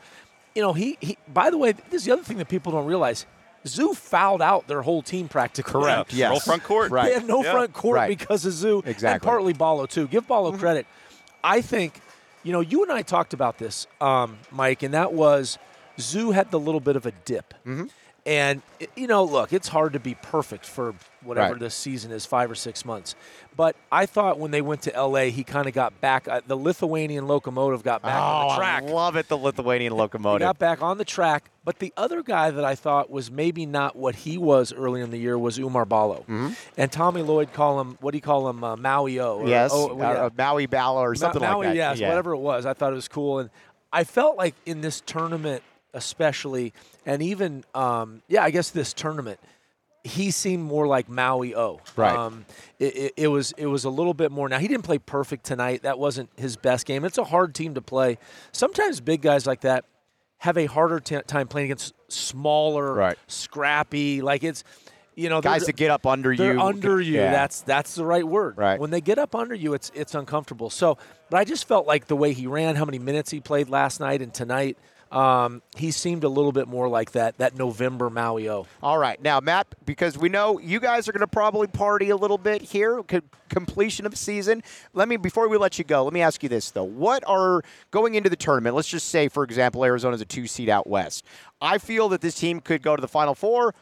You 0.53 0.61
know, 0.61 0.73
he 0.73 0.97
he. 1.01 1.17
By 1.27 1.49
the 1.49 1.57
way, 1.57 1.71
this 1.71 2.01
is 2.01 2.05
the 2.05 2.11
other 2.11 2.23
thing 2.23 2.37
that 2.37 2.49
people 2.49 2.71
don't 2.71 2.85
realize. 2.85 3.25
Zoo 3.67 3.93
fouled 3.93 4.41
out 4.41 4.67
their 4.67 4.81
whole 4.81 5.01
team 5.01 5.27
practically. 5.27 5.71
Correct. 5.81 6.13
Yeah, 6.13 6.25
Yes. 6.27 6.29
Roll 6.31 6.39
front 6.39 6.63
court. 6.63 6.91
Right. 6.91 7.05
They 7.09 7.13
had 7.13 7.27
no 7.27 7.43
Yeah. 7.43 7.51
front 7.51 7.73
court 7.73 7.95
Right. 7.97 8.07
because 8.17 8.45
of 8.45 8.53
Zoo. 8.53 8.81
Exactly. 8.85 9.17
Mm-hmm. 9.19 9.29
partly 9.29 9.53
Ballo, 9.53 9.85
too. 9.85 10.07
Give 10.07 10.25
Ballo 10.27 10.51
credit. 10.57 10.85
I 11.43 11.61
think, 11.61 12.01
you 12.43 12.51
know, 12.53 12.61
you 12.61 12.83
and 12.83 12.91
I 12.91 13.01
talked 13.01 13.33
about 13.33 13.57
this, 13.57 13.85
um, 14.01 14.37
Mike, 14.51 14.81
and 14.83 14.93
that 14.93 15.13
was 15.13 15.57
Zoo 15.99 16.31
had 16.31 16.51
the 16.51 16.59
little 16.59 16.79
bit 16.79 16.95
of 16.95 17.05
a 17.05 17.11
dip. 17.25 17.53
Mm-hmm. 17.65 17.85
And, 18.29 18.61
you 18.95 19.07
know, 19.07 19.23
look, 19.23 19.51
it's 19.51 19.69
hard 19.69 19.93
to 19.93 19.99
be 19.99 20.13
perfect 20.13 20.63
for 20.63 20.93
whatever 21.23 21.53
Right. 21.53 21.59
this 21.59 21.73
season 21.73 22.11
is, 22.11 22.27
five 22.27 22.51
or 22.51 22.53
six 22.55 22.85
months. 22.85 23.15
But 23.57 23.75
I 23.91 24.05
thought 24.05 24.37
when 24.37 24.51
they 24.51 24.61
went 24.61 24.83
to 24.83 24.93
L.A., 24.95 25.31
he 25.31 25.43
kind 25.43 25.67
of 25.67 25.73
got 25.73 25.99
back. 25.99 26.27
Uh, 26.27 26.41
the 26.45 26.55
Lithuanian 26.55 27.27
locomotive 27.27 27.81
got 27.81 28.03
back 28.03 28.21
on 28.21 28.45
oh, 28.45 28.49
the 28.51 28.55
track. 28.57 28.83
I 28.83 28.85
love 28.85 29.15
it, 29.15 29.29
the 29.29 29.37
Lithuanian 29.37 29.93
He 29.93 29.97
locomotive. 29.97 30.45
got 30.45 30.59
back 30.59 30.83
on 30.83 30.99
the 30.99 31.05
track. 31.05 31.49
But 31.65 31.79
the 31.79 31.91
other 31.97 32.21
guy 32.21 32.51
that 32.51 32.63
I 32.63 32.75
thought 32.75 33.09
was 33.09 33.31
maybe 33.31 33.65
not 33.65 33.95
what 33.95 34.13
he 34.13 34.37
was 34.37 34.71
early 34.73 35.01
in 35.01 35.09
the 35.09 35.17
year 35.17 35.37
was 35.37 35.57
Oumar 35.57 35.89
Ballo. 35.89 36.23
And 36.77 36.91
Tommy 36.91 37.23
Lloyd 37.23 37.51
call 37.51 37.81
him, 37.81 37.97
what 37.99 38.11
do 38.11 38.17
you 38.17 38.21
call 38.21 38.47
him, 38.47 38.63
uh, 38.63 38.75
Maui 38.75 39.19
O? 39.19 39.47
Yes, 39.47 39.71
oh, 39.73 39.97
yeah. 39.97 40.11
uh, 40.25 40.29
Maui 40.37 40.67
Bala 40.67 41.01
or 41.01 41.15
something 41.15 41.41
Ma- 41.41 41.53
Maui, 41.53 41.65
like 41.65 41.75
that. 41.77 41.83
Maui, 41.87 41.91
yes, 41.93 41.99
Yeah. 41.99 42.09
whatever 42.09 42.33
it 42.33 42.37
was. 42.39 42.67
I 42.67 42.73
thought 42.75 42.91
it 42.91 42.95
was 42.95 43.07
cool. 43.07 43.39
And 43.39 43.49
I 43.91 44.03
felt 44.03 44.37
like 44.37 44.53
in 44.67 44.81
this 44.81 45.01
tournament, 45.03 45.63
especially, 45.93 46.73
and 47.05 47.21
even, 47.21 47.63
um, 47.73 48.21
yeah, 48.27 48.43
I 48.43 48.51
guess 48.51 48.69
this 48.71 48.93
tournament, 48.93 49.39
he 50.03 50.31
seemed 50.31 50.63
more 50.63 50.87
like 50.87 51.09
Maui 51.09 51.53
O. 51.55 51.81
Right. 51.95 52.15
Um, 52.15 52.45
it, 52.79 52.95
it, 52.95 53.13
it 53.17 53.27
was 53.27 53.51
it 53.57 53.65
was 53.65 53.83
a 53.83 53.89
little 53.89 54.13
bit 54.13 54.31
more. 54.31 54.47
Now 54.47 54.57
he 54.59 54.67
didn't 54.67 54.83
play 54.85 54.97
perfect 54.97 55.43
tonight. 55.45 55.83
That 55.83 55.99
wasn't 55.99 56.29
his 56.37 56.55
best 56.55 56.85
game. 56.85 57.03
It's 57.03 57.17
a 57.17 57.23
hard 57.25 57.53
team 57.53 57.73
to 57.73 57.81
play. 57.81 58.17
Sometimes 58.53 59.01
big 59.01 59.21
guys 59.21 59.45
like 59.45 59.61
that 59.61 59.83
have 60.37 60.57
a 60.57 60.67
harder 60.67 61.01
t- 61.01 61.19
time 61.27 61.49
playing 61.49 61.65
against 61.65 61.93
smaller, 62.07 62.93
Right. 62.93 63.17
scrappy. 63.27 64.21
Like 64.21 64.43
it's, 64.45 64.63
you 65.15 65.27
know, 65.27 65.41
Guys 65.41 65.65
that 65.65 65.75
get 65.75 65.91
up 65.91 66.05
under 66.05 66.31
you. 66.31 66.61
under 66.61 67.01
you. 67.01 67.15
Yeah. 67.15 67.31
That's 67.33 67.59
that's 67.61 67.95
the 67.95 68.05
right 68.05 68.25
word. 68.25 68.57
Right. 68.57 68.79
When 68.79 68.89
they 68.91 69.01
get 69.01 69.19
up 69.19 69.35
under 69.35 69.53
you, 69.53 69.73
it's 69.73 69.91
it's 69.93 70.15
uncomfortable. 70.15 70.69
So, 70.69 70.97
but 71.29 71.37
I 71.37 71.43
just 71.43 71.67
felt 71.67 71.85
like 71.87 72.07
the 72.07 72.15
way 72.15 72.31
he 72.31 72.47
ran, 72.47 72.77
how 72.77 72.85
many 72.85 72.99
minutes 72.99 73.31
he 73.31 73.41
played 73.41 73.67
last 73.69 73.99
night 73.99 74.21
and 74.21 74.33
tonight, 74.33 74.77
um, 75.11 75.61
he 75.75 75.91
seemed 75.91 76.23
a 76.23 76.29
little 76.29 76.51
bit 76.51 76.67
more 76.67 76.87
like 76.87 77.11
that 77.13 77.37
that 77.39 77.57
November 77.57 78.09
Maui 78.09 78.47
O. 78.49 78.67
All 78.83 78.97
right, 78.97 79.21
now 79.21 79.39
Matt, 79.39 79.67
because 79.85 80.17
we 80.17 80.29
know 80.29 80.59
you 80.59 80.79
guys 80.79 81.07
are 81.07 81.11
going 81.11 81.21
to 81.21 81.27
probably 81.27 81.67
party 81.67 82.09
a 82.11 82.15
little 82.15 82.37
bit 82.37 82.61
here, 82.61 83.01
co- 83.03 83.21
completion 83.49 84.05
of 84.05 84.15
season. 84.15 84.61
Let 84.93 85.07
me 85.07 85.17
before 85.17 85.47
we 85.49 85.57
let 85.57 85.77
you 85.79 85.83
go, 85.85 86.03
let 86.03 86.13
me 86.13 86.21
ask 86.21 86.43
you 86.43 86.49
this 86.49 86.71
though: 86.71 86.83
What 86.83 87.23
are 87.27 87.61
going 87.91 88.15
into 88.15 88.29
the 88.29 88.35
tournament? 88.35 88.75
Let's 88.75 88.87
just 88.87 89.09
say, 89.09 89.27
for 89.29 89.43
example, 89.43 89.83
Arizona's 89.83 90.21
a 90.21 90.25
two 90.25 90.45
seed 90.47 90.69
out 90.69 90.85
west. 90.87 91.25
I 91.61 91.77
feel 91.79 92.09
that 92.09 92.21
this 92.21 92.35
team 92.35 92.59
could 92.59 92.81
go 92.81 92.95
to 92.95 93.01
the 93.01 93.07
Final 93.07 93.33
Four, 93.35 93.73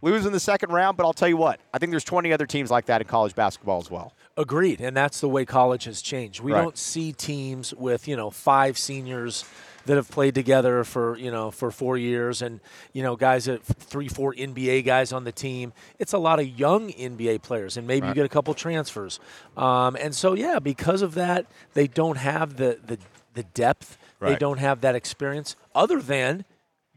lose 0.00 0.26
in 0.26 0.32
the 0.32 0.40
second 0.40 0.70
round, 0.70 0.96
but 0.96 1.04
I'll 1.04 1.12
tell 1.12 1.28
you 1.28 1.36
what, 1.36 1.60
I 1.74 1.78
think 1.78 1.90
there's 1.90 2.04
20 2.04 2.32
other 2.32 2.46
teams 2.46 2.70
like 2.70 2.86
that 2.86 3.00
in 3.00 3.06
college 3.08 3.34
basketball 3.34 3.78
as 3.80 3.90
well. 3.90 4.12
Agreed, 4.36 4.80
and 4.80 4.96
that's 4.96 5.20
the 5.20 5.28
way 5.28 5.44
college 5.44 5.84
has 5.84 6.00
changed. 6.00 6.40
We 6.40 6.52
Right. 6.52 6.62
don't 6.62 6.78
see 6.78 7.12
teams 7.12 7.74
with 7.74 8.06
you 8.06 8.14
know 8.16 8.30
five 8.30 8.78
seniors 8.78 9.44
that 9.88 9.96
have 9.96 10.08
played 10.10 10.34
together 10.34 10.84
for 10.84 11.18
you 11.18 11.30
know 11.30 11.50
for 11.50 11.70
four 11.72 11.96
years, 11.98 12.40
and 12.40 12.60
you 12.92 13.02
know 13.02 13.16
guys 13.16 13.46
that 13.46 13.64
three, 13.64 14.06
four 14.06 14.32
NBA 14.34 14.84
guys 14.84 15.12
on 15.12 15.24
the 15.24 15.32
team. 15.32 15.72
It's 15.98 16.12
a 16.12 16.18
lot 16.18 16.38
of 16.38 16.46
young 16.58 16.90
NBA 16.92 17.42
players, 17.42 17.76
and 17.76 17.86
maybe 17.86 18.06
you 18.06 18.14
get 18.14 18.24
a 18.24 18.28
couple 18.28 18.54
transfers. 18.54 19.18
Um, 19.56 19.96
and 19.96 20.14
so 20.14 20.34
yeah, 20.34 20.58
because 20.60 21.02
of 21.02 21.14
that, 21.14 21.46
they 21.74 21.86
don't 21.88 22.16
have 22.18 22.56
the 22.56 22.78
the, 22.86 22.98
the 23.34 23.42
depth. 23.42 23.98
They 24.20 24.36
don't 24.36 24.58
have 24.58 24.80
that 24.80 24.94
experience, 24.94 25.54
other 25.74 26.00
than 26.02 26.44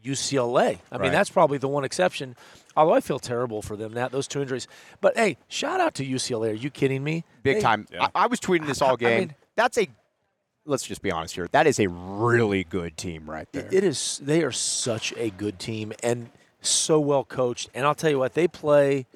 UCLA. 0.04 0.80
I 0.92 0.96
Right. 0.96 1.02
mean, 1.02 1.12
that's 1.12 1.30
probably 1.30 1.58
the 1.60 1.68
one 1.68 1.84
exception. 1.84 2.36
Although 2.76 2.94
I 2.94 3.02
feel 3.02 3.20
terrible 3.20 3.62
for 3.62 3.76
them 3.76 3.94
that 3.94 4.12
those 4.12 4.28
two 4.28 4.42
injuries. 4.42 4.68
But 5.02 5.16
hey, 5.18 5.38
shout 5.48 5.80
out 5.80 5.94
to 5.96 6.06
UCLA. 6.06 6.50
Are 6.50 6.54
you 6.54 6.70
kidding 6.70 7.04
me? 7.04 7.24
Big 7.44 7.58
They- 7.58 7.62
time. 7.62 7.88
I, 8.00 8.10
I 8.16 8.28
was 8.28 8.40
tweeting 8.40 8.66
this 8.68 8.82
all 8.82 8.94
I 8.94 8.96
game. 8.98 9.20
mean- 9.20 9.36
That's 9.56 9.78
a. 9.78 9.88
Let's 10.66 10.86
just 10.86 11.02
be 11.02 11.12
honest 11.12 11.36
here. 11.36 11.48
That 11.52 11.66
is 11.68 11.80
a 11.80 11.88
really 11.88 12.64
good 12.64 12.96
team 12.98 13.30
right 13.30 13.48
there. 13.52 13.68
It 13.72 13.84
is. 13.84 14.20
They 14.24 14.44
are 14.44 14.52
such 14.52 15.14
a 15.18 15.32
good 15.32 15.58
team 15.60 15.92
and 16.04 16.30
so 16.62 17.00
well 17.00 17.24
coached. 17.24 17.70
And 17.74 17.86
I'll 17.86 17.96
tell 17.96 18.12
you 18.12 18.20
what, 18.20 18.36
they 18.36 18.48
play 18.48 19.08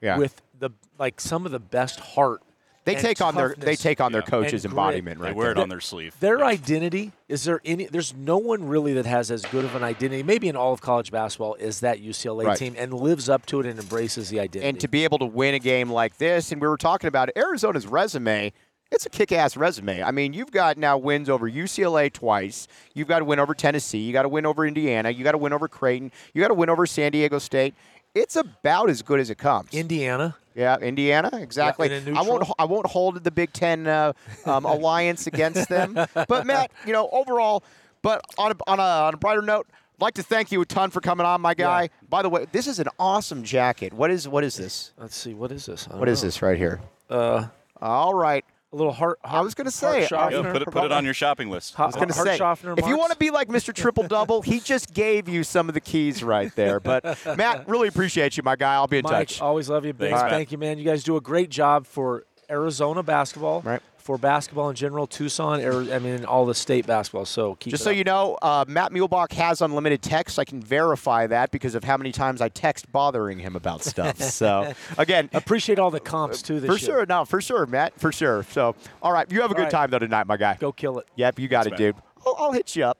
yeah. 0.00 0.16
with 0.16 0.40
the 0.58 0.70
like 0.98 1.20
some 1.20 1.44
of 1.44 1.52
the 1.52 1.58
best 1.58 2.00
heart. 2.00 2.40
they 2.84 2.94
take 2.94 3.20
on 3.20 3.34
their 3.34 3.54
they 3.58 3.76
take 3.76 4.00
on 4.00 4.12
their 4.12 4.22
Yeah. 4.22 4.30
coach's 4.30 4.64
And 4.64 4.72
grit. 4.72 4.80
embodiment 4.84 5.18
They 5.20 5.26
right 5.26 5.36
wear 5.36 5.50
it 5.50 5.58
on 5.58 5.68
their 5.68 5.80
sleeve. 5.80 6.14
Their 6.20 6.42
identity 6.42 7.12
is 7.28 7.44
there 7.44 7.60
any? 7.64 7.84
There's 7.86 8.14
no 8.14 8.38
one 8.38 8.66
really 8.66 8.94
that 8.94 9.04
has 9.04 9.30
as 9.30 9.44
good 9.46 9.64
of 9.66 9.74
an 9.74 9.82
identity, 9.82 10.22
maybe 10.22 10.48
in 10.48 10.56
all 10.56 10.72
of 10.72 10.80
college 10.80 11.10
basketball, 11.10 11.54
is 11.56 11.80
that 11.80 12.00
UCLA 12.00 12.46
Right. 12.46 12.56
team, 12.56 12.74
and 12.78 12.94
lives 12.94 13.28
up 13.28 13.44
to 13.46 13.60
it 13.60 13.66
and 13.66 13.78
embraces 13.78 14.30
the 14.30 14.40
identity. 14.40 14.66
and 14.68 14.80
to 14.80 14.88
be 14.88 15.04
able 15.04 15.18
to 15.18 15.26
win 15.26 15.52
a 15.54 15.58
game 15.58 15.90
like 15.90 16.16
this, 16.16 16.52
and 16.52 16.62
we 16.62 16.68
were 16.68 16.76
talking 16.78 17.08
about 17.08 17.28
it, 17.28 17.36
Arizona's 17.36 17.86
resume. 17.86 18.52
It's 18.92 19.04
a 19.04 19.10
kick-ass 19.10 19.56
resume. 19.56 20.02
I 20.02 20.12
mean, 20.12 20.32
you've 20.32 20.52
got 20.52 20.78
now 20.78 20.96
wins 20.96 21.28
over 21.28 21.50
UCLA 21.50 22.12
twice. 22.12 22.68
You've 22.94 23.08
got 23.08 23.18
to 23.18 23.24
win 23.24 23.40
over 23.40 23.52
Tennessee. 23.52 23.98
You 23.98 24.12
got 24.12 24.22
to 24.22 24.28
win 24.28 24.46
over 24.46 24.64
Indiana. 24.64 25.10
You 25.10 25.24
got 25.24 25.32
to 25.32 25.38
win 25.38 25.52
over 25.52 25.66
Creighton. 25.66 26.12
You 26.32 26.40
got 26.40 26.48
to 26.48 26.54
win 26.54 26.70
over 26.70 26.86
San 26.86 27.12
Diego 27.12 27.38
State. 27.38 27.74
It's 28.14 28.36
about 28.36 28.88
as 28.88 29.02
good 29.02 29.20
as 29.20 29.28
it 29.28 29.36
comes. 29.36 29.74
Indiana, 29.74 30.36
yeah, 30.54 30.78
Indiana, 30.78 31.30
exactly. 31.34 31.92
in 31.92 32.16
a 32.16 32.18
I 32.18 32.22
won't. 32.22 32.48
I 32.58 32.64
won't 32.64 32.86
hold 32.86 33.22
the 33.22 33.30
Big 33.30 33.52
Ten 33.52 33.86
uh, 33.86 34.14
um, 34.46 34.64
alliance 34.64 35.26
against 35.26 35.68
them. 35.68 35.92
But 36.14 36.46
Matt, 36.46 36.70
you 36.86 36.94
know, 36.94 37.10
overall, 37.12 37.62
but 38.00 38.22
on 38.38 38.52
a, 38.52 38.56
on 38.66 38.80
a, 38.80 38.82
on 38.82 39.14
a 39.14 39.16
brighter 39.18 39.42
note, 39.42 39.66
I'd 39.96 40.00
like 40.00 40.14
to 40.14 40.22
thank 40.22 40.50
you 40.50 40.62
a 40.62 40.64
ton 40.64 40.90
for 40.90 41.02
coming 41.02 41.26
on, 41.26 41.42
my 41.42 41.52
guy. 41.52 41.90
By 42.08 42.22
the 42.22 42.30
way, 42.30 42.46
this 42.52 42.66
is 42.66 42.78
an 42.78 42.88
awesome 42.98 43.42
jacket. 43.44 43.92
What 43.92 44.10
is 44.10 44.26
what 44.26 44.44
is 44.44 44.56
this? 44.56 44.92
let's 44.96 45.14
see, 45.14 45.34
what 45.34 45.52
is 45.52 45.66
this? 45.66 45.86
What 45.86 45.98
don't 45.98 46.08
is 46.08 46.22
know. 46.22 46.26
this 46.28 46.40
right 46.40 46.56
here? 46.56 46.80
Uh, 47.10 47.48
All 47.82 48.14
right. 48.14 48.44
A 48.72 48.76
little 48.76 48.92
heart. 48.92 49.18
I 49.22 49.40
was 49.40 49.54
going 49.54 49.64
to 49.66 49.70
say, 49.70 50.04
I 50.04 50.06
softener. 50.06 50.46
Yeah, 50.48 50.52
put 50.52 50.62
it, 50.62 50.70
put 50.70 50.84
it 50.84 50.92
on 50.92 51.04
your 51.04 51.14
shopping 51.14 51.50
list. 51.50 51.78
I 51.78 51.86
was 51.86 51.94
going 51.94 52.08
to 52.08 52.14
say, 52.14 52.36
softener 52.36 52.74
if 52.76 52.86
you 52.86 52.98
want 52.98 53.12
to 53.12 53.18
be 53.18 53.30
like 53.30 53.48
Mr. 53.48 53.72
Triple 53.72 54.06
Double, 54.06 54.42
he 54.42 54.60
just 54.64 54.92
gave 54.92 55.28
you 55.28 55.44
some 55.44 55.68
of 55.68 55.74
the 55.74 55.80
keys 55.80 56.22
right 56.22 56.54
there. 56.56 56.80
But 56.80 57.04
Matt, 57.36 57.68
really 57.68 57.88
appreciate 57.88 58.36
you, 58.36 58.42
my 58.42 58.56
guy. 58.56 58.74
I'll 58.74 58.86
be 58.86 58.98
in 58.98 59.04
Mike, 59.04 59.28
touch. 59.28 59.40
always 59.40 59.68
love 59.68 59.84
you, 59.84 59.92
Big. 59.92 60.10
Thanks, 60.10 60.22
Matt. 60.22 60.30
Thank 60.30 60.52
you, 60.52 60.58
man. 60.58 60.78
You 60.78 60.84
guys 60.84 61.04
do 61.04 61.16
a 61.16 61.20
great 61.20 61.50
job 61.50 61.86
for 61.86 62.24
Arizona 62.50 63.02
basketball, 63.02 63.62
Right. 63.62 63.82
For 64.06 64.16
basketball 64.18 64.70
in 64.70 64.76
general, 64.76 65.08
Tucson, 65.08 65.60
Ari- 65.64 65.92
I 65.92 65.98
mean, 65.98 66.24
all 66.24 66.46
the 66.46 66.54
state 66.54 66.86
basketball. 66.86 67.24
So 67.24 67.56
keep 67.56 67.72
Just 67.72 67.80
it 67.80 67.84
so 67.86 67.90
up. 67.90 67.96
you 67.96 68.04
know, 68.04 68.38
uh, 68.40 68.64
Matt 68.68 68.92
Muehlebach 68.92 69.32
has 69.32 69.60
unlimited 69.60 70.00
text. 70.00 70.38
I 70.38 70.44
can 70.44 70.60
verify 70.62 71.26
that 71.26 71.50
because 71.50 71.74
of 71.74 71.82
how 71.82 71.96
many 71.96 72.12
times 72.12 72.40
I 72.40 72.48
text 72.48 72.92
bothering 72.92 73.40
him 73.40 73.56
about 73.56 73.82
stuff. 73.82 74.20
so, 74.22 74.72
again, 74.96 75.28
appreciate 75.34 75.80
all 75.80 75.90
the 75.90 75.98
comps 75.98 76.40
too. 76.40 76.60
This 76.60 76.68
for 76.68 76.76
year. 76.76 76.98
sure, 76.98 77.06
no, 77.06 77.24
for 77.24 77.40
sure, 77.40 77.66
Matt, 77.66 77.98
for 77.98 78.12
sure. 78.12 78.44
So, 78.52 78.76
all 79.02 79.10
right, 79.12 79.28
you 79.32 79.40
have 79.40 79.50
a 79.50 79.54
All 79.54 79.56
good 79.56 79.62
right. 79.64 79.70
time 79.72 79.90
though 79.90 79.98
tonight, 79.98 80.28
my 80.28 80.36
guy. 80.36 80.56
Go 80.60 80.70
kill 80.70 81.00
it. 81.00 81.08
Yep, 81.16 81.40
you 81.40 81.48
got 81.48 81.66
it, 81.66 81.76
dude. 81.76 81.96
I'll, 82.24 82.36
I'll 82.38 82.52
hit 82.52 82.76
you 82.76 82.84
up. 82.84 82.98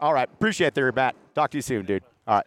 All 0.00 0.12
right, 0.12 0.28
appreciate 0.28 0.66
it 0.66 0.74
there, 0.74 0.90
Matt. 0.90 1.14
Talk 1.36 1.52
to 1.52 1.58
you 1.58 1.62
soon, 1.62 1.86
dude. 1.86 2.02
All 2.26 2.34
right. 2.38 2.46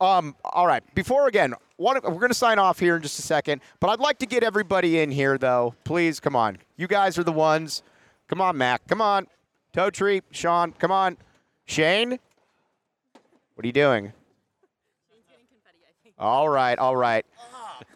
Um, 0.00 0.36
all 0.44 0.66
right. 0.68 0.82
Before 0.94 1.26
again, 1.26 1.54
one, 1.76 1.98
we're 2.02 2.10
going 2.10 2.28
to 2.28 2.34
sign 2.34 2.58
off 2.58 2.78
here 2.78 2.96
in 2.96 3.02
just 3.02 3.18
a 3.18 3.22
second, 3.22 3.60
but 3.80 3.90
I'd 3.90 4.00
like 4.00 4.18
to 4.18 4.26
get 4.26 4.42
everybody 4.42 5.00
in 5.00 5.10
here 5.10 5.38
though. 5.38 5.74
Please, 5.84 6.20
come 6.20 6.36
on. 6.36 6.58
You 6.76 6.86
guys 6.86 7.18
are 7.18 7.24
the 7.24 7.32
ones. 7.32 7.82
Come 8.28 8.40
on, 8.40 8.56
Mac. 8.56 8.86
Come 8.86 9.00
on. 9.00 9.26
Toe 9.72 9.90
Tree, 9.90 10.22
Sean. 10.30 10.72
Come 10.72 10.92
on. 10.92 11.16
Shane. 11.66 12.18
What 13.54 13.64
are 13.64 13.66
you 13.66 13.72
doing? 13.72 14.12
All 16.18 16.48
right. 16.48 16.78
All 16.78 16.96
right. 16.96 17.26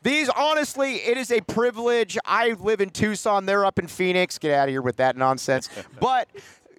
These, 0.02 0.28
honestly, 0.30 0.96
it 0.96 1.16
is 1.16 1.30
a 1.30 1.40
privilege. 1.40 2.18
I 2.24 2.52
live 2.52 2.80
in 2.80 2.90
Tucson. 2.90 3.46
They're 3.46 3.64
up 3.64 3.78
in 3.78 3.86
Phoenix. 3.86 4.38
Get 4.38 4.52
out 4.52 4.68
of 4.68 4.72
here 4.72 4.82
with 4.82 4.96
that 4.96 5.16
nonsense. 5.16 5.68
but, 6.00 6.28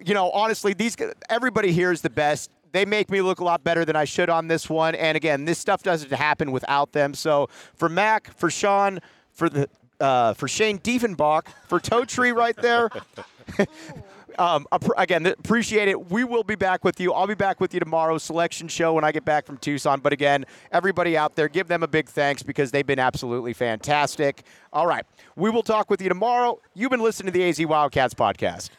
you 0.04 0.14
know, 0.14 0.30
honestly, 0.30 0.74
these 0.74 0.96
everybody 1.28 1.72
here 1.72 1.92
is 1.92 2.02
the 2.02 2.10
best. 2.10 2.50
They 2.72 2.84
make 2.84 3.10
me 3.10 3.20
look 3.22 3.40
a 3.40 3.44
lot 3.44 3.64
better 3.64 3.84
than 3.84 3.96
I 3.96 4.04
should 4.04 4.30
on 4.30 4.48
this 4.48 4.68
one. 4.68 4.94
And 4.94 5.16
again, 5.16 5.44
this 5.44 5.58
stuff 5.58 5.82
doesn't 5.82 6.12
happen 6.12 6.52
without 6.52 6.92
them. 6.92 7.14
So 7.14 7.48
for 7.74 7.88
Mac, 7.88 8.32
for 8.36 8.50
Sean, 8.50 9.00
for 9.32 9.48
the 9.48 9.68
uh, 10.00 10.32
for 10.34 10.48
Shane 10.48 10.78
Diefenbach, 10.78 11.48
for 11.68 11.78
Toe 11.78 12.04
Tree 12.04 12.32
right 12.32 12.56
there. 12.56 12.88
Um, 14.38 14.66
again, 14.96 15.26
appreciate 15.26 15.88
it. 15.88 16.10
We 16.10 16.24
will 16.24 16.44
be 16.44 16.54
back 16.54 16.82
with 16.82 16.98
you. 16.98 17.12
I'll 17.12 17.26
be 17.26 17.34
back 17.34 17.60
with 17.60 17.74
you 17.74 17.80
tomorrow, 17.80 18.16
selection 18.16 18.68
show 18.68 18.94
when 18.94 19.04
I 19.04 19.12
get 19.12 19.24
back 19.24 19.44
from 19.44 19.58
Tucson. 19.58 20.00
But 20.00 20.14
again, 20.14 20.46
everybody 20.72 21.14
out 21.14 21.36
there, 21.36 21.46
give 21.46 21.68
them 21.68 21.82
a 21.82 21.88
big 21.88 22.08
thanks 22.08 22.42
because 22.42 22.70
they've 22.70 22.86
been 22.86 22.98
absolutely 22.98 23.52
fantastic. 23.52 24.44
All 24.72 24.86
right. 24.86 25.04
We 25.36 25.50
will 25.50 25.62
talk 25.62 25.90
with 25.90 26.00
you 26.00 26.08
tomorrow. 26.08 26.58
You've 26.74 26.90
been 26.90 27.02
listening 27.02 27.32
to 27.32 27.38
the 27.38 27.46
AZ 27.46 27.60
Wildcats 27.66 28.14
podcast. 28.14 28.70